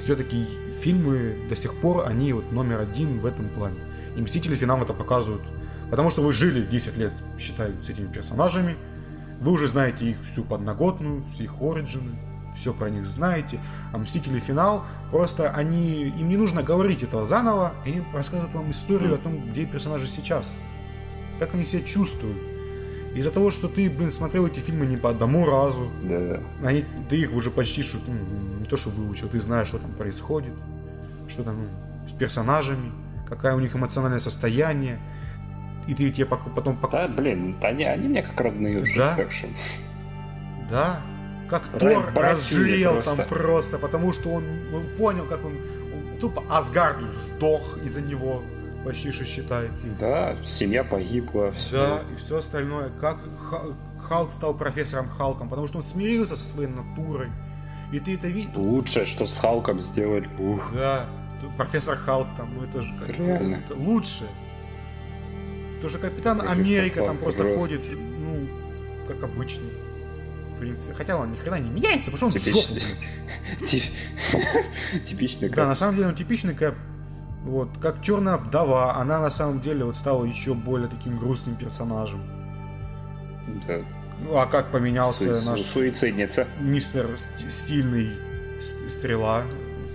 Все-таки 0.00 0.46
фильмы 0.80 1.36
до 1.48 1.56
сих 1.56 1.74
пор, 1.74 2.06
они 2.08 2.32
вот 2.32 2.50
номер 2.52 2.80
один 2.80 3.20
в 3.20 3.26
этом 3.26 3.48
плане. 3.50 3.78
И 4.16 4.20
Мстители 4.20 4.56
финал 4.56 4.82
это 4.82 4.92
показывают. 4.94 5.42
Потому 5.90 6.10
что 6.10 6.22
вы 6.22 6.32
жили 6.32 6.62
10 6.62 6.96
лет, 6.96 7.12
считай, 7.38 7.72
с 7.82 7.88
этими 7.88 8.06
персонажами. 8.06 8.76
Вы 9.40 9.52
уже 9.52 9.66
знаете 9.66 10.10
их 10.10 10.16
всю 10.28 10.42
подноготную, 10.44 11.22
все 11.34 11.44
их 11.44 11.60
оригины, 11.60 12.18
все 12.56 12.72
про 12.72 12.90
них 12.90 13.06
знаете. 13.06 13.60
А 13.92 13.98
Мстители 13.98 14.38
финал, 14.38 14.84
просто 15.10 15.50
они, 15.50 16.04
им 16.04 16.28
не 16.28 16.36
нужно 16.36 16.62
говорить 16.62 17.02
этого 17.02 17.24
заново, 17.24 17.72
и 17.84 17.90
они 17.90 18.02
рассказывают 18.14 18.54
вам 18.54 18.70
историю 18.70 19.14
о 19.14 19.18
том, 19.18 19.50
где 19.50 19.66
персонажи 19.66 20.06
сейчас. 20.06 20.50
Как 21.38 21.54
они 21.54 21.64
себя 21.64 21.82
чувствуют. 21.82 22.38
Из-за 23.14 23.30
того, 23.32 23.50
что 23.50 23.66
ты, 23.66 23.90
блин, 23.90 24.10
смотрел 24.10 24.46
эти 24.46 24.60
фильмы 24.60 24.86
не 24.86 24.96
по 24.96 25.10
одному 25.10 25.44
разу, 25.44 25.90
Да. 26.04 26.40
они, 26.62 26.84
ты 27.08 27.16
их 27.16 27.32
уже 27.32 27.50
почти 27.50 27.82
что, 27.82 27.98
ну, 28.06 28.14
то 28.70 28.76
что 28.76 28.90
выучил, 28.90 29.28
ты 29.28 29.40
знаешь, 29.40 29.68
что 29.68 29.78
там 29.78 29.90
происходит, 29.92 30.52
что 31.28 31.42
там 31.42 31.56
ну, 31.58 32.08
с 32.08 32.12
персонажами, 32.12 32.92
какое 33.28 33.54
у 33.54 33.60
них 33.60 33.74
эмоциональное 33.74 34.20
состояние, 34.20 35.00
и 35.88 35.94
ты 35.94 36.10
тебе 36.12 36.26
потом 36.26 36.78
Да, 36.92 37.08
блин, 37.08 37.56
они, 37.62 37.84
они 37.84 38.08
мне 38.08 38.22
как 38.22 38.40
родные 38.40 38.80
уже. 38.80 38.96
Да. 38.96 39.16
Да. 40.70 41.00
Как 41.48 41.66
Тор 41.80 42.12
разжирел 42.14 42.94
просто. 42.94 43.16
там 43.16 43.26
просто, 43.26 43.78
потому 43.78 44.12
что 44.12 44.30
он, 44.34 44.44
он 44.72 44.86
понял, 44.96 45.26
как 45.26 45.44
он, 45.44 45.54
он 45.54 46.18
тупо 46.20 46.44
Асгарду 46.48 47.08
сдох 47.08 47.76
из-за 47.84 48.00
него, 48.00 48.44
почти 48.84 49.10
что 49.10 49.24
считает. 49.24 49.72
Да, 49.98 50.36
семья 50.46 50.84
погибла, 50.84 51.50
все. 51.50 51.72
Да, 51.76 52.02
и 52.12 52.16
все 52.16 52.36
остальное. 52.36 52.90
Как 53.00 53.18
Ха- 53.50 53.74
Халк 54.00 54.32
стал 54.32 54.54
профессором 54.54 55.08
Халком, 55.08 55.48
потому 55.48 55.66
что 55.66 55.78
он 55.78 55.82
смирился 55.82 56.36
со 56.36 56.44
своей 56.44 56.68
натурой. 56.68 57.30
И 57.92 57.98
ты 58.00 58.14
это 58.14 58.28
видишь. 58.28 58.54
Лучшее, 58.54 59.04
что 59.06 59.26
с 59.26 59.36
Халком 59.36 59.80
сделали. 59.80 60.28
Ух. 60.38 60.70
Да, 60.72 61.06
профессор 61.56 61.96
Халк 61.96 62.28
там, 62.36 62.54
ну 62.54 62.62
это 62.64 62.82
же 62.82 62.92
как- 62.98 63.08
Реально. 63.18 63.56
это 63.56 63.74
лучше. 63.74 64.24
То, 65.82 65.88
что 65.88 65.98
Капитан 65.98 66.38
Профессор 66.38 66.58
Америка 66.60 67.02
там 67.04 67.18
просто 67.18 67.42
просто. 67.42 67.58
ходит, 67.60 67.80
ну, 67.90 68.48
как 69.08 69.22
обычный. 69.24 69.70
В 70.54 70.60
принципе. 70.60 70.92
Хотя 70.92 71.16
он 71.16 71.32
ни 71.32 71.36
хрена 71.36 71.58
не 71.58 71.70
меняется, 71.70 72.10
потому 72.10 72.30
что 72.32 72.38
он 72.38 72.52
жопу, 72.54 72.76
Типичный. 73.66 75.00
Типичный 75.04 75.48
Да, 75.48 75.54
как. 75.56 75.68
на 75.68 75.74
самом 75.74 75.96
деле 75.96 76.08
он 76.08 76.14
типичный 76.14 76.54
Кэп. 76.54 76.74
Вот, 77.44 77.70
как 77.80 78.02
черная 78.02 78.36
вдова, 78.36 78.96
она 78.96 79.18
на 79.18 79.30
самом 79.30 79.60
деле 79.62 79.86
вот 79.86 79.96
стала 79.96 80.26
еще 80.26 80.52
более 80.52 80.88
таким 80.88 81.16
грустным 81.18 81.56
персонажем. 81.56 82.20
Да. 83.66 83.82
Ну, 84.22 84.36
а 84.36 84.46
как 84.46 84.70
поменялся 84.70 85.38
Суи- 85.38 85.44
наш 85.46 85.60
Суицидница. 85.62 86.46
мистер 86.60 87.06
Ст- 87.16 87.50
стильный 87.50 88.12
Ст- 88.60 88.90
стрела 88.90 89.44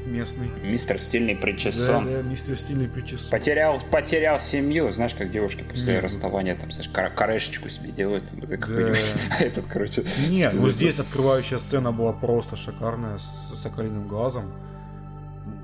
местный. 0.06 0.50
Мистер 0.64 1.00
стильный 1.00 1.34
Да, 1.36 1.42
причесон. 1.42 2.06
да, 2.06 2.22
мистер 2.22 2.56
стильный 2.58 2.88
причесон. 2.88 3.32
Потерял, 3.32 3.80
потерял 3.92 4.40
семью, 4.40 4.92
знаешь, 4.92 5.16
как 5.16 5.32
девушки 5.32 5.64
после 5.64 5.86
Не, 5.94 5.94
ну- 6.00 6.02
расставания 6.06 6.56
там, 6.56 6.72
знаешь, 6.72 6.90
кор- 6.90 7.10
корешечку 7.10 7.70
себе 7.70 7.92
делают. 7.92 8.24
там, 8.30 8.40
Да. 8.42 8.56
А 8.56 8.56
этот, 9.44 9.66
короче. 9.68 10.04
Нет, 10.30 10.54
ну 10.54 10.70
здесь 10.70 11.00
открывающая 11.00 11.58
сцена 11.58 11.92
была 11.92 12.14
просто 12.14 12.56
шикарная, 12.56 13.18
с 13.18 13.54
соколиным 13.62 14.08
глазом. 14.08 14.52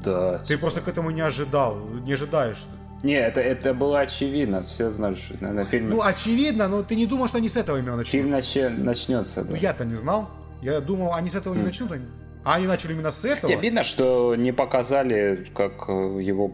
Да. 0.04 0.40
Ты 0.40 0.58
просто 0.58 0.82
к 0.82 0.88
этому 0.88 1.12
не 1.12 1.22
ожидал, 1.22 1.78
не 2.04 2.14
ожидаешь. 2.14 2.66
Не, 3.04 3.14
это, 3.14 3.42
это 3.42 3.74
было 3.74 4.02
очевидно. 4.02 4.64
Все 4.68 4.92
знали, 4.92 5.16
что 5.16 5.34
наверное, 5.40 5.66
фильм, 5.66 5.90
Ну, 5.90 6.02
очевидно, 6.02 6.68
но 6.68 6.84
ты 6.84 6.96
не 6.96 7.06
думал, 7.08 7.28
что 7.28 7.38
они 7.38 7.50
с 7.50 7.58
этого 7.58 7.78
именно 7.78 7.98
начнут. 7.98 8.12
фильм 8.12 8.34
начи- 8.34 8.70
начнется. 8.70 9.44
Ну, 9.44 9.52
Да. 9.52 9.58
я-то 9.58 9.86
не 9.86 9.96
знал. 9.96 10.30
Я 10.62 10.80
думал, 10.82 11.14
они 11.14 11.30
с 11.30 11.36
этого 11.36 11.54
не 11.56 11.62
Хм. 11.62 11.66
начнут. 11.66 11.92
они- 11.92 12.06
А 12.44 12.56
они 12.56 12.66
начали 12.68 12.94
именно 12.94 13.12
с 13.12 13.24
этого. 13.26 13.50
Тебе 13.50 13.58
обидно, 13.60 13.84
что 13.84 14.36
не 14.36 14.52
показали, 14.52 15.48
как 15.56 15.86
э, 15.90 15.92
его 16.22 16.52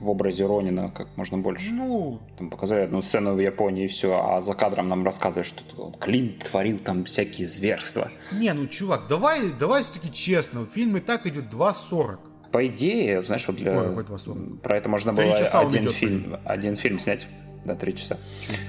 в 0.00 0.08
образе 0.08 0.46
Ронина 0.46 0.90
как 0.90 1.14
можно 1.18 1.36
больше. 1.38 1.70
Ну, 1.72 2.20
Там 2.38 2.48
показали 2.48 2.80
одну 2.80 3.02
сцену 3.02 3.34
в 3.34 3.38
Японии 3.40 3.84
и 3.84 3.88
все, 3.88 4.12
а 4.18 4.40
за 4.40 4.54
кадром 4.54 4.88
нам 4.88 5.04
рассказывают, 5.04 5.46
что 5.46 5.62
он 5.84 5.92
Клинт 5.94 6.38
творил 6.50 6.78
там 6.78 7.04
всякие 7.04 7.48
зверства. 7.48 8.08
не, 8.32 8.50
ну, 8.54 8.66
чувак, 8.66 9.02
давай, 9.10 9.50
давай 9.58 9.82
все-таки 9.82 10.10
честно. 10.10 10.64
Фильм 10.64 10.96
и 10.96 11.00
так 11.00 11.26
идет 11.26 11.50
2.40. 11.50 12.18
По 12.52 12.66
идее, 12.66 13.22
знаешь, 13.22 13.46
вот 13.46 13.56
для... 13.56 13.78
Ой, 13.78 13.88
какой 13.94 14.02
2.40? 14.16 14.58
Про 14.58 14.76
это 14.76 14.88
можно 14.88 15.12
было 15.12 15.34
один 15.34 15.82
идет, 15.82 15.92
фильм, 15.94 16.36
один 16.44 16.74
фильм 16.76 16.98
снять. 16.98 17.26
Да, 17.64 17.74
три 17.74 17.94
часа. 17.94 18.16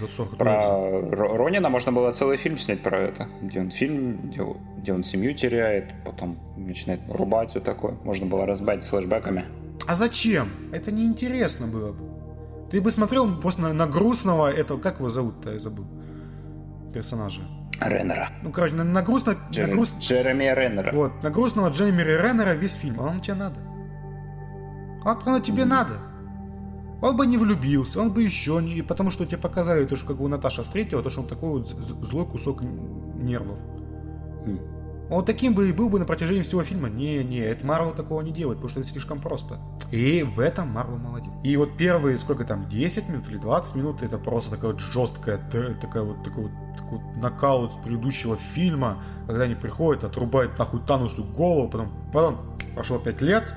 2.40? 0.01 0.36
Про 0.38 1.01
Ро- 1.15 1.38
Ронина 1.38 1.69
можно 1.69 1.91
было 1.91 2.11
целый 2.11 2.38
фильм 2.38 2.57
снять 2.59 2.84
про 2.84 2.99
это. 2.99 3.27
Где 3.41 3.59
он 3.61 3.71
фильм, 3.71 4.29
где, 4.29 4.45
где 4.77 4.93
он 4.93 5.03
семью 5.03 5.34
теряет, 5.34 5.86
потом 6.05 6.38
начинает 6.57 6.99
рубать 7.13 7.53
вот 7.55 7.63
такое. 7.63 7.93
Можно 8.03 8.25
было 8.27 8.45
разбавить 8.45 8.84
с 8.84 8.88
флешбеками. 8.88 9.45
А 9.88 9.95
зачем? 9.95 10.49
Это 10.73 10.91
неинтересно 10.91 11.67
было 11.67 11.93
бы. 11.93 12.03
Ты 12.69 12.82
бы 12.82 12.91
смотрел 12.91 13.34
просто 13.39 13.61
на, 13.61 13.73
на 13.73 13.88
грустного 13.88 14.51
этого, 14.51 14.77
как 14.79 14.99
его 14.99 15.09
зовут-то, 15.09 15.51
я 15.53 15.59
забыл, 15.59 15.86
персонажа. 16.93 17.41
Реннера. 17.79 18.29
Ну, 18.43 18.51
короче, 18.51 18.75
на, 18.75 18.84
на 18.84 19.01
грустно, 19.01 19.34
на 19.34 19.51
Джереми, 19.51 19.73
груст- 19.79 19.99
Джереми 19.99 20.43
Реннера. 20.55 20.91
вот, 20.93 21.23
на 21.23 21.32
грустного 21.32 21.69
Джейми 21.69 22.01
Реннера 22.03 22.51
весь 22.53 22.73
фильм. 22.75 22.99
А 22.99 23.07
он 23.07 23.21
тебе 23.21 23.34
надо? 23.36 23.55
А 25.04 25.14
вот 25.14 25.28
оно 25.28 25.39
тебе 25.39 25.66
надо. 25.66 25.99
Он 27.02 27.18
бы 27.18 27.26
не 27.26 27.38
влюбился, 27.38 27.99
он 27.99 28.12
бы 28.12 28.22
еще 28.22 28.62
не... 28.62 28.84
Потому 28.84 29.10
что 29.10 29.26
тебе 29.26 29.38
показали 29.38 29.86
то, 29.86 29.95
что 29.95 30.06
как 30.08 30.18
бы 30.18 30.30
Наташа 30.30 30.64
встретила, 30.64 31.02
то, 31.02 31.10
что 31.10 31.22
он 31.22 31.28
такой 31.28 31.49
вот 31.49 31.68
злой 31.68 32.26
кусок 32.26 32.62
нервов. 32.62 33.60
Хм. 34.45 34.60
Он 35.12 35.26
таким 35.26 35.54
бы 35.54 35.68
и 35.68 35.74
был 35.74 35.89
бы 35.89 35.99
на 35.99 36.06
протяжении 36.06 36.41
всего 36.41 36.64
фильма. 36.64 36.89
Не-не, 36.89 37.39
это 37.39 37.66
Марвел 37.66 37.93
такого 37.93 38.22
не 38.22 38.32
делает, 38.32 38.60
потому 38.60 38.70
что 38.70 38.80
это 38.80 38.88
слишком 38.88 39.20
просто. 39.20 39.60
И 39.91 40.24
в 40.24 40.39
этом 40.39 40.70
Марвел 40.70 40.97
молодец. 40.97 41.34
И 41.43 41.58
вот 41.58 41.76
первые, 41.76 42.18
сколько 42.18 42.45
там, 42.45 42.70
10 42.70 43.10
минут 43.10 43.28
или 43.30 43.38
20 43.38 43.76
минут, 43.76 44.04
это 44.04 44.18
просто 44.18 44.52
такая 44.52 44.72
вот 44.72 44.80
жесткая, 44.80 45.38
такая 45.82 46.04
вот, 46.04 46.24
такой 46.24 46.43
вот, 46.43 46.52
такой 46.78 46.99
вот 46.99 47.18
нокаут 47.18 47.82
предыдущего 47.84 48.38
фильма, 48.38 49.04
когда 49.28 49.43
они 49.43 49.56
приходят, 49.56 50.06
отрубают 50.06 50.58
нахуй 50.58 50.80
Танусу 50.88 51.26
голову, 51.26 51.70
потом, 51.70 51.91
потом 52.14 52.38
прошло 52.74 52.97
5 52.97 53.22
лет, 53.22 53.54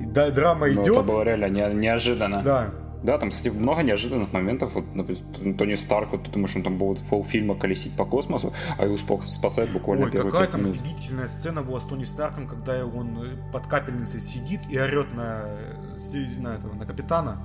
да, 0.00 0.30
драма 0.30 0.66
Ну, 0.66 0.82
идет. 0.82 0.94
это 0.94 1.02
было 1.02 1.22
реально 1.22 1.46
не- 1.48 1.74
неожиданно. 1.74 2.42
Да, 2.42 2.70
Да, 3.02 3.18
там, 3.18 3.30
кстати, 3.30 3.48
много 3.54 3.82
неожиданных 3.82 4.32
моментов. 4.32 4.74
Вот, 4.74 4.84
например, 4.94 5.56
Тони 5.56 5.74
Старк, 5.76 6.08
вот 6.12 6.24
ты 6.24 6.30
думаешь, 6.30 6.56
он 6.56 6.62
там 6.62 6.76
будет 6.76 6.98
полфильма 7.08 7.54
колесить 7.54 7.94
по 7.96 8.04
космосу, 8.04 8.52
а 8.78 8.84
его 8.86 8.96
спа- 8.96 9.22
спасает 9.30 9.70
буквально 9.70 10.06
Ой, 10.06 10.10
первые 10.10 10.32
какая 10.32 10.48
там 10.48 10.62
минут. 10.62 10.76
офигительная 10.76 11.28
сцена 11.28 11.62
была 11.62 11.78
с 11.78 11.84
Тони 11.84 12.04
Старком, 12.04 12.48
когда 12.48 12.84
он 12.84 13.22
э, 13.22 13.52
под 13.52 13.66
капельницей 13.66 14.18
сидит 14.18 14.60
и 14.70 14.78
орет 14.80 15.14
на, 15.14 15.42
э, 15.46 16.40
на, 16.40 16.54
этого, 16.56 16.74
на 16.74 16.86
капитана. 16.86 17.38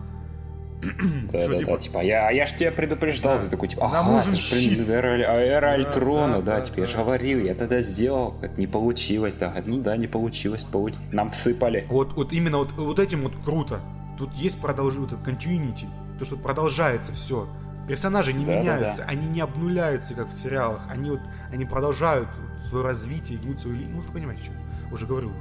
Да, 1.32 1.42
Что, 1.42 1.52
да, 1.54 1.60
типа, 1.60 1.72
да, 1.74 1.78
типа, 1.78 2.00
а 2.00 2.04
я, 2.04 2.28
а 2.28 2.32
я 2.32 2.46
ж 2.48 2.54
тебя 2.54 2.72
предупреждал, 2.72 3.38
Да. 3.38 3.44
ты 3.44 3.50
такой, 3.50 3.68
типа, 3.68 3.82
Нам 3.88 4.08
ага, 4.08 4.12
нужен 4.18 4.34
это 4.34 4.42
щит. 4.42 4.90
эра, 4.90 5.08
эра 5.18 5.62
Да, 5.62 5.74
Альтрона, 5.74 6.34
да, 6.38 6.42
да, 6.42 6.56
да, 6.58 6.62
типа, 6.62 6.80
я 6.80 6.86
же 6.88 6.98
да. 6.98 7.04
говорил, 7.04 7.40
я 7.40 7.54
тогда 7.56 7.82
сделал, 7.82 8.36
это 8.42 8.60
не 8.60 8.66
получилось, 8.68 9.36
да, 9.38 9.54
ну 9.66 9.78
да, 9.82 9.96
не 9.96 10.08
получилось, 10.08 10.66
получ- 10.72 10.96
нам 11.12 11.30
всыпали. 11.32 11.86
Вот, 11.88 12.14
вот 12.14 12.34
именно 12.34 12.58
вот, 12.58 12.72
вот 12.72 12.98
этим 13.00 13.22
вот 13.22 13.34
круто. 13.46 13.80
Тут 14.18 14.34
есть 14.34 14.60
продолжение, 14.60 15.08
вот 15.08 15.20
continuity, 15.28 15.88
то, 16.18 16.26
что 16.26 16.36
продолжается 16.36 17.12
все. 17.12 17.48
Персонажи 17.88 18.34
не 18.34 18.46
Да, 18.46 18.54
да, 18.54 18.60
меняются, 18.60 19.04
они 19.08 19.28
не 19.28 19.42
обнуляются, 19.42 20.14
как 20.16 20.30
в 20.30 20.34
сериалах. 20.34 20.82
Они 20.90 21.12
вот, 21.12 21.22
они 21.52 21.66
продолжают 21.66 22.28
свое 22.70 22.86
развитие, 22.86 23.38
гнут 23.40 23.60
свою 23.60 23.76
линию. 23.78 23.96
Ну, 23.96 24.02
вы 24.02 24.12
понимаете, 24.14 24.44
что 24.44 24.54
уже 24.94 25.06
говорю. 25.06 25.32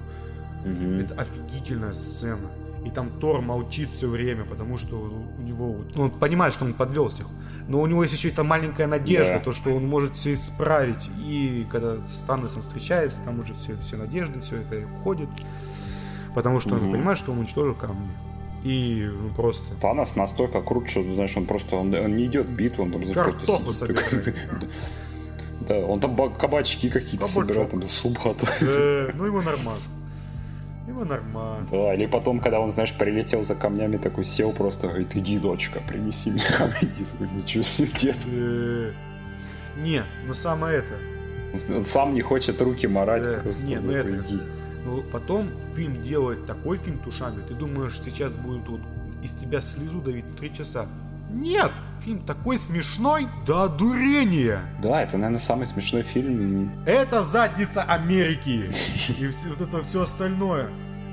Мгм. 0.65 1.01
Это 1.01 1.15
офигительная 1.15 1.93
сцена. 1.93 2.51
И 2.85 2.91
там 2.91 3.11
Тор 3.21 3.41
молчит 3.43 3.91
все 3.91 4.09
время, 4.09 4.45
потому 4.45 4.79
что 4.79 4.97
у 4.97 5.43
него... 5.43 5.77
Ну, 5.95 6.03
он 6.05 6.11
понимает, 6.11 6.55
что 6.55 6.65
он 6.65 6.73
подвел 6.73 7.09
всех. 7.09 7.27
Но 7.69 7.81
у 7.83 7.87
него 7.87 8.03
есть 8.03 8.15
еще 8.15 8.29
эта 8.31 8.43
маленькая 8.43 8.87
надежда, 8.87 9.35
Да. 9.35 9.41
то, 9.41 9.53
что 9.53 9.71
он 9.75 9.87
может 9.87 10.17
все 10.17 10.33
исправить. 10.33 11.11
И 11.25 11.67
когда 11.71 11.97
с 12.07 12.23
Таносом 12.27 12.63
встречается, 12.63 13.19
там 13.25 13.39
уже 13.41 13.53
все, 13.55 13.77
все 13.77 13.97
надежды, 13.97 14.41
все 14.41 14.57
это 14.63 14.85
уходит. 14.97 15.29
Потому 16.35 16.59
что 16.61 16.75
он 16.75 16.83
Мгм. 16.85 16.93
понимает, 16.93 17.19
что 17.19 17.33
он 17.33 17.39
уничтожил 17.41 17.75
камни. 17.75 18.09
И 18.65 19.09
ну, 19.13 19.29
просто... 19.35 19.75
Танос 19.81 20.17
настолько 20.17 20.63
крут, 20.63 20.89
что, 20.89 21.03
знаешь, 21.03 21.37
он 21.37 21.47
просто, 21.47 21.77
он, 21.77 21.95
он 21.95 22.17
не 22.17 22.27
идет 22.27 22.49
в 22.49 22.53
битву, 22.55 22.85
он 22.85 22.93
там 22.93 23.13
Картоху 23.13 23.73
собирает. 23.73 24.35
Да, 25.69 25.77
он 25.77 26.01
там 26.01 26.17
ба- 26.17 26.31
кабачки 26.31 26.89
какие-то 26.89 27.29
собирает, 27.29 27.71
там 27.71 27.81
готовит. 27.81 28.47
Э, 28.63 29.11
Ну, 29.15 29.27
ему 29.27 29.43
нормас. 29.43 29.79
Ему 30.91 31.05
нормас. 31.05 31.67
Да, 31.71 31.95
или 31.95 32.07
потом, 32.07 32.41
когда 32.41 32.61
он, 32.61 32.73
знаешь, 32.73 32.93
прилетел 32.97 33.43
за 33.45 33.55
камнями, 33.55 33.97
такой 33.97 34.25
сел 34.25 34.53
просто, 34.53 34.89
говорит, 34.89 35.17
иди, 35.17 35.39
дочка, 35.39 35.81
принеси 35.87 36.31
мне 36.31 36.43
камни. 36.59 36.75
Такой, 37.11 37.29
Ничего 37.37 37.63
себе, 37.63 37.89
дед. 37.99 38.17
Э, 38.27 38.93
Не, 39.77 40.05
но 40.27 40.35
самое 40.35 40.79
это. 40.79 40.95
Он 41.75 41.85
сам 41.85 42.15
не 42.15 42.23
хочет 42.23 42.61
руки 42.61 42.87
Да, 43.37 43.41
просто. 43.41 43.67
не, 43.67 43.79
ну 43.79 43.93
это- 43.93 44.21
иди. 44.21 44.41
Ну, 44.85 45.03
потом 45.13 45.51
фильм 45.77 46.03
делает 46.03 46.47
такой 46.47 46.77
фильм 46.79 46.99
тушами, 46.99 47.43
ты 47.47 47.55
думаешь, 47.55 48.01
сейчас 48.03 48.33
будут 48.33 48.69
вот 48.69 48.81
из 49.23 49.33
тебя 49.33 49.61
слезу 49.61 50.01
давить 50.01 50.25
три 50.39 50.53
часа. 50.55 50.87
Нет! 51.33 51.73
Фильм 52.05 52.21
такой 52.21 52.57
смешной 52.57 53.29
до 53.47 53.65
одурения! 53.65 54.63
Да, 54.83 55.03
это, 55.03 55.19
наверное, 55.19 55.39
самый 55.39 55.67
смешной 55.67 56.03
фильм. 56.03 56.73
Это 56.87 57.23
задница 57.23 57.83
Америки! 57.83 58.73
И 59.19 59.29
все, 59.29 59.49
вот 59.49 59.61
это 59.61 59.83
все 59.83 60.03
остальное. 60.03 60.71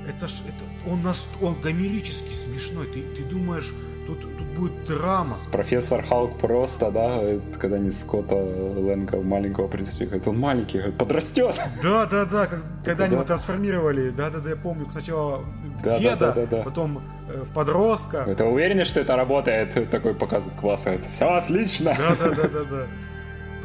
Это 0.08 0.28
ж, 0.28 0.40
это, 0.48 0.90
он, 0.90 1.02
нас, 1.02 1.28
он 1.42 1.60
гомерически 1.60 2.32
смешной. 2.32 2.86
Ты, 2.86 3.02
ты 3.14 3.24
думаешь, 3.24 3.70
тут 4.06 4.37
будет 4.58 4.84
драма. 4.86 5.34
Профессор 5.52 6.02
Халк 6.04 6.38
просто, 6.38 6.90
да, 6.90 7.20
когда 7.58 7.76
они 7.76 7.90
Скотта 7.92 8.34
Лэнга 8.34 9.20
маленького 9.22 9.68
представили, 9.68 10.08
говорит, 10.10 10.28
он 10.28 10.38
маленький, 10.38 10.78
говорит, 10.78 10.98
подрастет. 10.98 11.54
Да, 11.82 12.06
да, 12.06 12.24
да, 12.24 12.46
как- 12.46 12.62
когда 12.84 13.04
они 13.04 13.12
Да. 13.12 13.16
его 13.16 13.24
трансформировали, 13.26 14.10
да, 14.10 14.30
да, 14.30 14.38
да, 14.38 14.50
я 14.50 14.56
помню, 14.56 14.86
сначала 14.92 15.38
в 15.38 15.82
Да, 15.82 15.90
да, 15.92 15.98
деда, 15.98 16.16
да, 16.18 16.32
да, 16.32 16.46
да. 16.58 16.62
потом 16.62 17.00
э, 17.28 17.42
в 17.44 17.52
подростка. 17.52 18.24
Это 18.26 18.44
уверены, 18.46 18.84
что 18.84 19.00
это 19.00 19.16
работает? 19.16 19.90
Такой 19.90 20.14
показывает 20.14 20.58
класс, 20.60 20.82
это 20.86 21.08
все 21.08 21.26
отлично. 21.36 21.94
Да, 21.96 22.14
да, 22.28 22.34
да, 22.34 22.48
да, 22.48 22.64
да. 22.64 22.86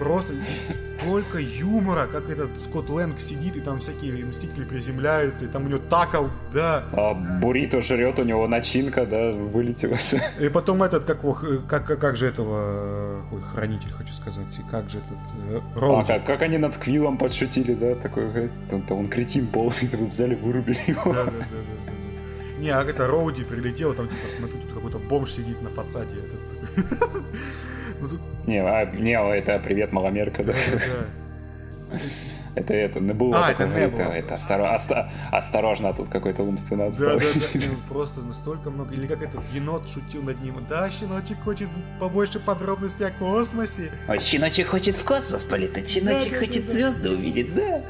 Просто 0.04 0.34
здесь 0.34 0.62
столько 1.00 1.38
юмора, 1.40 2.08
как 2.08 2.30
этот 2.30 2.60
Скотт 2.60 2.90
Лэнг 2.90 3.20
сидит, 3.20 3.56
и 3.56 3.60
там 3.62 3.80
всякие 3.80 4.26
мстители 4.26 4.64
приземляются, 4.66 5.46
и 5.46 5.48
там 5.48 5.66
у 5.66 5.70
него 5.70 5.80
тако, 5.90 6.30
да. 6.54 6.86
А 6.92 7.14
Бурито 7.14 7.82
жрет, 7.82 8.20
у 8.20 8.24
него 8.24 8.48
начинка, 8.48 9.06
да, 9.06 9.32
вылетела. 9.32 9.98
И 10.40 10.50
потом 10.50 10.84
этот, 10.84 11.06
как, 11.06 11.24
его 11.24 11.34
х- 11.34 11.58
как, 11.70 11.86
как, 11.88 12.00
как 12.00 12.16
же 12.18 12.28
этого, 12.28 13.24
ой, 13.32 13.42
хранитель, 13.54 13.92
хочу 13.92 14.14
сказать, 14.14 14.58
и 14.60 14.72
как 14.72 14.90
же 14.90 15.00
этот, 15.00 15.18
э, 15.50 15.62
А 15.76 15.80
Роуди. 15.80 16.08
как, 16.08 16.26
как 16.26 16.42
они 16.42 16.58
над 16.58 16.78
Квиллом 16.78 17.18
подшутили, 17.18 17.74
да, 17.74 17.96
такой, 17.96 18.50
он, 18.72 18.82
там 18.84 18.98
он 19.00 19.08
кретин 19.10 19.48
полный, 19.48 19.90
вы 19.94 20.08
взяли, 20.08 20.36
вырубили 20.36 20.80
его. 20.88 21.14
Да, 21.14 21.26
да, 21.26 21.32
да, 21.32 21.32
да, 21.32 21.58
да. 21.86 22.62
Не, 22.62 22.70
а 22.70 22.82
как 22.82 22.96
это 22.96 23.08
Роуди 23.08 23.44
прилетел, 23.44 23.94
там 23.94 24.08
типа, 24.08 24.22
смотри, 24.38 24.58
тут 24.60 24.74
какой-то 24.74 25.00
бомж 25.00 25.32
сидит 25.32 25.62
на 25.62 25.70
фасаде. 25.70 26.16
Этот, 26.16 27.24
Не, 28.48 28.62
а, 28.62 28.86
не, 28.86 29.12
это 29.14 29.60
привет, 29.60 29.92
маломерка, 29.92 30.44
да. 30.44 30.54
да, 30.54 30.60
да, 30.72 30.78
да. 30.80 32.00
Это 32.56 32.74
это, 32.76 33.00
Небула 33.00 33.48
А, 33.48 33.52
такой 33.54 33.66
это 33.66 33.80
Небула. 33.80 34.06
«А, 34.12 34.16
это 34.16 34.36
осторожно, 35.32 35.90
а 35.90 35.94
тут 35.94 36.10
какой-то 36.10 36.44
умственно 36.44 36.84
Да, 36.84 36.90
отсталый. 36.90 37.20
да, 37.20 37.48
да. 37.54 37.60
И 37.60 37.70
Просто 37.90 38.22
настолько 38.22 38.70
много. 38.70 38.94
Или 38.94 39.08
как 39.08 39.24
этот 39.24 39.42
енот 39.54 39.90
шутил 39.90 40.22
над 40.22 40.40
ним. 40.42 40.64
Да, 40.70 40.90
щеночек 40.92 41.40
хочет 41.44 41.68
побольше 42.00 42.40
подробностей 42.40 43.08
о 43.08 43.12
космосе. 43.12 43.92
Ой, 44.08 44.20
щеночек 44.20 44.68
хочет 44.68 44.96
в 44.96 45.04
космос 45.04 45.44
полетать, 45.44 45.90
щеночек 45.90 46.32
Да, 46.34 46.40
да, 46.40 46.46
хочет 46.46 46.62
да, 46.62 46.68
да. 46.68 46.74
звезды 46.74 47.10
увидеть, 47.12 47.56
да? 47.56 47.82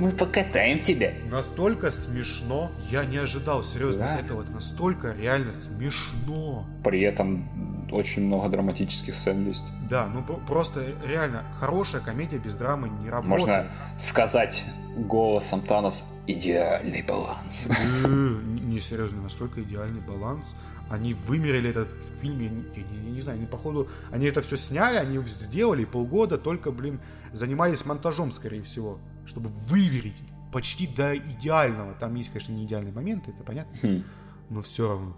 Мы 0.00 0.10
покатаем 0.10 0.80
тебя. 0.80 1.12
Настолько 1.30 1.92
смешно. 1.92 2.72
Я 2.90 3.04
не 3.04 3.18
ожидал, 3.18 3.62
серьезно, 3.62 4.04
Да. 4.06 4.24
этого. 4.24 4.42
Это 4.42 4.50
настолько 4.50 5.12
реально 5.12 5.52
смешно. 5.52 6.66
При 6.82 7.02
этом 7.02 7.79
очень 7.92 8.24
много 8.26 8.48
драматических 8.48 9.14
сцен 9.14 9.46
есть. 9.46 9.64
Да, 9.88 10.06
ну 10.06 10.22
про- 10.22 10.36
просто 10.36 10.84
реально 11.06 11.44
хорошая 11.58 12.00
комедия 12.00 12.38
без 12.38 12.54
драмы 12.54 12.88
не 12.88 13.10
работает. 13.10 13.40
Можно 13.40 13.66
сказать 13.98 14.64
голосом 14.96 15.62
Таноса 15.62 16.04
идеальный 16.26 17.02
баланс. 17.02 17.68
Э, 18.04 18.08
Не, 18.08 18.80
серьезно, 18.80 19.22
настолько 19.22 19.62
идеальный 19.62 20.00
баланс. 20.00 20.54
Они 20.88 21.14
вымерили 21.14 21.70
этот 21.70 21.88
фильм, 22.20 22.40
я 22.40 22.48
не, 22.48 22.62
я 22.76 23.10
не- 23.12 23.20
знаю, 23.20 23.38
они 23.38 23.46
походу, 23.46 23.88
они 24.10 24.26
это 24.26 24.40
все 24.40 24.56
сняли, 24.56 24.96
они 24.96 25.18
сделали 25.24 25.84
полгода 25.84 26.36
только, 26.38 26.72
блин, 26.72 27.00
занимались 27.32 27.84
монтажом, 27.86 28.32
скорее 28.32 28.62
всего, 28.62 28.98
чтобы 29.24 29.48
выверить 29.68 30.20
почти 30.52 30.88
до 30.88 31.16
идеального. 31.16 31.94
Там 31.94 32.14
есть, 32.16 32.32
конечно, 32.32 32.52
не 32.52 32.64
идеальные 32.64 32.92
моменты, 32.92 33.30
это 33.30 33.44
понятно, 33.44 33.72
Хм. 33.88 34.02
но 34.50 34.62
все 34.62 34.88
равно 34.88 35.14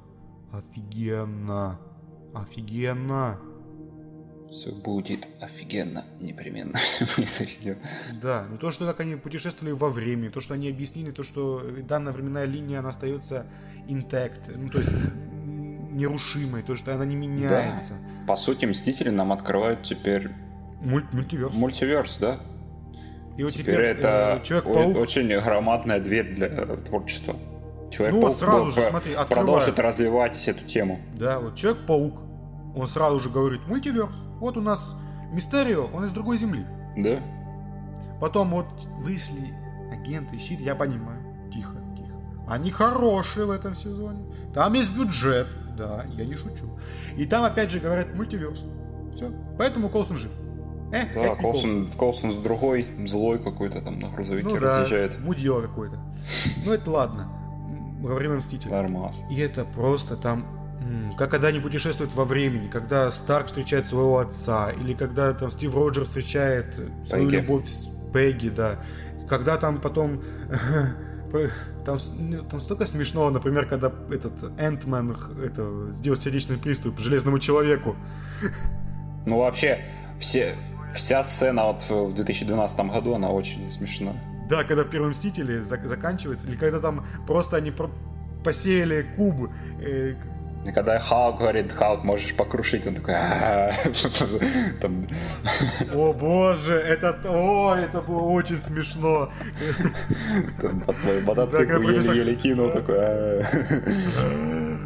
офигенно, 0.53 1.79
офигенно. 2.35 3.39
Все 4.51 4.71
будет 4.71 5.27
офигенно, 5.41 6.05
непременно. 6.21 6.77
Все 6.79 7.05
будет 7.17 7.41
офигенно. 7.41 7.79
Да, 8.21 8.47
ну 8.51 8.59
то, 8.59 8.71
что 8.71 8.87
как 8.87 9.01
они 9.01 9.17
путешествовали 9.17 9.73
во 9.73 9.89
времени, 9.89 10.29
то, 10.29 10.41
что 10.41 10.55
они 10.55 10.69
объяснили, 10.69 11.11
то, 11.11 11.23
что 11.23 11.63
данная 11.89 12.13
временная 12.13 12.45
линия, 12.45 12.81
она 12.81 12.91
остается 12.91 13.47
интакт, 13.89 14.51
ну 14.55 14.69
то 14.69 14.79
есть 14.79 14.93
нерушимой, 15.93 16.63
то, 16.63 16.75
что 16.75 16.95
она 16.95 17.05
не 17.05 17.17
меняется. 17.17 17.95
По 18.27 18.37
сути, 18.37 18.67
Мстители 18.67 19.11
нам 19.11 19.33
открывают 19.33 19.83
теперь 19.83 20.31
Мульт- 20.81 21.13
мультиверс. 21.13 21.55
мультиверс, 21.55 22.17
да? 22.19 22.41
И 23.37 23.45
вот 23.45 23.53
теперь 23.53 23.65
теперь, 23.65 23.85
это 23.87 24.39
э, 24.41 24.45
Человек-паук, 24.45 24.97
очень 24.97 25.29
громадная 25.41 26.01
дверь 26.01 26.35
для 26.35 26.49
творчества. 26.77 27.37
Человек 27.93 28.15
ну 28.15 28.21
вот 28.23 28.39
сразу 28.39 28.71
же, 28.71 28.81
смотри, 28.81 29.15
продолжит 29.29 29.69
открывает. 29.69 29.79
развивать 29.79 30.49
эту 30.49 30.65
тему. 30.65 31.01
Да, 31.15 31.39
вот 31.39 31.55
Человек-паук, 31.57 32.15
он 32.75 32.87
сразу 32.87 33.21
же 33.21 33.29
говорит, 33.29 33.61
мультиверс, 33.67 34.17
вот 34.41 34.57
у 34.57 34.63
нас 34.63 34.95
Мистерио, 35.33 35.89
он 35.93 36.07
из 36.07 36.13
другой 36.13 36.39
земли. 36.39 36.67
Да? 36.97 37.21
Потом 38.21 38.51
вот 38.51 38.67
вышли 39.01 39.55
агенты, 39.93 40.39
щит, 40.39 40.61
я 40.61 40.75
понимаю. 40.75 41.19
Тихо, 41.53 41.75
тихо. 41.97 42.15
Они 42.49 42.71
хорошие 42.71 43.47
в 43.47 43.51
этом 43.51 43.75
сезоне. 43.75 44.25
Там 44.55 44.73
есть 44.73 44.91
бюджет. 44.91 45.49
Да, 45.77 46.05
я 46.17 46.25
не 46.25 46.37
шучу. 46.37 46.67
И 47.17 47.27
там 47.27 47.45
опять 47.45 47.71
же 47.71 47.81
говорят 47.81 48.15
мультиверс. 48.15 48.65
Все. 49.15 49.33
Поэтому 49.59 49.89
Колсон 49.89 50.17
жив. 50.17 50.33
Э, 50.93 51.05
Да, 51.15 51.21
э, 51.21 51.37
Колсон, 51.37 51.89
Колсон 51.97 52.33
с 52.33 52.37
другой, 52.37 52.87
злой 53.07 53.39
какой-то 53.39 53.81
там 53.81 53.99
на 53.99 54.11
грузовике 54.11 54.49
Ну 54.49 54.55
да, 54.55 54.61
разъезжает. 54.61 55.19
мудила 55.21 55.63
какой-то. 55.63 55.99
Ну 56.67 56.73
это 56.73 56.91
ладно. 56.91 57.29
Во 58.03 58.15
время 58.15 58.37
Мстителя. 58.37 58.83
Нормас. 58.83 59.23
И 59.31 59.39
это 59.39 59.65
просто 59.65 60.17
там, 60.17 60.47
как 61.17 61.31
когда 61.31 61.49
они 61.49 61.61
путешествуют 61.61 62.15
во 62.15 62.25
времени, 62.25 62.69
когда 62.69 63.11
Старк 63.11 63.47
встречает 63.47 63.87
своего 63.87 64.19
отца, 64.19 64.71
или 64.71 64.95
когда 64.95 65.33
там 65.33 65.51
Стив 65.51 65.75
Роджер 65.75 66.05
встречает 66.05 66.75
свою 67.07 67.31
Пегги. 67.31 67.37
любовь 67.37 67.69
с 67.69 67.89
Пегги, 68.13 68.49
да. 68.49 68.81
Когда 69.29 69.57
там 69.57 69.81
потом 69.81 70.23
там, 71.85 71.99
ну, 72.19 72.43
там 72.45 72.61
столько 72.61 72.87
смешного, 72.87 73.31
например, 73.31 73.67
когда 73.67 73.93
этот 74.11 74.33
Энтмен 74.59 75.17
это, 75.43 75.93
сделал 75.93 76.17
сердечный 76.17 76.59
приступ 76.59 76.99
железному 76.99 77.39
человеку. 77.39 77.97
Ну 79.25 79.39
вообще, 79.39 79.79
все, 80.19 80.55
вся 80.95 81.23
сцена 81.23 81.67
вот 81.67 81.83
в 81.83 82.11
в 82.11 82.15
2012 82.15 82.81
году, 82.81 83.15
она 83.15 83.31
очень 83.31 83.71
смешна. 83.71 84.13
Да, 84.49 84.65
когда 84.65 84.85
в 84.85 84.91
первом 84.91 85.11
Мстителе 85.11 85.61
зак- 85.61 85.87
заканчивается, 85.87 86.49
или 86.49 86.57
когда 86.57 86.81
там 86.81 87.07
просто 87.27 87.57
они 87.57 87.71
про- 87.71 87.91
посеяли 88.45 89.07
куб. 89.17 89.51
э, 89.81 90.15
И 90.65 90.71
когда 90.71 90.99
Халк 90.99 91.39
говорит, 91.39 91.73
Халк, 91.73 92.05
можешь 92.05 92.35
покрушить, 92.37 92.87
он 92.87 92.95
такой. 92.95 93.15
Там, 94.81 95.09
О 95.93 96.13
боже, 96.13 96.75
это... 96.75 97.19
О, 97.29 97.75
это 97.75 98.01
было 98.01 98.21
очень 98.21 98.61
смешно. 98.61 99.33
там 100.61 100.85
мотоцикл 101.25 101.81
еле-еле 101.81 102.37
кинул, 102.37 102.71
такой, 102.73 102.97
«А-а-а». 102.99 104.79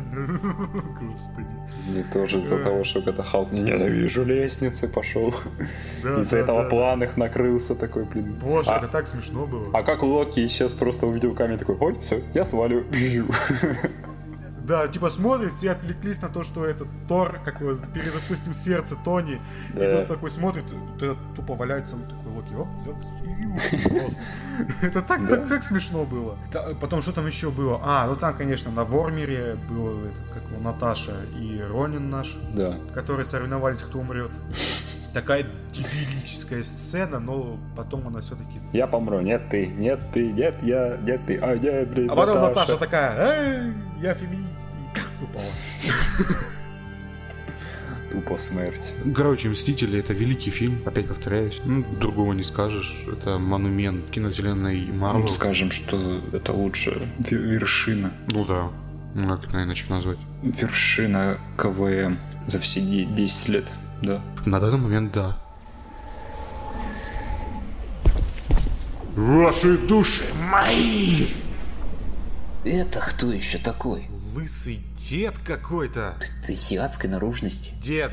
Господи. 1.01 1.47
И 1.95 2.03
тоже 2.13 2.39
из-за 2.39 2.59
того, 2.59 2.83
что 2.85 3.03
когда 3.03 3.23
Халк 3.23 3.53
не 3.53 3.61
ненавижу 3.61 4.25
лестницы, 4.25 4.89
пошел. 4.89 5.35
Из-за 6.03 6.39
этого 6.39 6.69
план 6.69 7.03
их 7.03 7.17
накрылся 7.17 7.75
такой, 7.75 8.05
блин. 8.05 8.39
Боже, 8.43 8.71
а, 8.71 8.79
это 8.79 8.89
так 8.89 9.07
смешно 9.07 9.47
было. 9.47 9.67
а 9.73 9.83
как 9.83 10.03
Локи 10.03 10.49
сейчас 10.49 10.75
просто 10.75 11.07
увидел 11.07 11.35
камень 11.35 11.59
такой, 11.59 11.77
ой, 11.79 11.99
все, 12.01 12.23
я 12.35 12.45
свалю. 12.45 12.85
Да, 14.67 14.89
типа 14.89 15.09
смотрит, 15.11 15.53
все 15.53 15.71
отвлеклись 15.73 16.21
на 16.23 16.29
то, 16.29 16.43
что 16.43 16.65
этот 16.67 16.89
Тор, 17.09 17.39
как 17.45 17.61
его, 17.61 17.75
перезапустил 17.95 18.53
сердце 18.53 18.97
Тони. 19.05 19.41
И 19.75 19.79
Да. 19.79 19.91
тот 19.91 20.09
такой 20.09 20.31
смотрит, 20.31 20.65
т- 20.99 21.15
тупо 21.37 21.55
валяется, 21.55 21.95
он 21.95 22.03
такой, 22.03 22.33
Локи, 22.33 22.55
оп, 22.55 22.69
взял, 22.77 22.95
и 23.25 23.47
ушел 23.47 23.91
просто. 24.01 24.21
Это 24.83 25.03
так, 25.03 25.29
так, 25.29 25.49
так 25.49 25.63
смешно 25.63 26.05
было. 26.05 26.37
Та- 26.53 26.75
Потом, 26.81 27.01
что 27.03 27.13
там 27.13 27.27
еще 27.27 27.51
было? 27.51 27.81
А, 27.85 28.07
ну 28.09 28.17
там, 28.17 28.37
конечно, 28.37 28.71
на 28.73 28.85
Вормере 28.85 29.57
было, 29.69 30.01
этот, 30.07 30.29
как 30.35 30.43
его, 30.51 30.61
Наташа 30.61 31.15
и 31.39 31.61
Ронин 31.61 32.11
наш, 32.11 32.37
Да. 32.55 32.77
которые 32.93 33.25
соревновались, 33.25 33.83
кто 33.83 34.01
умрет. 34.01 34.33
Такая 35.15 35.47
дебилическая 35.73 36.63
сцена, 36.63 37.19
но 37.21 37.59
потом 37.77 38.07
она 38.09 38.21
все-таки... 38.21 38.61
Я 38.73 38.87
помру, 38.87 39.21
нет 39.21 39.49
ты, 39.49 39.67
нет 39.67 40.01
ты, 40.13 40.31
нет 40.33 40.57
я, 40.63 40.99
нет 40.99 41.21
ты, 41.27 41.39
а 41.39 41.57
нет, 41.57 41.91
блин, 41.91 42.11
А 42.11 42.17
потом 42.17 42.41
Наташа 42.43 42.77
такая, 42.77 43.17
эй, 43.65 43.73
я 44.03 44.13
феминист. 44.13 44.46
Упала. 45.31 45.47
Тупо 48.13 48.39
смерть. 48.39 48.93
Короче, 49.15 49.49
«Мстители»— 49.49 49.99
это 50.01 50.13
великий 50.15 50.51
фильм, 50.51 50.81
опять 50.87 51.09
повторяюсь. 51.09 51.61
Ну, 51.65 51.85
другого 52.01 52.33
не 52.33 52.45
скажешь. 52.45 53.05
Это 53.13 53.39
монумент 53.39 54.09
киновселенной 54.11 54.87
Марвел. 54.87 55.23
Ну, 55.27 55.29
скажем, 55.29 55.71
что 55.71 56.23
это 56.33 56.53
лучше 56.53 57.09
вершина. 57.19 58.13
Ну 58.31 58.45
да. 58.45 58.71
Ну, 59.15 59.29
как 59.37 59.47
это 59.49 59.63
иначе 59.65 59.85
назвать? 59.89 60.19
Вершина 60.43 61.39
КВМ 61.57 62.19
за 62.47 62.59
все 62.59 62.81
де- 62.81 63.05
10 63.07 63.49
лет, 63.49 63.73
да. 64.03 64.23
На 64.45 64.61
данный 64.61 64.79
момент, 64.79 65.13
да. 65.13 65.37
Ваши 69.17 69.79
души 69.79 70.25
мои! 70.51 71.27
Это 72.65 73.01
кто 73.01 73.33
еще 73.33 73.59
такой? 73.59 74.09
Лысый 74.35 74.81
дед 75.09 75.39
какой-то. 75.45 76.17
Ты 76.45 76.53
азиатской 76.53 77.09
наружности. 77.09 77.71
Дед, 77.83 78.13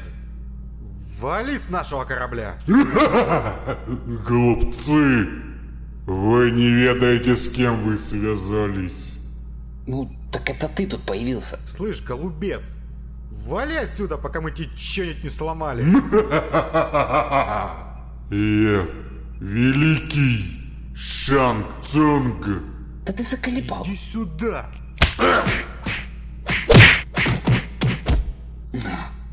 вали 1.20 1.58
с 1.58 1.70
нашего 1.70 2.06
корабля. 2.06 2.58
Глупцы! 4.28 5.30
Вы 6.06 6.52
не 6.52 6.70
ведаете, 6.70 7.36
с 7.36 7.48
кем 7.48 7.80
вы 7.80 7.98
связались. 7.98 9.22
Ну, 9.88 10.12
так 10.32 10.50
это 10.50 10.68
ты 10.68 10.86
тут 10.86 11.06
появился. 11.06 11.58
Слышь, 11.66 12.02
голубец, 12.02 12.78
вали 13.46 13.76
отсюда, 13.76 14.18
пока 14.18 14.42
мы 14.42 14.52
тебе 14.52 14.70
что-нибудь 14.76 15.24
не 15.24 15.30
сломали. 15.30 15.84
Я 18.30 18.86
великий 19.40 20.94
Шанг 20.96 21.66
Цунг. 21.82 22.48
Да 23.06 23.14
ты 23.14 23.24
заколебал. 23.24 23.84
Иди 23.84 23.96
сюда. 23.96 24.70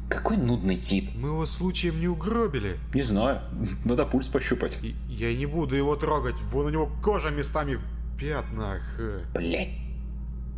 Какой 0.09 0.37
нудный 0.37 0.77
тип. 0.77 1.11
Мы 1.15 1.29
его 1.29 1.47
случаем 1.47 2.01
не 2.01 2.09
угробили. 2.09 2.79
Не 2.95 3.03
знаю, 3.03 3.41
надо 3.85 4.05
пульс 4.07 4.27
пощупать. 4.27 4.77
И 4.83 4.97
я 5.09 5.35
не 5.37 5.47
буду 5.47 5.77
его 5.77 5.95
трогать. 5.97 6.37
Вон 6.53 6.67
у 6.67 6.71
него 6.71 6.91
кожа 7.03 7.31
местами 7.31 7.77
в 7.77 8.19
пятнах. 8.19 8.83
Э, 8.99 9.25
Блять. 9.35 9.79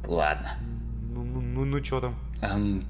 Ладно. 0.06 0.50
Ну, 1.14 1.22
ну, 1.24 1.40
ну, 1.40 1.64
ну 1.66 1.80
чё 1.80 2.00
там? 2.00 2.14
Эм, 2.40 2.84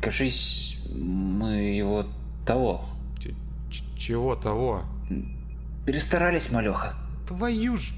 кажись, 0.00 0.78
мы 0.94 1.76
его 1.76 2.06
того. 2.46 2.84
Ч- 3.18 3.34
чего 3.98 4.36
того? 4.36 4.84
Перестарались, 5.84 6.50
малеха. 6.52 6.94
Твою 7.28 7.76
ж... 7.76 7.92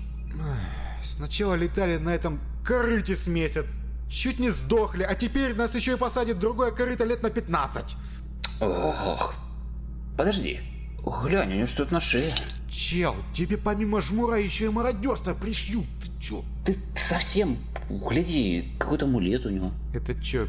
Сначала 1.04 1.54
летали 1.54 1.98
на 1.98 2.10
этом 2.14 2.40
корыте 2.64 3.14
с 3.14 3.26
месяц. 3.26 3.66
Чуть 4.08 4.38
не 4.38 4.50
сдохли, 4.50 5.02
а 5.02 5.14
теперь 5.14 5.54
нас 5.54 5.74
еще 5.74 5.92
и 5.92 5.96
посадят 5.96 6.38
в 6.38 6.40
другое 6.40 6.70
корыто 6.70 7.04
лет 7.04 7.22
на 7.22 7.30
15. 7.30 7.96
Ох. 8.60 9.34
Подожди. 10.16 10.60
Глянь, 11.24 11.52
у 11.52 11.56
него 11.56 11.66
что-то 11.66 11.94
на 11.94 12.00
шее. 12.00 12.32
Чел, 12.70 13.14
тебе 13.32 13.56
помимо 13.56 14.00
жмура 14.00 14.38
еще 14.38 14.66
и 14.66 14.68
мародерство 14.68 15.34
пришьют. 15.34 15.86
Ты 16.02 16.22
чё? 16.22 16.44
Ты 16.64 16.76
совсем... 16.96 17.56
Гляди, 17.88 18.74
какой-то 18.78 19.06
амулет 19.06 19.46
у 19.46 19.50
него. 19.50 19.72
Это 19.94 20.14
чё, 20.14 20.46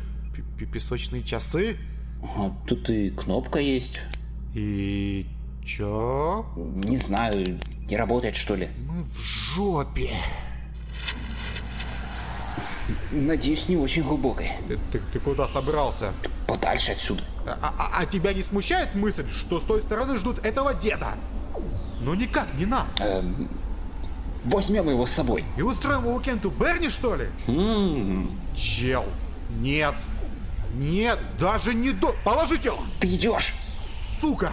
песочные 0.72 1.24
часы? 1.24 1.78
Ага, 2.22 2.55
тут 2.68 2.89
и 2.89 3.10
кнопка 3.12 3.60
есть. 3.60 4.01
И... 4.53 5.26
чё? 5.64 6.45
Не 6.55 6.97
знаю, 6.97 7.60
не 7.88 7.95
работает 7.95 8.36
что 8.36 8.55
ли. 8.55 8.70
Мы 8.86 9.03
в 9.03 9.18
жопе. 9.18 10.14
Надеюсь, 13.11 13.67
не 13.69 13.77
очень 13.77 14.03
глубокой. 14.03 14.51
Ты, 14.67 14.77
ты- 14.91 15.01
ты 15.13 15.19
куда 15.19 15.47
собрался? 15.47 16.11
Подальше 16.47 16.91
отсюда. 16.93 17.23
А, 17.45 17.73
а- 17.77 17.99
а 18.01 18.05
тебя 18.05 18.33
не 18.33 18.43
смущает 18.43 18.95
мысль, 18.95 19.29
что 19.29 19.59
с 19.59 19.63
той 19.63 19.81
стороны 19.81 20.17
ждут 20.17 20.45
этого 20.45 20.73
деда? 20.73 21.13
Ну 22.01 22.13
никак, 22.13 22.53
не 22.55 22.65
нас. 22.65 22.93
Эм, 22.99 23.49
возьмем 24.45 24.89
его 24.89 25.05
с 25.05 25.11
собой. 25.11 25.43
И 25.57 25.61
устроим 25.61 26.07
уикенд 26.07 26.45
у 26.45 26.49
Берни, 26.49 26.89
что 26.89 27.15
ли? 27.15 27.27
М, 27.47 28.29
Чел, 28.55 29.05
нет. 29.59 29.95
Нет, 30.75 31.19
даже 31.39 31.73
не 31.73 31.91
до... 31.91 32.13
Положи 32.23 32.57
тело! 32.59 32.79
Ты 32.99 33.07
идешь. 33.15 33.55
Сука! 33.65 34.51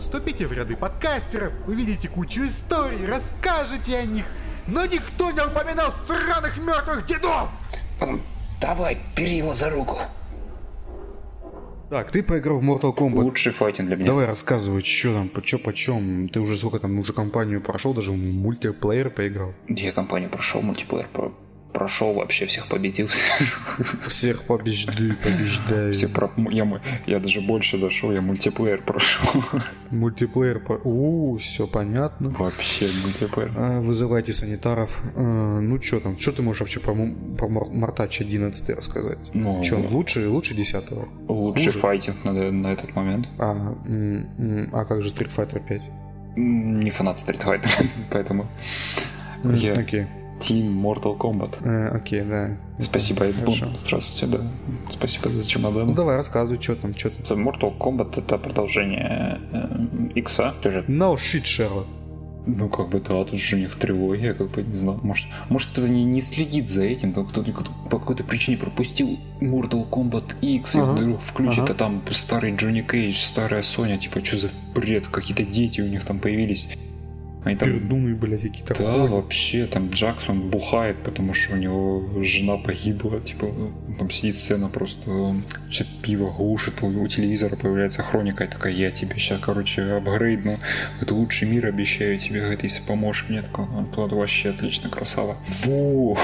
Вступите 0.00 0.46
в 0.46 0.52
ряды 0.52 0.76
подкастеров, 0.76 1.52
увидите 1.68 2.08
кучу 2.08 2.46
историй, 2.48 3.06
расскажете 3.06 3.96
о 3.98 4.02
них. 4.04 4.26
Но 4.66 4.86
никто 4.86 5.30
не 5.30 5.40
упоминал 5.40 5.92
сраных 6.06 6.56
мертвых 6.58 7.04
дедов! 7.06 7.48
Давай, 8.60 8.98
бери 9.16 9.36
его 9.36 9.54
за 9.54 9.70
руку. 9.70 9.98
Так, 11.90 12.10
ты 12.10 12.22
поиграл 12.22 12.58
в 12.60 12.62
Mortal 12.62 12.96
Kombat. 12.96 13.22
Лучший 13.22 13.52
файтинг 13.52 13.88
для 13.88 13.96
меня. 13.96 14.06
Давай 14.06 14.26
рассказывай, 14.26 14.82
что 14.82 15.12
там, 15.12 15.28
по 15.28 15.42
чё, 15.42 15.58
почем. 15.58 16.28
Ты 16.28 16.40
уже 16.40 16.56
сколько 16.56 16.78
там, 16.78 16.98
уже 16.98 17.12
компанию 17.12 17.60
прошел, 17.60 17.92
даже 17.92 18.10
мультиплеер 18.10 19.10
поиграл. 19.10 19.52
Я 19.68 19.92
компанию 19.92 20.30
прошел, 20.30 20.62
мультиплеер 20.62 21.08
прошел, 21.74 22.14
вообще 22.14 22.46
всех 22.46 22.68
победил. 22.68 23.08
Всех 24.06 24.44
побежды, 24.44 25.14
побеждаю. 25.22 25.92
Все 25.92 26.08
про... 26.08 26.30
я, 26.50 26.80
я 27.06 27.18
даже 27.20 27.40
больше 27.40 27.76
дошел, 27.78 28.12
я 28.12 28.22
мультиплеер 28.22 28.80
прошел. 28.82 29.42
Мультиплеер, 29.90 30.60
по... 30.60 30.72
у, 30.84 31.36
все 31.38 31.66
понятно. 31.66 32.30
Вообще 32.30 32.86
мультиплеер. 33.02 33.50
А, 33.56 33.80
Вызывайте 33.80 34.32
санитаров. 34.32 35.02
А, 35.16 35.60
Ну 35.60 35.80
что 35.82 36.00
там, 36.00 36.18
что 36.18 36.32
ты 36.32 36.42
можешь 36.42 36.60
вообще 36.60 36.80
про, 36.80 36.94
про 37.36 37.48
Мортач 37.48 38.20
11 38.20 38.68
рассказать? 38.70 39.18
Ну, 39.34 39.62
Че, 39.62 39.74
он 39.76 39.86
лучше, 39.88 40.28
лучше 40.28 40.54
10 40.54 40.84
лучший 41.28 41.66
хуже? 41.66 41.78
файтинг 41.78 42.24
на, 42.24 42.32
на 42.50 42.68
этот 42.72 42.94
момент. 42.96 43.28
а, 43.38 43.76
а 44.72 44.84
как 44.84 45.02
же 45.02 45.08
Street 45.10 45.30
Fighter 45.36 45.60
5? 45.66 45.82
М, 46.36 46.80
Не 46.80 46.90
фанат 46.90 47.18
Street 47.18 47.42
Fighter, 47.44 47.68
поэтому 48.10 48.46
Окей, 49.44 50.06
Team 50.40 50.72
Mortal 50.82 51.16
Kombat. 51.16 51.56
Э, 51.64 51.96
окей, 51.96 52.22
да. 52.22 52.56
Спасибо. 52.80 53.26
Хорошо. 53.32 53.66
Здравствуйте, 53.76 54.36
да. 54.38 54.44
Спасибо 54.92 55.28
за 55.30 55.38
Ну 55.38 55.44
чемодан. 55.44 55.94
давай, 55.94 56.16
рассказывай, 56.16 56.60
что 56.60 56.74
там, 56.76 56.94
что 56.96 57.10
там. 57.10 57.48
Mortal 57.48 57.76
Kombat 57.78 58.18
это 58.18 58.36
продолжение 58.38 59.40
э, 59.52 60.08
Икса. 60.14 60.54
Сюжет. 60.62 60.88
No 60.88 61.14
shit, 61.14 61.44
Шерлок. 61.44 61.86
Ну, 62.46 62.68
как 62.68 62.90
бы, 62.90 63.00
да, 63.00 63.24
тут 63.24 63.38
же 63.40 63.56
у 63.56 63.58
них 63.58 63.74
трилогия, 63.78 64.34
как 64.34 64.50
бы, 64.50 64.62
не 64.62 64.76
знаю. 64.76 65.00
Может, 65.02 65.24
может 65.48 65.70
кто-то 65.70 65.88
не, 65.88 66.04
не 66.04 66.20
следит 66.20 66.68
за 66.68 66.82
этим, 66.84 67.14
но 67.16 67.24
кто-то 67.24 67.50
кто- 67.52 67.70
по 67.88 67.98
какой-то 67.98 68.22
причине 68.22 68.58
пропустил 68.58 69.18
Mortal 69.40 69.88
Kombat 69.88 70.34
X, 70.42 70.76
Ага. 70.76 70.92
и 71.00 71.04
вдруг 71.04 71.22
включит, 71.22 71.60
Ага. 71.64 71.72
а 71.72 71.74
там 71.74 72.02
старый 72.10 72.54
Джонни 72.54 72.82
Кейдж, 72.82 73.16
старая 73.16 73.62
Соня, 73.62 73.96
типа, 73.96 74.22
что 74.22 74.36
за 74.36 74.50
бред, 74.74 75.06
какие-то 75.06 75.42
дети 75.42 75.80
у 75.80 75.86
них 75.88 76.04
там 76.04 76.18
появились. 76.18 76.68
Они 77.44 77.56
там 77.56 77.68
Пердуны, 77.68 78.14
блядь, 78.14 78.42
какие-то 78.42 78.74
Да, 78.74 78.92
хули. 78.92 79.08
вообще, 79.10 79.66
там 79.66 79.90
Джексон 79.90 80.48
бухает, 80.50 80.96
потому 81.04 81.34
что 81.34 81.54
у 81.54 81.56
него 81.56 82.22
жена 82.24 82.56
погибла, 82.56 83.20
типа, 83.20 83.46
ну, 83.46 83.72
там 83.98 84.10
сидит 84.10 84.38
сцена 84.38 84.68
просто, 84.68 85.34
все 85.70 85.84
пиво 86.02 86.30
глушит, 86.30 86.82
у, 86.82 86.86
у 86.86 87.06
телевизора 87.08 87.56
появляется 87.56 88.02
хроника, 88.02 88.44
и 88.44 88.48
такая, 88.48 88.72
я 88.72 88.90
тебе 88.90 89.16
сейчас, 89.18 89.40
короче, 89.40 89.82
апгрейдну, 89.82 90.58
это 91.00 91.14
лучший 91.14 91.46
мир 91.48 91.66
обещаю 91.66 92.18
тебе, 92.18 92.40
говорит, 92.40 92.62
если 92.62 92.82
поможешь 92.82 93.26
мне, 93.28 93.42
такой, 93.42 93.66
он 93.66 93.90
тот 93.90 94.12
вообще 94.12 94.50
отлично, 94.50 94.88
красава. 94.88 95.36
Во! 95.64 96.16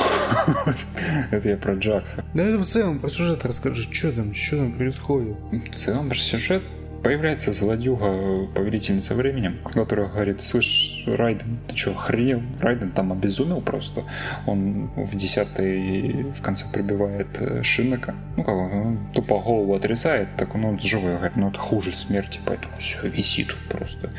Это 1.31 1.49
я 1.51 1.57
про 1.57 1.75
Джакса. 1.75 2.25
Да 2.35 2.43
это 2.45 2.59
в 2.59 2.64
целом 2.66 2.99
по 2.99 3.09
сюжету 3.11 3.49
расскажи, 3.49 3.83
что 3.93 4.12
там, 4.12 4.35
что 4.35 4.57
там 4.57 4.73
происходит. 4.73 5.37
В 5.71 5.75
целом, 5.75 6.09
про 6.09 6.16
сюжет 6.18 6.62
появляется 7.03 7.53
злодюга, 7.53 8.46
повелительница 8.55 9.14
времени, 9.14 9.57
которая 9.72 10.09
говорит, 10.09 10.42
слышь, 10.42 11.05
Райден, 11.07 11.59
ты 11.68 11.76
что, 11.76 11.92
охренел? 11.92 12.42
Райден 12.61 12.90
там 12.90 13.12
обезумел 13.12 13.61
просто. 13.61 14.05
Он 14.46 14.90
в 14.96 15.16
десятой 15.16 16.24
в 16.32 16.42
конце 16.42 16.66
прибивает 16.72 17.28
э, 17.38 17.62
Шиннека. 17.62 18.14
Ну, 18.36 18.44
как 18.44 18.55
он, 18.55 18.98
тупо 19.14 19.40
голову 19.40 19.74
отрезает, 19.74 20.28
так 20.36 20.55
он, 20.55 20.64
он 20.64 20.80
живой, 20.80 21.16
говорит, 21.16 21.36
ну 21.36 21.48
это 21.48 21.59
хуже 21.59 21.94
смерти, 21.94 22.40
поэтому 22.44 22.76
все, 22.78 22.98
висит 23.09 23.55
просто. 23.68 24.11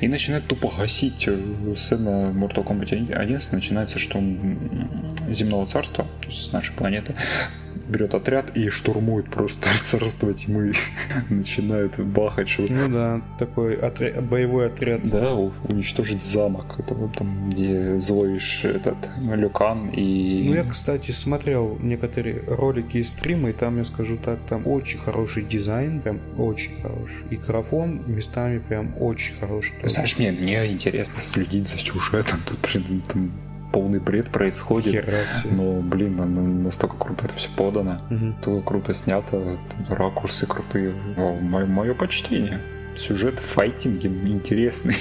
И 0.00 0.08
начинает 0.08 0.46
тупо 0.46 0.72
гасить 0.76 1.24
э, 1.26 1.74
сцена 1.76 2.32
Mortal 2.32 2.64
Kombat 2.64 3.12
11 3.12 3.52
начинается, 3.52 3.98
что 3.98 4.18
он 4.18 4.58
земного 5.30 5.66
царства, 5.66 6.04
то 6.20 6.28
есть 6.28 6.42
с 6.42 6.52
нашей 6.52 6.74
планеты, 6.74 7.14
берет 7.88 8.14
отряд 8.14 8.56
и 8.56 8.68
штурмует 8.70 9.30
просто 9.30 9.68
царство 9.82 10.32
тьмы. 10.32 10.74
Начинает 11.28 11.98
что 12.46 12.64
Ну 12.68 12.88
да, 12.88 13.20
такой 13.38 13.74
отря- 13.76 14.20
боевой 14.20 14.66
отряд. 14.66 15.08
да, 15.08 15.34
у- 15.34 15.52
уничтожить 15.68 16.22
замок. 16.22 16.76
Это 16.78 16.94
вот 16.94 17.16
там, 17.16 17.50
где 17.50 17.98
злой 18.00 18.38
ш- 18.40 18.68
этот 18.68 18.96
Люкан 19.20 19.88
и... 19.88 20.44
Ну, 20.48 20.54
я, 20.54 20.64
кстати, 20.64 21.10
смотрел 21.10 21.76
некоторые 21.80 22.42
ролики 22.46 22.98
и 22.98 23.02
стримы, 23.02 23.50
и 23.50 23.52
там, 23.52 23.78
я 23.78 23.84
скажу 23.84 24.16
так, 24.16 24.38
там 24.48 24.66
очень 24.66 24.98
хороший 24.98 25.44
дизайн, 25.44 26.00
прям 26.00 26.20
очень 26.36 26.72
хороший. 26.82 27.26
И 27.30 27.36
графон 27.36 28.02
местами 28.06 28.58
прям 28.58 28.94
очень 29.00 29.34
хороший. 29.38 29.74
Знаешь, 29.84 30.18
мне, 30.18 30.32
мне 30.32 30.72
интересно 30.72 31.22
следить 31.22 31.68
за 31.68 31.78
сюжетом. 31.78 32.40
Тут, 32.46 32.58
блин, 32.72 33.02
там 33.12 33.30
полный 33.78 34.00
бред 34.00 34.28
происходит. 34.30 34.92
Но, 35.52 35.80
блин, 35.80 36.16
на- 36.16 36.26
на- 36.26 36.42
настолько 36.64 36.96
круто 36.96 37.26
это 37.26 37.34
все 37.36 37.48
подано. 37.56 38.00
Мгм. 38.10 38.34
То 38.42 38.60
круто 38.60 38.92
снято, 38.92 39.56
ракурсы 39.88 40.46
крутые. 40.46 40.94
Мое 41.66 41.94
почтение. 41.94 42.60
Сюжет 42.98 43.38
файтинги 43.38 44.06
интересный. 44.06 44.96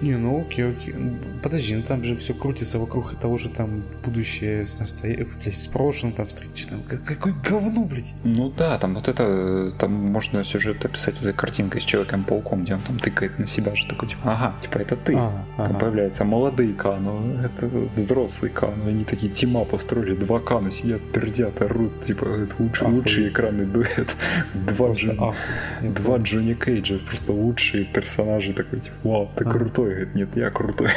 Не, 0.00 0.16
ну 0.16 0.42
окей, 0.42 0.70
окей. 0.70 0.94
Подожди, 1.42 1.74
ну 1.74 1.82
там 1.82 2.04
же 2.04 2.14
все 2.14 2.32
крутится 2.32 2.78
вокруг 2.78 3.18
того 3.18 3.36
же 3.36 3.48
там 3.48 3.82
будущее 4.04 4.64
с 4.64 4.78
настоящим, 4.78 5.28
с 5.44 5.66
прошлым 5.66 6.12
там 6.12 6.26
встречи. 6.26 6.68
Там, 6.68 6.82
как- 6.88 7.02
какое 7.04 7.34
говно, 7.44 7.84
блядь. 7.84 8.12
Ну 8.22 8.48
да, 8.56 8.78
там 8.78 8.94
вот 8.94 9.08
это, 9.08 9.72
там 9.80 9.92
можно 9.92 10.44
сюжет 10.44 10.84
описать 10.84 11.14
вот 11.14 11.24
этой 11.24 11.36
картинкой 11.36 11.80
с 11.80 11.84
Человеком-пауком, 11.84 12.62
где 12.62 12.74
он 12.74 12.82
там 12.82 13.00
тыкает 13.00 13.40
на 13.40 13.46
себя 13.48 13.74
же 13.74 13.88
такой, 13.88 14.08
типа, 14.10 14.20
ага, 14.32 14.54
типа 14.62 14.78
это 14.78 14.94
ты. 14.94 15.14
А, 15.16 15.44
Там 15.56 15.66
ага. 15.66 15.78
появляются 15.80 16.24
молодые 16.24 16.74
Кано, 16.74 17.20
это 17.44 17.66
взрослый 17.96 18.52
Кано, 18.52 18.86
они 18.86 19.04
такие 19.04 19.32
тима 19.32 19.64
построили, 19.64 20.14
два 20.14 20.38
Кано 20.38 20.70
сидят, 20.70 21.00
пердят, 21.12 21.60
орут, 21.60 22.04
типа, 22.06 22.24
это 22.24 22.54
лучший, 22.60 22.86
лучший 22.86 23.28
экранный 23.30 23.66
дуэт. 23.66 24.14
Два, 24.54 24.92
Джон- 24.92 25.34
два 25.82 26.18
Джонни 26.18 26.54
Кейджа, 26.54 26.98
просто 27.08 27.32
лучшие 27.32 27.84
персонажи, 27.84 28.52
такой, 28.52 28.80
типа, 28.80 28.96
вау, 29.02 29.30
ты 29.36 29.44
Ага. 29.44 29.58
крутой, 29.58 29.90
говорит, 29.90 30.14
нет, 30.14 30.36
я 30.36 30.50
крутой. 30.50 30.90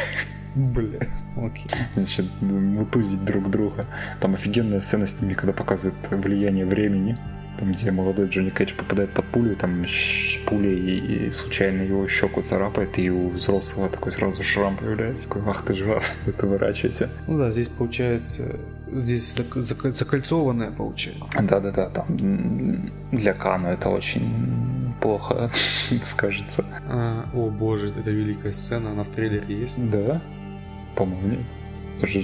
Бля, 0.55 0.99
окей. 1.37 1.67
Значит, 1.95 2.25
мутузить 2.41 3.23
друг 3.23 3.49
друга. 3.49 3.85
Там 4.19 4.33
офигенная 4.33 4.81
сцена 4.81 5.07
с 5.07 5.21
ними, 5.21 5.33
когда 5.33 5.53
показывают 5.53 5.95
влияние 6.09 6.65
времени. 6.65 7.17
Там, 7.57 7.71
где 7.73 7.91
молодой 7.91 8.27
Джонни 8.27 8.49
Кейдж 8.49 8.73
попадает 8.73 9.11
под 9.11 9.25
пулю, 9.25 9.55
там 9.55 9.85
пулей 10.47 10.77
и, 10.79 11.27
и 11.27 11.31
случайно 11.31 11.83
его 11.83 12.07
щеку 12.07 12.41
царапает, 12.41 12.97
и 12.97 13.09
у 13.11 13.29
взрослого 13.29 13.87
такой 13.87 14.11
сразу 14.11 14.41
шрам 14.43 14.75
появляется. 14.75 15.27
Такой, 15.27 15.43
ах 15.45 15.63
ты 15.63 15.73
жива, 15.75 16.01
ты 16.25 16.31
выворачивайся. 16.45 17.09
Ну 17.27 17.37
да, 17.37 17.51
здесь 17.51 17.69
получается, 17.69 18.59
здесь 18.91 19.33
закольцованное 19.55 20.71
получается. 20.71 21.25
Да-да-да, 21.39 21.89
там 21.89 22.91
для 23.11 23.33
Кану 23.33 23.69
это 23.69 23.89
очень 23.89 24.93
плохо 25.01 25.49
скажется. 26.03 26.65
А, 26.87 27.29
о 27.33 27.49
боже, 27.49 27.93
это 27.97 28.11
великая 28.11 28.51
сцена, 28.51 28.91
она 28.91 29.03
в 29.03 29.09
трейлере 29.09 29.61
есть. 29.61 29.75
Да? 29.89 30.21
По-моему, 30.95 31.27
нет. 31.27 31.39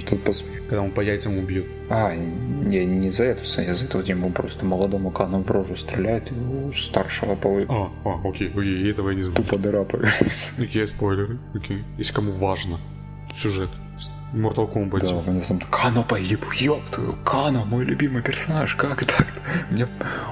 Тут 0.06 0.24
пос... 0.24 0.44
Когда 0.68 0.82
он 0.82 0.90
по 0.90 1.00
яйцам 1.00 1.38
убьет. 1.38 1.66
А, 1.88 2.14
не, 2.14 2.84
не 2.84 3.10
за 3.10 3.24
эту 3.24 3.44
сцену, 3.44 3.74
за 3.74 3.84
эту 3.84 4.00
ему 4.00 4.30
просто 4.30 4.64
молодому 4.64 5.10
Кану 5.10 5.42
в 5.42 5.50
рожу 5.50 5.76
стреляет, 5.76 6.32
и 6.32 6.34
у 6.34 6.72
старшего 6.72 7.36
по 7.36 7.48
А, 7.68 7.90
а, 8.04 8.28
окей, 8.28 8.48
окей, 8.48 8.90
этого 8.90 9.10
я 9.10 9.16
не 9.16 9.22
знаю. 9.22 9.36
тупо 9.36 9.56
дыра 9.56 9.84
появляется. 9.84 10.60
Окей, 10.60 10.86
спойлеры, 10.88 11.38
окей. 11.54 11.84
Если 11.96 12.12
кому 12.12 12.32
важно 12.32 12.78
сюжет 13.36 13.70
Mortal 14.32 14.70
Kombat. 14.72 15.00
Да, 15.00 15.42
там 15.42 15.60
Кано 15.70 16.02
погиб, 16.02 16.44
ёб 16.52 16.84
твою, 16.90 17.14
Кано, 17.24 17.64
мой 17.64 17.84
любимый 17.84 18.22
персонаж, 18.22 18.74
как 18.74 19.04
так? 19.04 19.26
У 19.70 19.74
меня, 19.74 19.88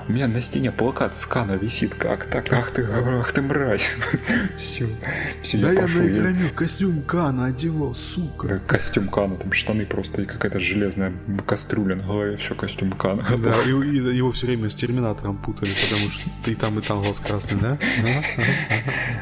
у 0.08 0.12
меня 0.12 0.28
на 0.28 0.40
стене 0.40 0.70
плакат 0.70 1.16
с 1.16 1.24
Кано 1.24 1.54
висит, 1.54 1.94
как 1.94 2.26
так? 2.26 2.52
Ах 2.52 2.70
ты, 2.72 2.84
ах 2.84 3.32
ты 3.32 3.40
мразь. 3.40 3.88
Все, 4.58 4.86
все, 5.42 5.58
Да 5.58 5.68
я 5.68 5.80
я 5.80 5.82
пошел. 5.82 6.02
на 6.02 6.48
костюм 6.50 7.02
Кана 7.02 7.46
одевал, 7.46 7.94
сука. 7.94 8.48
Да, 8.48 8.58
костюм 8.58 9.08
Кана, 9.08 9.36
там 9.36 9.52
штаны 9.52 9.86
просто 9.86 10.22
и 10.22 10.26
какая-то 10.26 10.60
железная 10.60 11.12
кастрюля 11.46 11.96
на 11.96 12.02
голове, 12.02 12.36
все 12.36 12.54
костюм 12.54 12.92
Кана. 12.92 13.24
Да, 13.38 13.54
и, 13.62 13.70
и 13.70 14.16
его 14.16 14.32
все 14.32 14.46
время 14.46 14.68
с 14.68 14.74
Терминатором 14.74 15.36
путали, 15.38 15.70
потому 15.70 16.10
что 16.10 16.50
и 16.50 16.54
там, 16.54 16.78
и 16.78 16.82
там 16.82 17.00
глаз 17.00 17.20
красный, 17.20 17.58
да? 17.60 17.78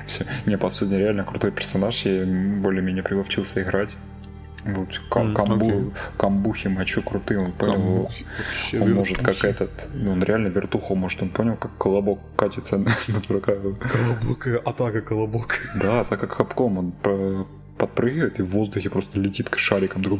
Все. 0.06 0.26
Не, 0.46 0.58
по 0.58 0.70
сути, 0.70 0.94
реально 0.94 1.24
крутой 1.24 1.52
персонаж, 1.52 2.04
я 2.04 2.24
более-менее 2.24 3.02
приловчился 3.02 3.62
играть. 3.62 3.94
Вот, 4.64 5.00
кам- 5.10 5.34
камбу, 5.34 5.66
окей. 5.68 5.90
камбухи 6.16 6.68
мочу 6.68 7.02
крутые, 7.02 7.38
он 7.40 7.52
понял, 7.52 7.74
Камбухи, 7.74 8.24
вообще 8.38 8.80
он 8.80 8.94
может 8.94 9.18
как 9.18 9.44
этот, 9.44 9.70
ну, 9.92 10.12
он 10.12 10.22
реально 10.22 10.48
вертуху, 10.48 10.94
может 10.94 11.22
он 11.22 11.28
понял, 11.28 11.56
как 11.56 11.76
колобок 11.76 12.20
катится 12.36 12.78
на, 12.78 12.90
врага. 13.28 13.54
Колобок, 13.76 14.46
атака 14.64 15.00
колобок. 15.02 15.58
Да, 15.80 16.04
так 16.04 16.20
как 16.20 16.36
Капком, 16.36 16.78
он 16.78 16.92
про- 16.92 17.46
подпрыгивает 17.76 18.38
и 18.38 18.42
в 18.42 18.46
воздухе 18.50 18.88
просто 18.88 19.20
летит 19.20 19.50
к 19.50 19.58
шарикам. 19.58 20.02
Такой. 20.02 20.18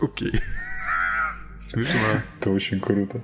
Окей. 0.00 0.32
Смешно. 1.60 2.00
Это 2.40 2.50
очень 2.50 2.80
круто. 2.80 3.22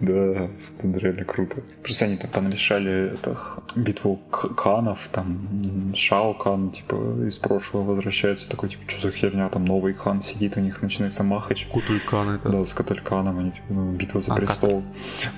Да, 0.00 0.48
это 0.78 0.98
реально 0.98 1.24
круто. 1.24 1.62
Просто 1.82 2.06
они 2.06 2.16
там 2.16 2.30
понамешали 2.30 3.12
это, 3.14 3.34
х- 3.34 3.62
битву 3.76 4.16
канов, 4.30 4.98
там 5.12 5.92
Шао 5.94 6.32
Кан, 6.34 6.70
типа, 6.70 7.26
из 7.28 7.36
прошлого 7.36 7.94
возвращается, 7.94 8.48
такой, 8.48 8.70
типа, 8.70 8.82
что 8.90 9.08
за 9.08 9.12
херня, 9.12 9.48
там 9.50 9.64
новый 9.66 9.92
хан 9.92 10.22
сидит, 10.22 10.56
у 10.56 10.60
них 10.60 10.80
начинается 10.82 11.22
махач. 11.22 11.66
Кутуйкан 11.66 12.30
это. 12.36 12.48
Да, 12.48 12.64
с 12.64 12.72
Катальканом, 12.72 13.38
они, 13.38 13.50
типа, 13.50 13.64
ну, 13.68 13.92
битва 13.92 14.22
за 14.22 14.32
А, 14.32 14.36
престол. 14.36 14.82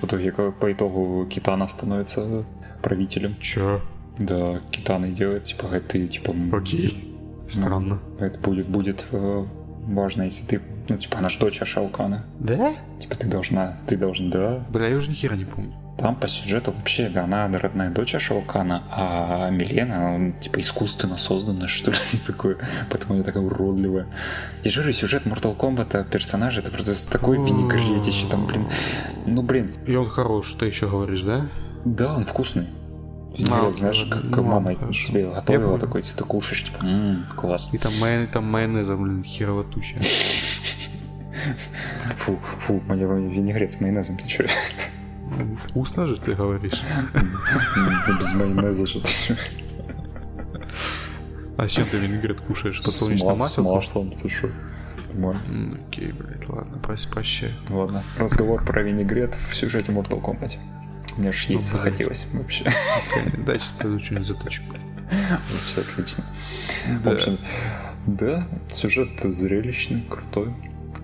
В 0.00 0.04
итоге, 0.06 0.30
как- 0.30 0.54
по 0.58 0.72
итогу, 0.72 1.26
Китана 1.26 1.66
становится 1.68 2.44
правителем. 2.82 3.34
Чё? 3.40 3.80
Да, 4.18 4.60
Китана 4.70 5.06
и 5.06 5.10
делает, 5.12 5.44
типа, 5.44 5.66
ты, 5.88 6.06
типа, 6.06 6.34
Окей. 6.52 7.08
Странно. 7.48 7.98
это 8.20 8.38
будет, 8.38 8.66
будет 8.68 9.06
э, 9.10 9.44
важно, 9.82 10.22
если 10.22 10.44
ты, 10.44 10.60
ну, 10.88 10.96
типа, 10.96 11.18
она 11.18 11.28
ж 11.28 11.38
дочь 11.38 11.60
Шаукана. 11.62 12.24
Да? 12.38 12.74
Типа, 12.98 13.14
ты 13.16 13.26
должна, 13.26 13.78
ты 13.86 13.96
должен, 13.96 14.30
да. 14.30 14.64
Бля, 14.70 14.88
я 14.88 14.96
уже 14.96 15.10
ни 15.10 15.14
хера 15.14 15.36
не 15.36 15.44
помню. 15.44 15.74
Там 15.98 16.16
по 16.16 16.26
сюжету 16.26 16.72
вообще, 16.72 17.08
да, 17.08 17.24
она 17.24 17.46
родная 17.48 17.90
дочь 17.90 18.16
Шаукана, 18.18 18.82
а 18.90 19.50
Милена, 19.50 20.14
он, 20.14 20.32
типа, 20.40 20.60
искусственно 20.60 21.18
созданная, 21.18 21.68
что 21.68 21.90
ли, 21.90 21.96
такое. 22.26 22.58
Поэтому 22.90 23.14
она 23.14 23.22
такая 23.22 23.42
уродливая. 23.42 24.06
Же 24.64 24.80
говорю, 24.80 24.92
сюжет 24.94 25.26
Mortal 25.26 25.56
Kombat, 25.56 26.08
персонажи, 26.10 26.60
это 26.60 26.70
просто 26.70 27.10
такой 27.10 27.36
винегретище, 27.36 28.26
там, 28.30 28.46
блин, 28.46 28.66
ну, 29.26 29.42
блин, 29.42 29.76
И 29.86 29.94
он 29.94 30.08
хорош, 30.08 30.54
ты 30.54 30.66
еще 30.66 30.88
говоришь, 30.88 31.22
да? 31.22 31.48
да, 31.84 32.14
он 32.14 32.24
вкусный. 32.24 32.66
Винегрет, 33.38 33.64
А, 33.64 33.72
знаешь, 33.72 34.04
ну, 34.08 34.10
как, 34.10 34.30
как 34.30 34.44
мама 34.44 34.54
ладно, 34.68 34.74
хорошо. 34.80 35.08
тебе 35.08 35.30
готовила, 35.30 35.66
понял. 35.70 35.78
такой, 35.80 36.02
ты 36.02 36.24
кушаешь, 36.24 36.64
типа, 36.64 36.84
ммм, 36.84 37.26
класс. 37.36 37.68
И 37.72 37.78
там, 37.78 37.92
май... 38.00 38.26
там 38.26 38.44
майонеза, 38.44 38.96
блин, 38.96 39.22
херово 39.24 39.64
туча. 39.64 39.96
Фу, 42.18 42.38
фу, 42.42 42.82
моя 42.86 43.06
винегрет 43.06 43.72
с 43.72 43.80
майонезом, 43.80 44.16
ты 44.18 44.28
чё? 44.28 44.44
Вкусно 45.58 46.06
же 46.06 46.16
ты 46.20 46.34
говоришь. 46.34 46.82
Без 48.18 48.34
майонеза 48.34 48.86
что-то. 48.86 49.08
А 51.58 51.68
с 51.68 51.70
чем 51.70 51.86
ты 51.86 51.98
винегрет 51.98 52.40
кушаешь? 52.40 52.82
Подсолнечное 52.82 53.30
мас- 53.36 53.52
с 53.54 53.58
масло? 53.58 53.74
маслом, 54.02 54.10
ты. 54.10 54.28
М, 55.14 55.78
Окей, 55.88 56.12
блядь, 56.12 56.48
ладно, 56.48 56.78
прощай. 56.78 57.50
Ладно, 57.68 58.02
разговор 58.16 58.64
про 58.64 58.82
винегрет 58.82 59.34
в 59.50 59.54
сюжете 59.54 59.92
Mortal 59.92 60.20
Kombat. 60.22 60.56
Мне 61.16 61.28
аж 61.30 61.44
есть 61.46 61.72
Ну, 61.72 61.78
захотелось 61.78 62.26
вообще. 62.32 62.64
Дальше 63.38 63.66
пойду 63.78 64.00
что-нибудь 64.00 64.26
заточу. 64.26 64.62
Вообще 65.10 65.80
отлично. 65.80 66.24
В 67.02 67.08
общем, 67.08 67.38
да, 68.06 68.48
сюжет 68.70 69.08
зрелищный, 69.22 70.02
крутой. 70.08 70.54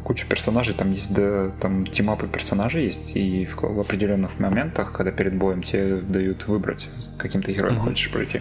Куча 0.04 0.26
персонажей, 0.26 0.74
там 0.74 0.92
есть, 0.92 1.12
да, 1.12 1.50
там 1.60 1.86
тимапы 1.86 2.26
персонажей 2.26 2.86
есть, 2.86 3.14
и 3.14 3.44
в, 3.44 3.56
в 3.60 3.80
определенных 3.80 4.38
моментах, 4.38 4.92
когда 4.92 5.10
перед 5.10 5.36
боем 5.36 5.62
тебе 5.62 6.00
дают 6.00 6.46
выбрать, 6.48 6.88
каким 7.18 7.42
ты 7.42 7.52
героем 7.52 7.74
Мгм. 7.76 7.84
хочешь 7.88 8.10
пройти. 8.10 8.40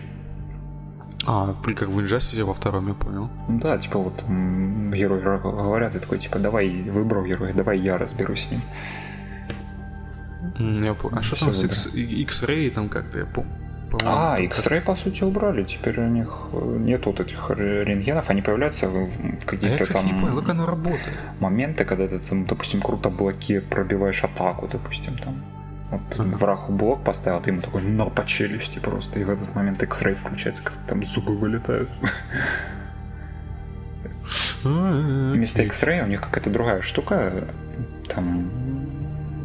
А, 1.26 1.54
как 1.76 1.90
в 1.90 2.00
Injustice 2.00 2.42
во 2.46 2.54
втором, 2.54 2.88
я 2.88 2.94
понял. 2.94 3.30
Ну 3.50 3.60
Да, 3.60 3.78
типа 3.78 4.00
вот 4.00 4.14
герой 4.24 5.20
ра- 5.22 5.42
говорят, 5.42 5.94
и 5.96 6.00
такой, 6.00 6.20
типа, 6.20 6.40
давай, 6.40 6.70
выбрал 6.70 7.26
героя, 7.26 7.54
давай 7.54 7.80
я 7.80 7.98
разберусь 7.98 8.46
с 8.48 8.52
ним. 8.52 8.62
Я 10.60 10.94
понял. 10.94 11.18
А 11.18 11.24
что 11.24 11.40
там 11.40 11.54
с 11.54 11.64
X- 11.64 11.94
X-Ray 11.96 12.70
там 12.72 12.90
как-то, 12.90 13.20
я 13.20 13.26
помню. 13.26 13.52
А, 14.04 14.36
X-Ray, 14.40 14.82
по 14.82 14.96
сути, 14.98 15.24
убрали. 15.24 15.64
Теперь 15.64 15.98
у 16.02 16.08
них 16.10 16.50
э, 16.52 16.78
нет 16.80 17.06
вот 17.06 17.20
этих 17.22 17.50
рентгенов, 17.50 18.30
они 18.30 18.42
появляются 18.42 18.88
в, 18.90 19.06
в 19.10 19.10
А 19.50 19.56
я, 19.66 19.78
кстати, 19.78 20.06
не 20.06 20.14
понял, 20.14 20.36
как 20.38 20.48
там 20.48 20.58
оно 20.58 20.66
работает. 20.66 21.18
моменты, 21.40 21.86
когда 21.86 22.08
ты, 22.08 22.20
там, 22.20 22.46
допустим, 22.46 22.82
круто 22.82 23.10
блоки 23.10 23.60
пробиваешь 23.62 24.24
атаку, 24.26 24.68
допустим, 24.68 25.18
там. 25.18 25.42
Вот 25.90 26.02
Ага. 26.20 26.24
враг 26.38 26.70
блок 26.70 27.04
поставил, 27.06 27.40
ты 27.42 27.52
ему 27.52 27.62
такой 27.62 27.82
на 27.82 28.06
по 28.08 28.26
челюсти 28.26 28.80
просто, 28.80 29.20
и 29.22 29.24
в 29.24 29.30
этот 29.30 29.56
момент 29.56 29.82
X-Ray 29.82 30.16
включается, 30.16 30.62
как 30.64 30.74
там 30.88 31.02
зубы 31.06 31.38
вылетают. 31.38 31.90
А, 34.66 35.32
Вместо. 35.34 35.62
X-Ray 35.64 36.04
у 36.04 36.08
них 36.08 36.22
какая-то 36.22 36.50
другая 36.50 36.82
штука, 36.82 37.46
там, 38.14 38.50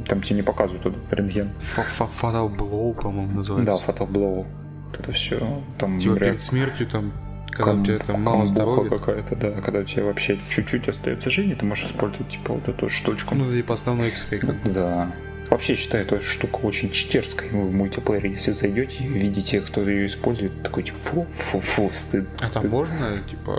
там 0.02 0.22
тебе 0.22 0.36
не 0.36 0.42
показывают 0.42 0.84
этот 0.86 1.12
рентген. 1.12 1.50
Фа- 1.60 1.82
фа- 1.82 2.08
Fatal 2.20 2.54
Blow, 2.56 2.94
по-моему, 2.94 3.28
Да, 3.30 3.36
называется. 3.36 3.84
Fatal 3.86 4.08
Blow. 4.10 4.46
Вот 4.90 5.00
это 5.00 5.12
все. 5.12 5.62
Там 5.78 5.98
Типа 5.98 6.12
реак- 6.14 6.18
перед 6.20 6.42
смертью 6.42 6.86
там, 6.86 7.12
когда 7.50 7.72
у 7.72 7.74
кам- 7.76 7.84
тебя 7.84 7.98
там 7.98 8.22
мало 8.22 8.46
здоровья. 8.46 8.90
какая-то, 8.90 9.36
да, 9.36 9.50
когда 9.60 9.80
у 9.80 9.84
тебя 9.84 10.04
вообще 10.04 10.38
чуть-чуть 10.50 10.88
остается 10.88 11.30
жизни, 11.30 11.54
ты 11.54 11.64
можешь 11.64 11.86
использовать 11.86 12.28
типа 12.30 12.54
вот 12.54 12.68
эту 12.68 12.88
штучку. 12.88 13.34
Ну, 13.34 13.50
типа 13.54 13.74
основной 13.74 14.10
бы. 14.10 14.54
Да. 14.64 15.10
Вообще 15.50 15.74
считаю 15.74 16.04
эту 16.06 16.22
штуку 16.22 16.66
очень 16.66 16.90
читерской. 16.92 17.50
Вы 17.50 17.66
в 17.66 17.74
мультиплеере, 17.74 18.30
если 18.30 18.52
зайдете 18.52 19.04
и 19.04 19.06
видите, 19.06 19.60
кто 19.60 19.86
ее 19.86 20.06
использует, 20.06 20.62
такой 20.62 20.82
типа 20.82 20.96
фу, 20.98 21.26
фу, 21.30 21.60
фу, 21.60 21.90
стыд. 21.92 22.26
А 22.36 22.40
там 22.40 22.48
стыд. 22.62 22.70
можно, 22.70 23.18
типа, 23.28 23.58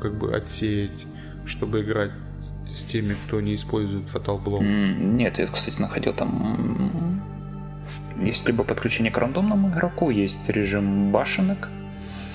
как 0.00 0.14
бы 0.14 0.36
отсеять, 0.36 1.04
чтобы 1.44 1.80
играть 1.82 2.12
с 2.76 2.84
теми, 2.84 3.14
кто 3.26 3.40
не 3.40 3.54
использует 3.54 4.04
Fatal 4.06 4.42
Blow? 4.42 4.62
Нет, 4.62 5.38
я, 5.38 5.46
кстати, 5.46 5.80
находил 5.80 6.12
там... 6.14 7.22
Есть 8.20 8.46
либо 8.46 8.62
подключение 8.64 9.10
к 9.12 9.18
рандомному 9.18 9.70
игроку, 9.70 10.10
есть 10.10 10.48
режим 10.48 11.10
башенок, 11.10 11.68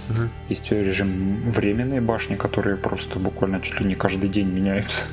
Мгм. 0.09 0.29
есть 0.49 0.71
режим 0.71 1.49
временные 1.51 2.01
башни, 2.01 2.35
которые 2.35 2.77
просто 2.77 3.19
буквально 3.19 3.61
чуть 3.61 3.79
ли 3.79 3.85
не 3.85 3.95
каждый 3.95 4.29
день 4.29 4.47
меняются. 4.49 5.03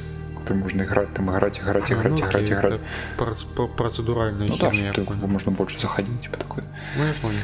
Где 0.44 0.54
можно 0.54 0.82
играть, 0.82 1.12
там 1.14 1.30
играть, 1.30 1.58
играть, 1.60 1.90
А, 1.90 1.94
играть, 1.94 2.12
ну, 2.12 2.18
играть, 2.18 2.34
окей, 2.34 2.48
играть. 2.52 2.74
это 2.74 2.80
проц- 3.24 3.46
про- 3.56 3.66
процедуральная 3.68 4.46
Ну 4.48 4.56
да, 4.56 4.72
что 4.72 5.02
можно 5.26 5.52
больше 5.52 5.80
заходить, 5.80 6.20
типа 6.22 6.36
такой. 6.38 6.62
Ну, 6.98 7.04
я 7.04 7.12
понял. 7.22 7.38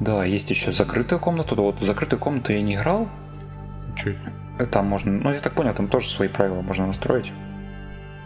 Да, 0.00 0.24
есть 0.24 0.50
еще 0.50 0.72
закрытая 0.72 1.18
комната. 1.18 1.54
Вот 1.54 1.80
в 1.80 1.84
закрытую 1.86 2.20
комнату 2.20 2.52
я 2.52 2.62
не 2.62 2.74
играл. 2.76 3.08
Это? 3.96 4.14
Там 4.70 4.86
можно, 4.86 5.12
ну 5.12 5.32
я 5.32 5.40
так 5.40 5.54
понял, 5.54 5.74
там 5.74 5.88
тоже 5.88 6.08
свои 6.08 6.28
правила 6.28 6.62
можно 6.62 6.86
настроить. 6.86 7.32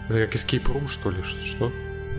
Это 0.09 0.27
как 0.27 0.35
Escape 0.35 0.65
Room, 0.65 0.89
что 0.89 1.11
ли? 1.11 1.23
Что? 1.23 1.73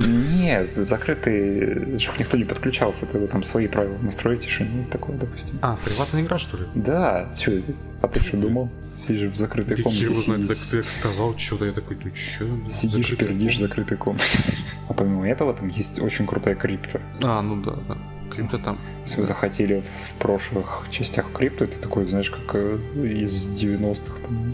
Нет, 0.07 0.73
закрытый, 0.75 1.99
чтобы 1.99 2.19
никто 2.19 2.37
не 2.37 2.45
подключался, 2.45 3.05
ты 3.05 3.27
там 3.27 3.43
свои 3.43 3.67
правила 3.67 3.97
настроите, 4.01 4.47
что-нибудь 4.47 4.89
такое, 4.89 5.17
допустим. 5.17 5.59
А, 5.61 5.77
приватная 5.83 6.21
игра, 6.21 6.37
что 6.37 6.57
ли? 6.57 6.63
Да, 6.73 7.29
что, 7.35 7.61
а 8.01 8.07
ты 8.07 8.21
что 8.21 8.37
думал? 8.37 8.69
Сидишь 8.95 9.31
в 9.31 9.35
закрытой 9.35 9.75
Да 9.75 9.83
комнате, 9.83 10.05
хер 10.07 10.15
знает, 10.15 10.47
так 10.47 10.57
ты 10.57 10.83
сказал 10.83 11.37
что-то, 11.37 11.65
я 11.65 11.73
такой, 11.73 11.97
ну 12.03 12.11
чё? 12.11 12.69
сидишь 12.69 13.17
пердишь 13.17 13.57
в 13.57 13.59
закрытой 13.59 13.97
комнате. 13.97 14.25
А 14.87 14.93
помимо 14.93 15.27
этого 15.27 15.53
там 15.53 15.67
есть 15.67 15.99
очень 16.01 16.25
крутая 16.25 16.55
крипта. 16.55 16.99
А, 17.21 17.41
ну 17.43 17.61
да, 17.61 17.75
да. 17.87 17.97
Крипто 18.29 18.57
там. 18.57 18.77
Если 19.03 19.17
вы 19.17 19.23
захотели 19.23 19.83
в 20.05 20.15
прошлых 20.15 20.85
частях 20.89 21.31
крипту, 21.33 21.65
это 21.65 21.77
такой, 21.79 22.05
знаешь, 22.07 22.29
как 22.29 22.55
э, 22.55 22.77
из 22.95 23.47
90-х 23.61 24.21
там. 24.21 24.53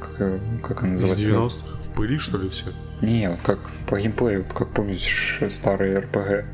Как, 0.00 0.20
э, 0.20 0.38
как 0.62 0.82
она 0.82 0.94
Из 0.94 1.02
называется? 1.02 1.30
90-х. 1.64 1.80
В 1.80 1.94
пыли, 1.94 2.18
что 2.18 2.38
ли, 2.38 2.48
все? 2.50 2.66
Не, 3.00 3.30
вот 3.30 3.40
как 3.42 3.58
по 3.88 3.98
геймплею, 3.98 4.44
вот 4.44 4.52
как 4.56 4.68
помнишь 4.72 5.40
старые 5.48 5.98
РПГ. 6.00 6.44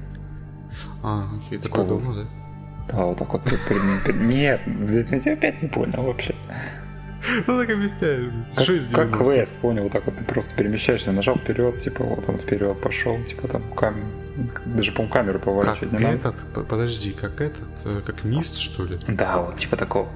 А, 1.03 1.29
окей, 1.47 1.59
такое 1.59 1.85
говно, 1.85 2.15
да? 2.15 2.27
Да, 2.91 3.05
вот 3.05 3.19
так 3.19 3.33
вот. 3.33 3.45
ты 3.45 3.59
перед- 3.69 4.05
перед- 4.05 4.21
Нет, 4.23 4.61
я 5.13 5.21
тебя 5.21 5.33
опять 5.35 5.63
не 5.63 5.69
понял 5.69 6.03
вообще. 6.05 6.35
Ну 7.47 7.59
так 7.59 7.69
объясняешь. 7.71 8.33
Как, 8.55 8.69
из 8.71 8.87
как 8.93 9.09
90-х? 9.09 9.25
квест, 9.25 9.55
понял, 9.57 9.83
вот 9.83 9.93
так 9.93 10.07
вот 10.07 10.17
ты 10.17 10.25
просто 10.25 10.55
перемещаешься, 10.55 11.11
нажал 11.13 11.37
вперед, 11.37 11.81
типа 11.81 12.05
вот 12.05 12.29
он 12.29 12.39
вперед 12.39 12.81
пошел, 12.81 13.23
типа 13.25 13.49
там 13.49 13.63
камень, 13.75 14.07
даже 14.67 14.93
по 14.93 15.07
камеру 15.07 15.39
Как 15.39 15.45
поворачивать 15.45 15.93
не 15.93 15.99
надо. 15.99 16.17
этот, 16.17 16.37
п- 16.55 16.63
подожди, 16.63 17.11
как 17.13 17.41
этот, 17.41 17.69
э, 17.85 18.03
как 18.07 18.25
мист, 18.25 18.57
что 18.57 18.85
ли? 18.85 18.99
Да, 19.09 19.39
вот 19.43 19.57
типа 19.59 19.77
такого. 19.77 20.09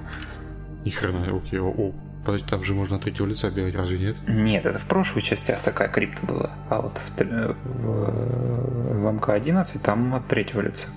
Ни 0.85 0.89
хрена, 0.91 1.25
окей, 1.37 1.59
о, 1.59 1.69
о, 1.69 1.93
подожди, 2.25 2.47
там 2.49 2.63
же 2.63 2.73
можно 2.73 2.97
от 2.97 3.03
третьего 3.03 3.25
лица 3.27 3.49
бегать, 3.49 3.75
разве 3.75 3.99
нет? 3.99 4.15
Нет, 4.27 4.65
это 4.65 4.79
в 4.79 4.85
прошлых 4.85 5.23
частях 5.23 5.59
такая 5.61 5.87
крипта 5.89 6.25
была, 6.25 6.51
а 6.69 6.81
вот 6.81 6.97
в, 6.97 7.15
тр- 7.19 7.55
в, 7.63 9.01
в 9.01 9.13
МК-11 9.13 9.79
там 9.79 10.15
от 10.15 10.27
третьего 10.27 10.61
лица. 10.61 10.87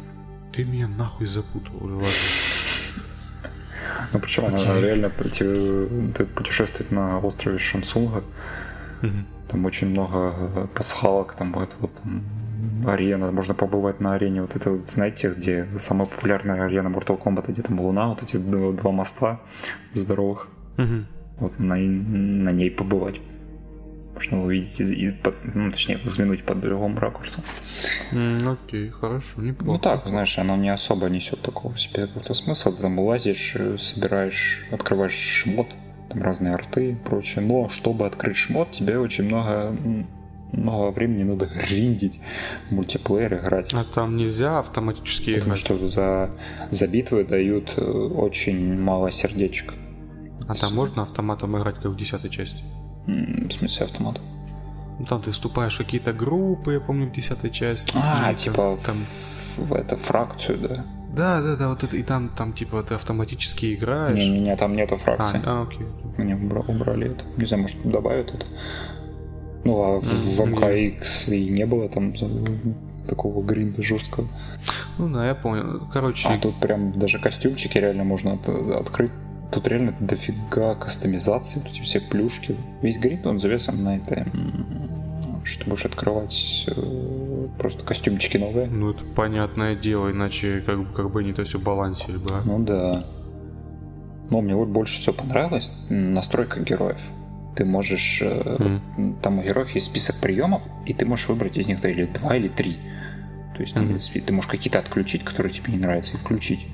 Ты 0.52 0.64
меня 0.64 0.88
нахуй 0.88 1.26
запутал 1.26 1.76
уже, 1.84 1.94
ладно. 1.94 2.08
Ну 4.12 4.18
причем 4.20 4.44
она 4.46 4.56
реально 4.80 5.10
путешествует 5.10 6.90
на 6.90 7.18
острове 7.18 7.58
Шансунга. 7.58 8.22
Там 9.48 9.64
очень 9.64 9.88
много 9.90 10.34
э, 10.36 10.66
пасхалок, 10.74 11.34
там 11.34 11.52
вот, 11.52 11.70
вот 11.80 11.94
там 12.02 12.22
арена, 12.86 13.30
можно 13.32 13.54
побывать 13.54 14.00
на 14.00 14.14
арене. 14.14 14.42
Вот 14.42 14.56
это, 14.56 14.70
вот, 14.70 14.88
знаете, 14.88 15.30
где 15.36 15.66
самая 15.78 16.06
популярная 16.06 16.64
арена 16.64 16.88
Mortal 16.88 17.18
Kombat, 17.22 17.50
где 17.52 17.62
там 17.62 17.80
луна, 17.80 18.08
вот 18.08 18.22
эти 18.22 18.36
два 18.36 18.90
моста 18.92 19.40
здоровых. 19.94 20.48
Мгм. 20.76 21.06
Вот 21.38 21.58
на, 21.58 21.76
на 21.76 22.50
ней 22.52 22.70
побывать. 22.70 23.20
Можно 24.14 24.42
увидеть, 24.44 24.80
из- 24.80 24.92
из- 24.92 25.14
под- 25.22 25.54
ну, 25.54 25.70
точнее, 25.70 25.98
взглянуть 25.98 26.42
под 26.44 26.60
другом 26.60 26.98
ракурсом. 26.98 27.44
М, 28.12 28.48
Окей, 28.48 28.88
хорошо, 28.88 29.42
неплохо. 29.42 29.72
Ну 29.72 29.78
так, 29.78 30.06
знаешь, 30.06 30.38
оно 30.38 30.56
не 30.56 30.70
особо 30.70 31.08
несет 31.10 31.42
такого 31.42 31.74
в 31.74 31.80
себе 31.80 32.06
какого-то 32.06 32.32
смысла. 32.32 32.72
Ты 32.72 32.80
там 32.82 32.98
лазишь, 32.98 33.54
э, 33.56 33.76
собираешь, 33.78 34.64
открываешь 34.72 35.12
шмот, 35.12 35.66
там 36.08 36.22
разные 36.22 36.54
арты 36.54 36.88
и 36.90 36.94
прочее. 36.94 37.44
Но 37.44 37.68
чтобы 37.68 38.06
открыть 38.06 38.36
шмот, 38.36 38.70
тебе 38.70 38.98
очень 38.98 39.24
много, 39.24 39.76
много 40.56 40.90
времени 40.90 41.22
надо 41.24 41.46
гриндить, 41.68 42.20
мультиплеер 42.70 43.34
играть. 43.34 43.72
А 43.74 43.84
там 43.84 44.16
нельзя 44.16 44.58
автоматически 44.58 45.34
Потому 45.34 45.44
играть? 45.54 45.58
что 45.58 45.86
за, 45.86 46.30
за 46.70 46.86
битвы 46.88 47.24
дают 47.24 47.74
э, 47.76 47.80
очень 47.82 48.78
мало 48.80 49.10
сердечек. 49.10 49.74
А 50.48 50.54
там 50.54 50.74
можно 50.74 51.02
автоматом 51.02 51.56
играть, 51.58 51.76
как 51.76 51.86
в 51.92 51.96
десятой 51.96 52.30
части? 52.30 52.62
В 53.06 53.50
смысле 53.50 53.86
автомат. 53.86 54.20
Ну 54.98 55.04
там 55.04 55.20
ты 55.20 55.30
вступаешь 55.30 55.74
в 55.74 55.78
какие-то 55.78 56.12
группы, 56.12 56.72
я 56.74 56.80
помню, 56.80 57.06
в 57.08 57.12
десятой 57.12 57.50
части. 57.50 57.92
А, 57.94 58.32
типа 58.34 58.78
там... 58.84 58.94
в, 58.96 59.58
в 59.58 59.72
это, 59.74 59.96
фракцию, 59.96 60.58
да? 60.58 60.84
Да, 61.14 61.40
да, 61.40 61.56
да, 61.56 61.68
вот 61.68 61.82
это, 61.82 61.96
и 61.96 62.02
там, 62.02 62.28
там, 62.36 62.52
типа, 62.52 62.82
ты 62.82 62.94
автоматически 62.94 63.74
играешь. 63.74 64.18
Не-не-не, 64.18 64.54
там 64.56 64.76
нету 64.76 64.94
А, 64.96 64.98
фракции. 64.98 65.40
а, 65.44 65.62
окей. 65.62 65.86
Мне 66.18 66.34
убра- 66.34 66.64
убрали 66.68 67.10
это. 67.12 67.24
Не 67.38 67.46
знаю, 67.46 67.62
может 67.62 67.90
добавят 67.90 68.34
это. 68.34 68.46
Ну, 69.66 69.82
а 69.82 69.98
в, 70.00 70.04
в 70.04 70.40
М, 70.40 70.50
МКХ 70.52 71.28
и 71.28 71.48
не 71.50 71.66
было 71.66 71.88
там 71.88 72.16
за- 72.16 72.28
такого 73.08 73.42
гринда 73.44 73.82
жесткого. 73.82 74.26
Ну 74.98 75.08
да, 75.12 75.26
я 75.28 75.34
понял. 75.34 75.82
Короче, 75.92 76.28
А 76.28 76.38
тут 76.38 76.58
прям 76.60 76.98
даже 76.98 77.18
костюмчики 77.20 77.78
реально 77.78 78.04
можно 78.04 78.32
от- 78.34 78.48
открыть. 78.48 79.12
Тут 79.52 79.68
реально 79.68 79.94
дофига 80.00 80.74
кастомизации, 80.74 81.60
тут 81.60 81.70
эти 81.72 81.82
все 81.82 82.00
плюшки. 82.00 82.56
Весь 82.82 82.98
гринд, 82.98 83.24
он 83.26 83.38
завесом 83.38 83.84
на 83.84 83.96
это, 83.98 84.26
что 85.44 85.70
будешь 85.70 85.84
открывать 85.86 86.64
э, 86.66 87.46
просто 87.58 87.84
костюмчики 87.84 88.38
новые. 88.38 88.66
ну 88.66 88.90
это 88.90 89.04
понятное 89.14 89.76
дело, 89.76 90.10
иначе 90.10 90.62
как, 90.66 90.78
бы- 90.80 90.92
как 90.92 91.12
бы 91.12 91.20
они 91.20 91.30
это 91.30 91.44
все 91.44 91.60
балансили 91.60 92.16
бы. 92.16 92.26
а. 92.30 92.42
Ну 92.44 92.58
да. 92.64 93.04
Но 94.30 94.40
мне 94.40 94.56
вот 94.56 94.66
больше 94.68 94.98
всего 94.98 95.14
понравилось 95.14 95.70
настройка 95.88 96.58
героев. 96.60 97.08
Ты 97.56 97.64
можешь... 97.64 98.22
Мгм. 98.22 99.16
Там 99.22 99.38
у 99.38 99.42
героев 99.42 99.70
есть 99.70 99.86
список 99.86 100.16
приемов, 100.20 100.62
и 100.84 100.92
ты 100.92 101.06
можешь 101.06 101.28
выбрать 101.28 101.56
из 101.56 101.66
них 101.66 101.80
да, 101.80 101.90
или 101.90 102.04
два, 102.04 102.36
или 102.36 102.48
три. 102.48 102.74
То 103.54 103.62
есть 103.62 103.74
Мгм. 103.76 103.98
спи- 104.00 104.20
ты 104.20 104.32
можешь 104.32 104.50
какие-то 104.50 104.78
отключить, 104.78 105.24
которые 105.24 105.52
тебе 105.52 105.72
не 105.72 105.78
нравятся, 105.78 106.14
и 106.14 106.16
включить. 106.16 106.66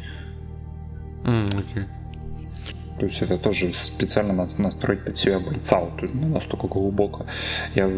М, 1.25 1.47
окей. 1.47 1.85
То 2.99 3.07
есть 3.07 3.23
это 3.23 3.39
тоже 3.39 3.73
специально 3.73 4.33
надо 4.33 4.61
настроить 4.61 5.05
под 5.05 5.17
себя 5.17 5.41
ну, 6.13 6.29
настолько 6.29 6.67
глубоко. 6.67 7.27
Я 7.75 7.89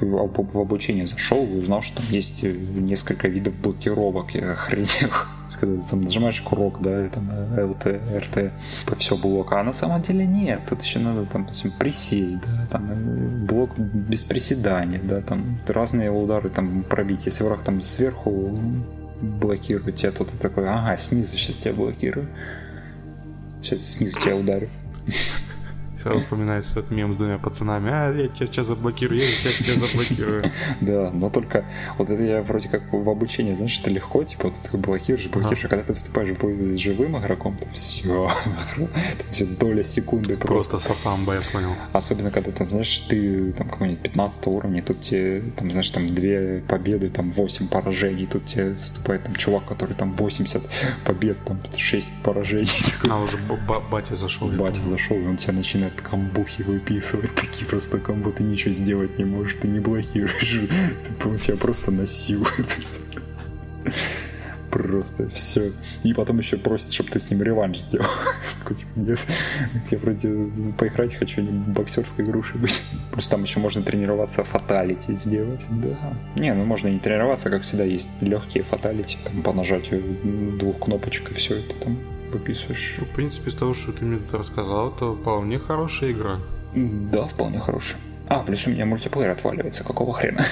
в, 0.00 0.58
обучение 0.60 1.06
зашел 1.06 1.44
и 1.44 1.58
узнал, 1.58 1.82
что 1.82 1.96
там 1.96 2.06
есть 2.10 2.42
э, 2.42 2.50
несколько 2.52 3.28
видов 3.28 3.58
блокировок. 3.58 4.34
Я 4.34 4.56
там 5.90 6.02
нажимаешь 6.02 6.40
курок, 6.40 6.80
да, 6.82 7.06
и 7.06 7.08
там 7.08 7.30
э, 7.30 7.64
ЛТ, 7.64 7.86
РТ, 8.16 8.52
по 8.86 8.96
все 8.96 9.16
блок. 9.16 9.52
А 9.52 9.62
на 9.62 9.72
самом 9.72 10.02
деле 10.02 10.26
нет. 10.26 10.62
Тут 10.68 10.82
еще 10.82 10.98
надо 10.98 11.26
там 11.26 11.46
присесть, 11.78 12.40
да, 12.40 12.66
там 12.70 12.90
э, 12.90 13.46
блок 13.46 13.78
без 13.78 14.24
приседания, 14.24 15.00
да, 15.02 15.20
там 15.20 15.58
разные 15.66 16.10
удары 16.10 16.48
там 16.48 16.82
пробить. 16.82 17.26
Если 17.26 17.44
враг 17.44 17.62
там 17.62 17.80
сверху 17.80 18.58
блокирует 19.20 19.96
тебя, 19.96 20.12
то 20.12 20.24
ты 20.24 20.36
такой, 20.36 20.66
ага, 20.68 20.96
снизу 20.96 21.36
сейчас 21.38 21.56
тебя 21.56 21.74
блокирую. 21.74 22.28
Сейчас 23.62 23.80
снизу 23.94 24.18
тебя 24.20 24.36
ударю. 24.36 24.68
Сразу 26.04 26.18
вспоминается 26.20 26.80
этот 26.80 26.90
мем 26.90 27.14
с 27.14 27.16
двумя 27.16 27.38
пацанами. 27.38 27.90
А, 27.90 28.12
я 28.12 28.28
тебя 28.28 28.46
сейчас 28.46 28.66
заблокирую, 28.66 29.20
я 29.20 29.26
сейчас 29.26 29.54
тебя 29.54 29.86
заблокирую. 29.86 30.44
Да, 30.80 31.10
но 31.12 31.30
только 31.30 31.64
вот 31.98 32.10
это 32.10 32.22
я 32.22 32.42
вроде 32.42 32.68
как 32.68 32.92
в 32.92 33.08
обучении, 33.08 33.54
знаешь, 33.54 33.80
это 33.80 33.90
легко, 33.90 34.22
типа, 34.22 34.48
вот 34.48 34.54
ты 34.70 34.76
блокируешь, 34.76 35.28
блокируешь, 35.28 35.64
а 35.64 35.68
когда 35.68 35.84
ты 35.84 35.94
вступаешь 35.94 36.36
в 36.36 36.40
бой 36.40 36.54
с 36.54 36.76
живым 36.78 37.18
игроком, 37.18 37.56
то 37.56 37.68
все, 37.70 38.30
все 39.30 39.46
доля 39.46 39.82
секунды 39.82 40.36
просто. 40.36 40.70
Просто 40.70 40.94
сосамба, 40.94 41.34
я 41.34 41.40
понял. 41.52 41.74
Особенно, 41.92 42.30
когда 42.30 42.50
там, 42.50 42.68
знаешь, 42.68 42.98
ты 43.08 43.52
там 43.52 43.68
какой-нибудь 43.68 44.02
15 44.02 44.46
уровня, 44.48 44.82
тут 44.82 45.00
тебе, 45.00 45.42
там, 45.56 45.70
знаешь, 45.70 45.90
там 45.90 46.14
две 46.14 46.62
победы, 46.68 47.08
там 47.08 47.30
8 47.30 47.68
поражений, 47.68 48.26
тут 48.26 48.44
тебе 48.46 48.74
вступает 48.76 49.24
там 49.24 49.34
чувак, 49.36 49.64
который 49.64 49.94
там 49.94 50.12
80 50.12 50.62
побед, 51.06 51.42
там 51.44 51.60
6 51.74 52.10
поражений. 52.22 52.68
А 53.08 53.20
уже 53.20 53.38
батя 53.90 54.16
зашел. 54.16 54.48
Батя 54.48 54.82
зашел, 54.82 55.16
и 55.16 55.24
он 55.24 55.36
тебя 55.36 55.54
начинает 55.54 55.93
камбухи 56.00 56.62
выписывать, 56.62 57.34
такие 57.36 57.66
просто 57.66 57.98
комбо, 57.98 58.32
ты 58.32 58.42
ничего 58.42 58.72
сделать 58.72 59.18
не 59.18 59.24
можешь, 59.24 59.56
ты 59.60 59.68
не 59.68 59.80
блокируешь, 59.80 60.60
тебя 61.44 61.56
просто 61.56 61.90
насилуют. 61.90 62.78
Просто 64.70 65.28
все. 65.28 65.70
И 66.02 66.12
потом 66.14 66.38
еще 66.38 66.56
просит, 66.56 66.92
чтобы 66.92 67.10
ты 67.10 67.20
с 67.20 67.30
ним 67.30 67.42
реванш 67.42 67.78
сделал. 67.78 68.08
Нет, 68.96 69.20
я 69.90 69.98
вроде 69.98 70.50
поиграть 70.76 71.14
хочу, 71.14 71.42
не 71.42 71.50
боксерской 71.52 72.24
грушей 72.24 72.58
быть. 72.58 72.82
Просто 73.12 73.32
там 73.32 73.44
еще 73.44 73.60
можно 73.60 73.82
тренироваться 73.82 74.42
фаталити 74.42 75.12
сделать. 75.12 75.64
Да. 75.70 76.16
Не, 76.34 76.52
ну 76.54 76.64
можно 76.64 76.88
не 76.88 76.98
тренироваться, 76.98 77.50
как 77.50 77.62
всегда 77.62 77.84
есть 77.84 78.08
легкие 78.20 78.64
фаталити, 78.64 79.16
там 79.24 79.42
по 79.42 79.52
нажатию 79.52 80.02
двух 80.58 80.80
кнопочек 80.80 81.30
и 81.30 81.34
все 81.34 81.58
это 81.58 81.74
там 81.74 81.96
выписываешь. 82.30 82.96
Ну, 82.98 83.06
в 83.06 83.10
принципе, 83.10 83.50
из 83.50 83.54
того, 83.54 83.74
что 83.74 83.92
ты 83.92 84.04
мне 84.04 84.18
тут 84.18 84.34
рассказал, 84.34 84.92
это 84.94 85.14
вполне 85.14 85.58
хорошая 85.58 86.12
игра. 86.12 86.38
Да, 86.74 87.24
вполне 87.24 87.58
хорошая. 87.58 88.00
А, 88.28 88.42
плюс 88.42 88.66
у 88.66 88.70
меня 88.70 88.86
мультиплеер 88.86 89.30
отваливается, 89.30 89.84
какого 89.84 90.12
хрена? 90.14 90.42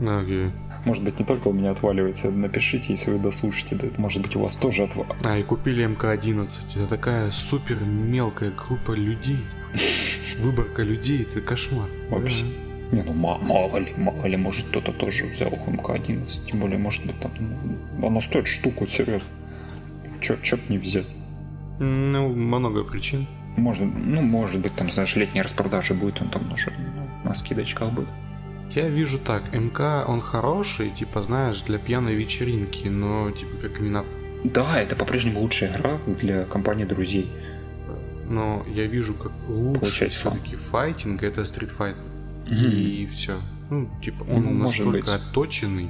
Окей. 0.00 0.50
Может 0.84 1.02
быть, 1.02 1.18
не 1.18 1.24
только 1.24 1.48
у 1.48 1.52
меня 1.52 1.72
отваливается, 1.72 2.30
напишите, 2.30 2.92
если 2.92 3.10
вы 3.10 3.18
дослушаете, 3.18 3.74
да, 3.74 3.88
может 3.98 4.22
быть, 4.22 4.36
у 4.36 4.40
вас 4.40 4.56
тоже 4.56 4.84
отваливается. 4.84 5.30
А, 5.30 5.36
и 5.36 5.42
купили 5.42 5.84
МК-11. 5.84 6.48
Это 6.76 6.86
такая 6.86 7.30
супер 7.32 7.78
мелкая 7.82 8.52
группа 8.52 8.92
людей. 8.92 9.40
Выборка 10.40 10.82
людей, 10.82 11.22
это 11.22 11.40
кошмар. 11.40 11.88
Вообще. 12.08 12.46
Не, 12.92 13.02
ну 13.02 13.12
мало 13.12 13.78
ли, 13.78 13.92
мало 13.96 14.26
ли, 14.26 14.36
может 14.36 14.66
кто-то 14.68 14.92
тоже 14.92 15.24
взял 15.24 15.50
МК-11, 15.50 16.50
тем 16.50 16.60
более, 16.60 16.78
может 16.78 17.04
быть, 17.04 17.18
там, 17.18 17.32
ну, 17.98 18.06
оно 18.06 18.20
стоит 18.20 18.46
штуку, 18.46 18.86
серьезно. 18.86 19.28
Чё, 20.20 20.36
чё 20.42 20.56
б 20.56 20.62
не 20.68 20.78
взять? 20.78 21.16
Ну, 21.78 22.28
много 22.28 22.84
причин. 22.84 23.26
Можно, 23.56 23.86
ну, 23.86 24.22
может 24.22 24.60
быть, 24.60 24.74
там, 24.74 24.90
знаешь, 24.90 25.16
летняя 25.16 25.42
распродажа 25.42 25.94
будет, 25.94 26.20
он 26.20 26.30
там 26.30 26.52
уже 26.52 26.72
на 27.24 27.34
скидочках 27.34 27.92
будет. 27.92 28.08
Я 28.74 28.88
вижу 28.88 29.18
так, 29.18 29.52
МК, 29.52 30.04
он 30.06 30.20
хороший, 30.20 30.90
типа, 30.90 31.22
знаешь, 31.22 31.62
для 31.62 31.78
пьяной 31.78 32.14
вечеринки, 32.14 32.88
но, 32.88 33.30
типа, 33.30 33.56
как 33.62 33.80
именно... 33.80 34.04
Да, 34.44 34.80
это 34.80 34.96
по-прежнему 34.96 35.40
лучшая 35.40 35.74
игра 35.74 35.98
для 36.06 36.44
компании 36.44 36.84
друзей. 36.84 37.30
Но 38.28 38.64
я 38.68 38.86
вижу, 38.86 39.14
как 39.14 39.32
лучше 39.48 40.10
все-таки 40.10 40.56
файтинг, 40.56 41.22
это 41.22 41.42
Street 41.42 41.72
Fighter. 41.76 41.96
Mm-hmm. 42.46 42.70
И 42.70 43.06
все. 43.06 43.40
Ну, 43.70 43.88
типа, 44.02 44.24
он 44.24 44.44
ну, 44.44 44.50
настолько 44.52 45.14
отточенный, 45.14 45.88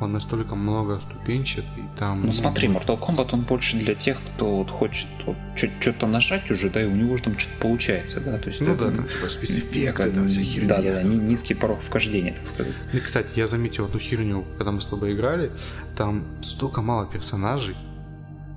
он 0.00 0.12
настолько 0.12 0.54
много 0.54 1.00
ступенчатый, 1.00 1.84
там... 1.98 2.26
Ну 2.26 2.32
смотри, 2.32 2.68
Mortal 2.68 3.00
Kombat 3.00 3.30
он 3.32 3.42
больше 3.42 3.78
для 3.78 3.94
тех, 3.94 4.18
кто 4.20 4.56
вот 4.58 4.70
хочет 4.70 5.06
вот, 5.24 5.36
что-то 5.54 6.06
нажать 6.06 6.50
уже, 6.50 6.68
да, 6.68 6.82
и 6.82 6.86
у 6.86 6.94
него 6.94 7.14
уже 7.14 7.22
там 7.22 7.38
что-то 7.38 7.58
получается, 7.60 8.20
да, 8.20 8.38
то 8.38 8.48
есть... 8.48 8.60
Ну 8.60 8.76
да, 8.76 8.90
там 8.90 9.08
типа 9.08 9.28
спецэффекты, 9.28 10.10
да, 10.10 10.26
вся 10.26 10.42
херня. 10.42 10.68
Да, 10.68 10.82
да, 10.82 10.94
да, 10.96 11.02
низкий 11.02 11.54
порог 11.54 11.80
вхождения, 11.80 12.34
так 12.34 12.46
сказать. 12.46 12.74
И, 12.92 13.00
кстати, 13.00 13.28
я 13.36 13.46
заметил 13.46 13.86
одну 13.86 13.98
херню, 13.98 14.44
когда 14.58 14.72
мы 14.72 14.80
с 14.80 14.86
тобой 14.86 15.14
играли, 15.14 15.50
там 15.96 16.24
столько 16.42 16.82
мало 16.82 17.06
персонажей, 17.06 17.74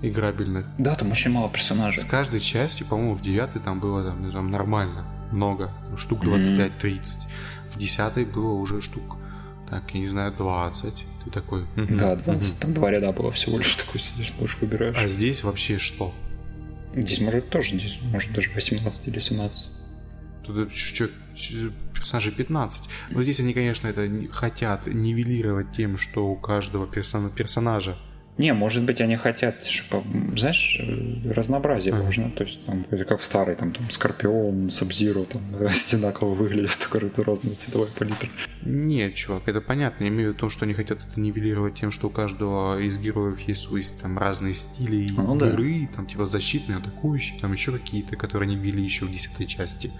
играбельных. 0.01 0.65
Да, 0.77 0.95
там 0.95 1.11
очень 1.11 1.31
мало 1.31 1.49
персонажей. 1.49 2.01
С 2.01 2.05
каждой 2.05 2.39
части, 2.39 2.83
по-моему, 2.83 3.15
в 3.15 3.21
девятой 3.21 3.61
там 3.61 3.79
было 3.79 4.03
там, 4.03 4.31
там 4.31 4.51
нормально, 4.51 5.05
много, 5.31 5.71
штук 5.97 6.23
25-30. 6.25 6.71
Mm-hmm. 6.81 6.99
В 7.73 7.77
десятой 7.77 8.25
было 8.25 8.53
уже 8.53 8.81
штук, 8.81 9.17
так, 9.69 9.91
я 9.93 9.99
не 9.99 10.07
знаю, 10.07 10.33
20. 10.33 11.05
Ты 11.29 11.41
такой... 11.41 11.65
Да, 11.75 12.15
20, 12.15 12.59
там 12.59 12.73
два 12.73 12.91
ряда 12.91 13.11
было 13.11 13.31
всего 13.31 13.57
лишь 13.57 13.75
такой 13.85 14.01
сидишь, 14.01 14.33
можешь 14.39 14.59
выбираешь. 14.59 14.97
А 14.97 15.07
здесь 15.07 15.43
вообще 15.43 15.77
что? 15.77 16.13
Здесь 16.95 17.21
может 17.21 17.49
тоже, 17.49 17.77
здесь 17.77 17.99
может 18.01 18.33
даже 18.33 18.49
18 18.51 19.07
или 19.07 19.19
17. 19.19 19.67
Тут 20.43 20.75
что, 20.75 21.07
персонажей 21.93 22.31
15. 22.31 22.81
Но 23.11 23.23
здесь 23.23 23.39
они, 23.39 23.53
конечно, 23.53 23.87
это 23.87 24.09
хотят 24.31 24.87
нивелировать 24.87 25.71
тем, 25.71 25.97
что 25.97 26.27
у 26.27 26.35
каждого 26.35 26.87
персона, 26.87 27.29
персонажа 27.29 27.95
не, 28.39 28.53
может 28.53 28.83
быть, 28.83 29.01
они 29.01 29.17
хотят, 29.17 29.65
чтобы, 29.65 30.37
знаешь, 30.37 30.81
разнообразие 31.25 31.93
mm-hmm. 31.93 32.03
нужно. 32.05 32.31
То 32.31 32.45
есть, 32.45 32.65
там, 32.65 32.85
как 32.85 33.19
в 33.19 33.25
старой, 33.25 33.55
там, 33.57 33.73
там 33.73 33.89
Скорпион, 33.89 34.71
Сабзиру, 34.71 35.25
там, 35.25 35.43
одинаково 35.59 36.33
выглядят, 36.33 36.77
только 36.89 37.05
это 37.05 37.21
разная 37.25 37.55
цветовая 37.55 37.89
палитра. 37.89 38.29
Нет, 38.63 39.15
чувак, 39.15 39.43
это 39.47 39.59
понятно. 39.59 40.05
Я 40.05 40.09
имею 40.09 40.31
в 40.31 40.35
виду, 40.35 40.49
что 40.49 40.63
они 40.63 40.73
хотят 40.73 40.99
это 41.05 41.19
нивелировать 41.19 41.75
тем, 41.75 41.91
что 41.91 42.07
у 42.07 42.09
каждого 42.09 42.79
из 42.79 42.97
героев 42.97 43.41
есть 43.41 43.63
свои 43.63 43.83
там 44.01 44.17
разные 44.17 44.53
стили 44.53 45.05
ну, 45.17 45.35
игры, 45.35 45.89
да. 45.89 45.97
там, 45.97 46.05
типа, 46.05 46.25
защитные, 46.25 46.77
атакующие, 46.77 47.41
там 47.41 47.51
еще 47.51 47.73
какие-то, 47.73 48.15
которые 48.15 48.47
они 48.47 48.55
ввели 48.55 48.81
еще 48.81 49.03
в 49.03 49.11
десятой 49.11 49.47
части. 49.47 49.91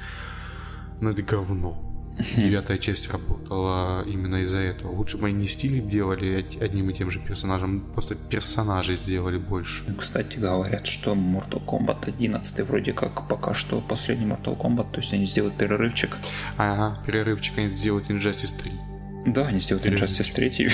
Но 1.01 1.11
это 1.11 1.21
говно 1.23 1.88
девятая 2.19 2.77
часть 2.77 3.09
работала 3.11 4.03
именно 4.03 4.37
из-за 4.43 4.57
этого. 4.57 4.91
Лучше 4.91 5.17
бы 5.17 5.27
они 5.27 5.37
не 5.37 5.47
стили 5.47 5.79
делали 5.79 6.45
одним 6.59 6.89
и 6.89 6.93
тем 6.93 7.11
же 7.11 7.19
персонажем, 7.19 7.81
просто 7.93 8.15
персонажей 8.15 8.95
сделали 8.95 9.37
больше. 9.37 9.83
Кстати, 9.97 10.37
говорят, 10.37 10.85
что 10.85 11.13
Mortal 11.13 11.63
Kombat 11.65 12.07
11 12.07 12.67
вроде 12.67 12.93
как 12.93 13.27
пока 13.27 13.53
что 13.53 13.81
последний 13.81 14.25
Mortal 14.25 14.57
Kombat, 14.57 14.91
то 14.91 14.99
есть 14.99 15.13
они 15.13 15.25
сделают 15.25 15.57
перерывчик. 15.57 16.17
Ага, 16.57 17.01
перерывчик 17.05 17.57
они 17.57 17.69
сделают 17.69 18.09
Injustice 18.09 18.53
3. 18.61 19.33
Да, 19.33 19.47
они 19.47 19.59
сделают. 19.59 19.85
Injustice 19.85 20.33
3. 20.33 20.69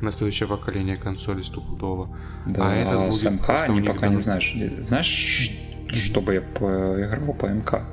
На 0.00 0.12
следующее 0.12 0.48
поколение 0.48 0.96
консоли 0.96 1.42
стопудово. 1.42 2.16
Да, 2.46 2.70
а 2.70 2.74
это 2.74 2.98
будет 2.98 3.14
с 3.14 3.24
МК 3.24 3.64
они 3.64 3.82
пока 3.82 4.08
не 4.08 4.20
знаешь. 4.20 4.54
Знаешь, 4.84 5.50
чтобы 5.90 6.34
я 6.34 6.40
поиграл 6.40 7.34
по 7.34 7.46
МК? 7.46 7.84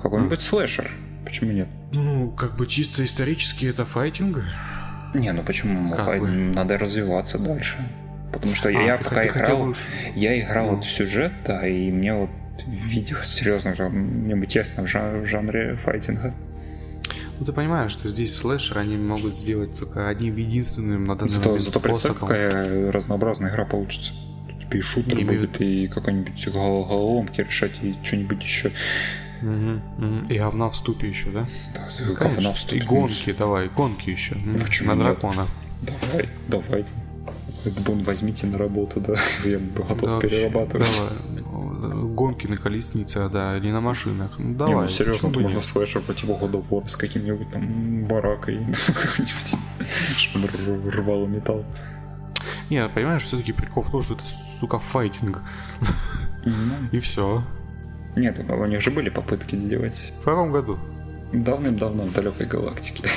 Какой-нибудь 0.00 0.40
слэшер. 0.40 0.90
Почему 1.28 1.52
нет? 1.52 1.68
Ну, 1.92 2.30
как 2.30 2.56
бы 2.56 2.66
чисто 2.66 3.04
исторически 3.04 3.66
это 3.66 3.84
файтинг. 3.84 4.42
Не, 5.12 5.30
ну 5.32 5.42
почему? 5.42 5.94
Файт... 5.94 6.22
Надо 6.22 6.78
развиваться 6.78 7.38
дальше. 7.38 7.76
Потому 8.32 8.54
что 8.54 8.70
а, 8.70 8.72
я 8.72 8.96
пока 8.96 9.26
играл, 9.26 9.74
хотел... 9.74 9.74
я 10.14 10.40
играл 10.40 10.68
ну. 10.68 10.76
вот 10.76 10.84
в 10.84 10.90
сюжет, 10.90 11.32
да, 11.46 11.68
и 11.68 11.90
мне 11.90 12.14
вот 12.14 12.30
видео 12.66 13.18
серьезно, 13.24 13.74
мне 13.90 14.36
бы 14.36 14.46
тесно 14.46 14.84
в, 14.84 14.86
жан- 14.86 15.20
в 15.20 15.26
жанре 15.26 15.76
файтинга. 15.76 16.32
Ну 17.38 17.44
ты 17.44 17.52
понимаешь, 17.52 17.90
что 17.90 18.08
здесь 18.08 18.34
слэшер 18.34 18.78
они 18.78 18.96
могут 18.96 19.36
сделать 19.36 19.78
только 19.78 20.08
одним 20.08 20.34
единственным 20.36 21.04
на 21.04 21.14
данный 21.14 21.28
зато, 21.28 21.48
момент 21.50 21.64
зато 21.64 21.78
способом. 21.80 22.16
какая 22.20 22.90
разнообразная 22.90 23.50
игра 23.50 23.66
получится. 23.66 24.14
Тут 24.62 24.74
и 24.74 24.80
шутер 24.80 25.26
будет, 25.26 25.60
имею... 25.60 25.84
и 25.84 25.88
какой-нибудь 25.88 26.48
головоломки 26.48 27.42
решать, 27.42 27.72
и 27.82 27.94
что-нибудь 28.02 28.42
еще. 28.42 28.72
Угу, 29.42 30.06
угу. 30.06 30.26
И 30.28 30.38
говна 30.38 30.68
в 30.68 30.76
ступе 30.76 31.08
еще, 31.08 31.30
да? 31.30 31.46
Да, 31.74 32.30
ну, 32.40 32.52
в 32.52 32.58
ступе. 32.58 32.78
И 32.78 32.80
гонки, 32.80 33.32
давай, 33.32 33.68
гонки 33.68 34.10
еще. 34.10 34.36
Почему? 34.60 34.94
На 34.94 34.96
дракона. 34.96 35.46
Давай, 35.82 36.28
давай. 36.48 36.86
Бон 37.84 38.02
возьмите 38.04 38.46
на 38.46 38.56
работу, 38.56 39.00
да, 39.00 39.14
я 39.44 39.58
готов 39.58 40.00
да, 40.00 40.20
перерабатывать. 40.20 40.96
Давай. 40.96 42.14
Гонки 42.14 42.46
на 42.46 42.56
колесницах, 42.56 43.30
да, 43.30 43.56
или 43.56 43.70
на 43.70 43.80
машинах. 43.80 44.38
Ну, 44.38 44.54
давай. 44.54 44.74
Не, 44.74 44.80
ну, 44.82 44.88
серьезно, 44.88 45.30
тут 45.30 45.42
можно 45.42 45.60
слэшер 45.60 46.02
по 46.02 46.14
типу 46.14 46.32
God 46.32 46.52
of 46.52 46.68
War 46.70 46.88
с 46.88 46.96
каким-нибудь 46.96 47.50
там 47.50 48.04
баракой, 48.04 48.58
какой-нибудь, 48.86 49.56
чтобы 50.16 50.48
рвало 50.90 51.26
металл. 51.26 51.64
Не, 52.70 52.88
понимаешь, 52.88 53.22
все-таки 53.22 53.52
прикол 53.52 53.82
в 53.82 53.90
том, 53.90 54.02
что 54.02 54.14
это, 54.14 54.24
сука, 54.60 54.78
файтинг. 54.78 55.42
И 56.92 56.98
все. 56.98 57.42
Нет, 58.18 58.38
у 58.48 58.66
них 58.66 58.80
же 58.80 58.90
были 58.90 59.10
попытки 59.10 59.56
сделать. 59.56 60.12
В 60.20 60.24
каком 60.24 60.52
году? 60.52 60.78
Давным-давно 61.32 62.04
в 62.04 62.12
далекой 62.12 62.46
галактике. 62.46 63.08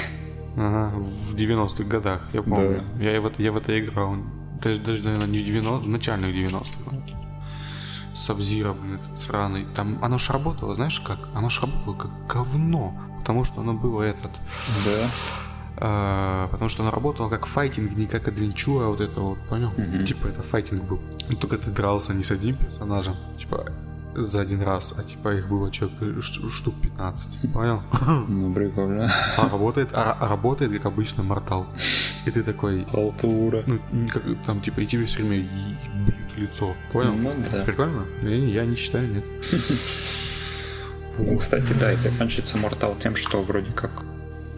Ага, 0.57 0.93
в 0.97 1.35
90-х 1.35 1.83
годах, 1.85 2.27
я 2.33 2.41
помню. 2.43 2.83
Я, 2.99 3.21
в 3.21 3.25
это, 3.25 3.41
я 3.41 3.51
в 3.51 3.57
это 3.57 3.79
играл. 3.79 4.17
Даже, 4.61 4.79
даже, 4.81 5.03
наверное, 5.03 5.27
не 5.27 5.39
в 5.39 5.45
90 5.45 5.87
в 5.87 5.89
начальных 5.89 6.35
90-х. 6.35 7.17
Сабзира, 8.13 8.73
блин, 8.73 8.95
этот 8.95 9.17
сраный. 9.17 9.65
Там 9.75 9.97
оно 10.01 10.17
ж 10.17 10.29
работало, 10.29 10.75
знаешь 10.75 10.99
как? 10.99 11.29
Оно 11.33 11.49
ж 11.49 11.61
работало 11.61 11.95
как 11.95 12.11
говно. 12.27 12.93
Потому 13.19 13.45
что 13.45 13.61
оно 13.61 13.73
было 13.73 14.03
этот... 14.03 14.31
Да. 14.85 15.07
А, 15.77 16.47
потому 16.49 16.69
что 16.69 16.83
оно 16.83 16.91
работало 16.91 17.29
как 17.29 17.45
файтинг, 17.45 17.95
не 17.95 18.05
как 18.05 18.27
адвенчура, 18.27 18.87
вот 18.87 18.99
это 18.99 19.21
вот, 19.21 19.39
понял? 19.47 19.71
Мгм. 19.77 20.03
Типа 20.03 20.27
это 20.27 20.43
файтинг 20.43 20.83
был. 20.83 20.99
Только 21.39 21.57
ты 21.57 21.71
дрался 21.71 22.13
не 22.13 22.23
с 22.23 22.31
одним 22.31 22.55
персонажем, 22.55 23.15
типа 23.39 23.71
за 24.15 24.41
один 24.41 24.61
раз, 24.61 24.93
а 24.97 25.03
типа 25.03 25.35
их 25.35 25.47
было 25.47 25.71
человек 25.71 26.21
штук 26.23 26.75
15, 26.81 27.51
понял? 27.53 27.81
Ну, 28.27 28.53
прикольно. 28.53 29.11
А 29.37 29.49
работает, 29.49 29.89
а, 29.93 30.17
а 30.19 30.27
работает 30.27 30.71
как 30.73 30.85
обычно 30.87 31.23
Мортал. 31.23 31.67
И 32.25 32.31
ты 32.31 32.43
такой, 32.43 32.85
Халтура. 32.85 33.63
ну, 33.65 33.79
как, 34.11 34.23
там, 34.45 34.61
типа, 34.61 34.81
и 34.81 34.85
тебе 34.85 35.05
все 35.05 35.23
время 35.23 35.47
бьют 36.05 36.37
лицо, 36.37 36.75
понял? 36.91 37.13
Ну 37.13 37.33
да. 37.51 37.63
Прикольно? 37.63 38.05
Я, 38.21 38.37
не- 38.37 38.51
я 38.53 38.65
не 38.65 38.75
считаю, 38.75 39.07
нет. 39.07 39.25
Ну, 41.17 41.37
кстати, 41.37 41.73
да, 41.79 41.91
и 41.91 41.97
заканчивается 41.97 42.57
Мортал 42.57 42.95
тем, 42.97 43.15
что 43.17 43.43
вроде 43.43 43.71
как 43.73 43.91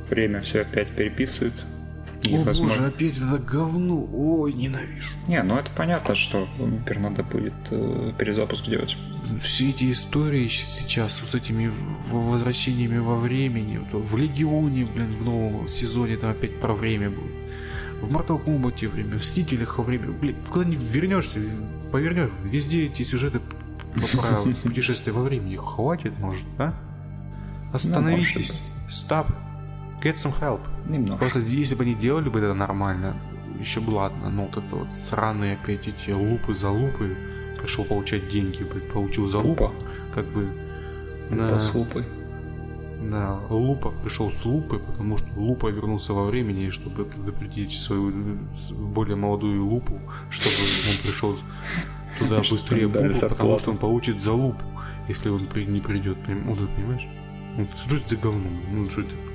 время 0.09 0.39
все 0.41 0.61
опять 0.61 0.89
переписывает. 0.95 1.53
И, 2.23 2.35
О 2.35 2.43
возможно- 2.43 2.77
боже, 2.77 2.87
опять 2.87 3.17
это 3.17 3.37
говно, 3.37 4.07
ой, 4.13 4.53
ненавижу. 4.53 5.13
Не, 5.27 5.43
ну 5.43 5.57
это 5.57 5.69
понятно, 5.75 6.15
что 6.15 6.47
теперь 6.57 6.99
надо 6.99 7.23
будет 7.23 7.53
э, 7.69 8.13
перезапуск 8.17 8.65
делать. 8.65 8.97
все 9.41 9.69
эти 9.71 9.91
истории 9.91 10.47
сейчас 10.47 11.19
с 11.23 11.35
этими 11.35 11.71
возвращениями 12.09 12.99
во 12.99 13.15
времени, 13.17 13.77
вот 13.91 14.05
в 14.05 14.15
Легионе, 14.17 14.85
блин, 14.85 15.13
в 15.13 15.23
новом 15.23 15.67
сезоне 15.67 16.17
там 16.17 16.31
опять 16.31 16.59
про 16.61 16.73
время 16.73 17.09
будет. 17.09 17.33
В 18.01 18.09
Mortal 18.09 18.43
Kombat 18.43 18.87
время, 18.89 19.15
в 19.15 19.19
Мстителях 19.19 19.79
время, 19.79 20.11
блин, 20.11 20.35
куда 20.51 20.65
не 20.65 20.75
вернешься, 20.75 21.39
повернешь, 21.91 22.29
везде 22.43 22.85
эти 22.87 23.03
сюжеты 23.03 23.39
про 24.13 24.43
путешествие 24.63 25.13
во 25.13 25.23
времени. 25.23 25.55
Хватит, 25.55 26.17
может, 26.19 26.45
а? 26.57 26.73
Остановитесь. 27.73 28.61
Stop. 28.89 29.27
Get 30.03 30.15
some 30.15 30.33
help. 30.41 30.59
Немного. 30.87 31.17
Просто 31.19 31.39
если 31.39 31.75
бы 31.75 31.83
они 31.83 31.95
делали 31.95 32.27
бы 32.29 32.39
это 32.39 32.53
нормально, 32.53 33.15
еще 33.59 33.79
бы 33.79 33.91
ладно, 33.91 34.29
но 34.29 34.45
вот 34.45 34.57
это 34.57 34.75
вот 34.75 34.91
сраные 34.91 35.53
опять 35.55 35.87
эти 35.87 36.11
лупы 36.11 36.53
за 36.53 36.69
лупы, 36.69 37.15
пришел 37.59 37.85
получать 37.85 38.27
деньги, 38.29 38.63
блядь, 38.63 38.91
получил 38.91 39.27
за 39.27 39.39
Лупа. 39.39 39.71
как 40.13 40.25
бы 40.25 40.49
Лупа 41.31 41.35
на, 41.35 41.59
с 41.59 41.73
лупой. 41.73 42.03
на 42.99 43.39
лупа 43.49 43.91
пришел 44.03 44.29
с 44.31 44.43
лупы, 44.43 44.79
потому 44.79 45.17
что 45.17 45.27
лупа 45.37 45.67
вернулся 45.67 46.11
во 46.13 46.25
времени, 46.25 46.69
чтобы 46.71 47.05
предупредить 47.05 47.71
свою 47.71 48.11
более 48.93 49.15
молодую 49.15 49.65
лупу, 49.65 49.99
чтобы 50.29 50.55
он 50.55 50.97
пришел 51.07 51.37
туда 52.19 52.41
быстрее 52.49 52.89
потому 52.89 53.59
что 53.59 53.71
он 53.71 53.77
получит 53.77 54.21
за 54.21 54.33
лупу, 54.33 54.65
если 55.07 55.29
он 55.29 55.47
не 55.55 55.79
придет. 55.79 56.17
Вот 56.45 56.57
это, 56.57 56.67
понимаешь? 56.75 57.07
Ну, 57.57 57.67
что 57.85 57.95
это 57.95 58.09
за 58.09 58.17
говно? 58.17 58.49
Ну, 58.71 58.89
что 58.89 59.01
это? 59.01 59.32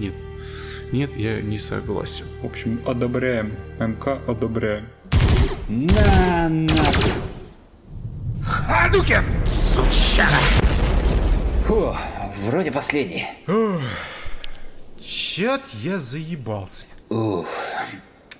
Нет. 0.00 0.14
Нет, 0.92 1.14
я 1.14 1.42
не 1.42 1.58
согласен. 1.58 2.24
В 2.42 2.46
общем, 2.46 2.80
одобряем. 2.86 3.54
МК 3.78 4.18
одобряем. 4.26 4.88
На 5.68 6.48
нахуй. 6.48 7.12
Хадукен, 8.42 9.22
сучара! 9.46 10.38
Фу, 11.66 11.94
вроде 12.46 12.72
последний. 12.72 13.26
Чет 14.98 15.60
я 15.74 15.98
заебался. 15.98 16.86
Ух, 17.10 17.46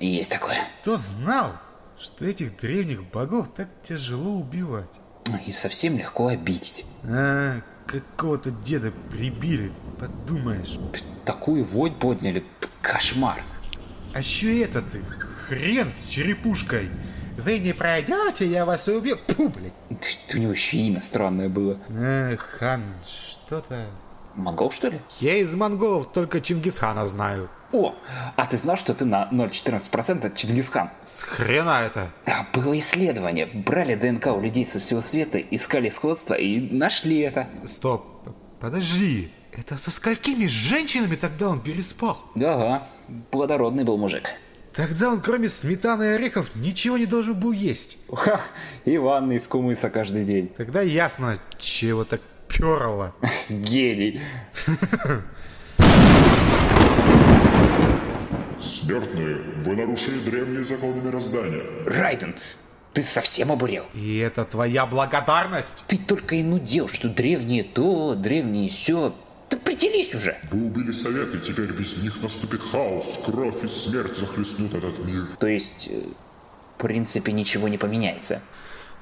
есть 0.00 0.30
такое. 0.30 0.56
Кто 0.80 0.96
знал, 0.96 1.52
что 1.98 2.24
этих 2.24 2.58
древних 2.58 3.04
богов 3.04 3.48
так 3.54 3.68
тяжело 3.86 4.30
убивать? 4.30 4.98
И 5.46 5.52
совсем 5.52 5.98
легко 5.98 6.28
обидеть. 6.28 6.86
А, 7.04 7.60
какого-то 7.90 8.50
деда 8.50 8.92
прибили, 9.10 9.72
подумаешь. 9.98 10.78
Такую 11.24 11.64
вонь 11.64 11.94
подняли. 11.94 12.44
Кошмар. 12.82 13.42
А 14.14 14.18
еще 14.20 14.62
этот 14.62 14.84
хрен 15.48 15.90
с 15.92 16.06
черепушкой. 16.06 16.88
Вы 17.36 17.58
не 17.58 17.72
пройдете, 17.72 18.46
я 18.46 18.64
вас 18.64 18.86
убью. 18.88 19.16
Пу, 19.26 19.48
блядь. 19.48 19.72
Ты- 20.28 20.36
У 20.36 20.40
него 20.40 20.52
еще 20.52 20.76
имя 20.78 21.00
странное 21.02 21.48
было. 21.48 21.78
А, 21.90 22.36
хан, 22.36 22.82
что-то... 23.06 23.86
Монгол, 24.36 24.70
что 24.70 24.88
ли? 24.88 25.00
Я 25.20 25.36
из 25.38 25.54
монголов 25.54 26.12
только 26.12 26.40
Чингисхана 26.40 27.04
знаю. 27.06 27.48
О, 27.72 27.94
а 28.36 28.46
ты 28.46 28.56
знал, 28.56 28.76
что 28.76 28.94
ты 28.94 29.04
на 29.04 29.28
0,14% 29.30 30.34
Чингисхан? 30.34 30.90
С 31.02 31.22
хрена 31.22 31.82
это? 31.84 32.10
Было 32.52 32.76
исследование. 32.78 33.46
Брали 33.46 33.94
ДНК 33.94 34.28
у 34.28 34.40
людей 34.40 34.66
со 34.66 34.80
всего 34.80 35.00
света, 35.00 35.38
искали 35.38 35.90
сходство 35.90 36.34
и 36.34 36.60
нашли 36.60 37.20
это. 37.20 37.48
Стоп, 37.64 38.04
подожди. 38.58 39.30
Это 39.52 39.78
со 39.78 39.90
сколькими 39.90 40.46
женщинами 40.46 41.16
тогда 41.16 41.48
он 41.48 41.60
переспал? 41.60 42.20
Ага, 42.36 42.88
плодородный 43.30 43.84
был 43.84 43.98
мужик. 43.98 44.30
Тогда 44.74 45.10
он 45.10 45.20
кроме 45.20 45.48
сметаны 45.48 46.04
и 46.04 46.06
орехов 46.08 46.54
ничего 46.54 46.96
не 46.96 47.06
должен 47.06 47.38
был 47.38 47.52
есть. 47.52 47.98
Ха, 48.12 48.40
и 48.84 48.96
ванны 48.98 49.34
из 49.34 49.46
кумыса 49.48 49.90
каждый 49.90 50.24
день. 50.24 50.48
Тогда 50.48 50.80
ясно, 50.80 51.38
чего 51.58 52.04
так 52.04 52.20
перло. 52.48 53.14
Гений. 53.48 54.20
Смертные, 58.90 59.36
вы 59.64 59.76
нарушили 59.76 60.18
древние 60.24 60.64
законы 60.64 61.00
мироздания. 61.00 61.62
Райден, 61.86 62.34
ты 62.92 63.04
совсем 63.04 63.52
обурел? 63.52 63.84
И 63.94 64.18
это 64.18 64.44
твоя 64.44 64.84
благодарность? 64.84 65.84
Ты 65.86 65.96
только 65.96 66.34
и 66.34 66.42
нудел, 66.42 66.88
что 66.88 67.08
древние 67.08 67.62
то, 67.62 68.16
древние 68.16 68.68
все. 68.68 69.14
Ты 69.48 69.58
прителись 69.58 70.12
уже. 70.12 70.36
Вы 70.50 70.66
убили 70.66 70.90
совет, 70.90 71.32
и 71.36 71.38
теперь 71.38 71.70
без 71.70 71.98
них 71.98 72.20
наступит 72.20 72.60
хаос, 72.62 73.20
кровь 73.24 73.62
и 73.62 73.68
смерть 73.68 74.16
захлестнут 74.16 74.74
этот 74.74 74.98
мир. 75.04 75.22
То 75.38 75.46
есть, 75.46 75.86
э, 75.88 76.02
в 76.76 76.82
принципе, 76.82 77.30
ничего 77.30 77.68
не 77.68 77.78
поменяется. 77.78 78.42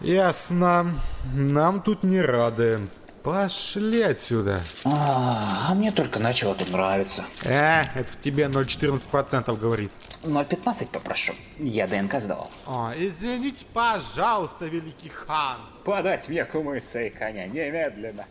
Ясно. 0.00 0.92
Нам 1.32 1.80
тут 1.80 2.02
не 2.02 2.20
рады. 2.20 2.80
Пошли 3.28 4.00
отсюда. 4.00 4.62
А, 4.86 5.66
а 5.68 5.74
мне 5.74 5.92
только 5.92 6.18
начало 6.18 6.54
тут 6.54 6.70
нравиться. 6.70 7.26
Э, 7.44 7.82
это 7.94 8.10
в 8.10 8.18
тебе 8.18 8.44
0,14% 8.44 9.54
говорит. 9.60 9.92
0,15 10.22 10.88
попрошу. 10.90 11.34
Я 11.58 11.86
ДНК 11.86 12.22
сдавал. 12.22 12.50
О, 12.64 12.90
извините, 12.96 13.66
пожалуйста, 13.74 14.64
великий 14.64 15.10
хан. 15.10 15.58
Подать 15.84 16.26
мне 16.30 16.42
кумыса 16.46 17.02
и 17.02 17.10
коня 17.10 17.46
немедленно. 17.46 18.24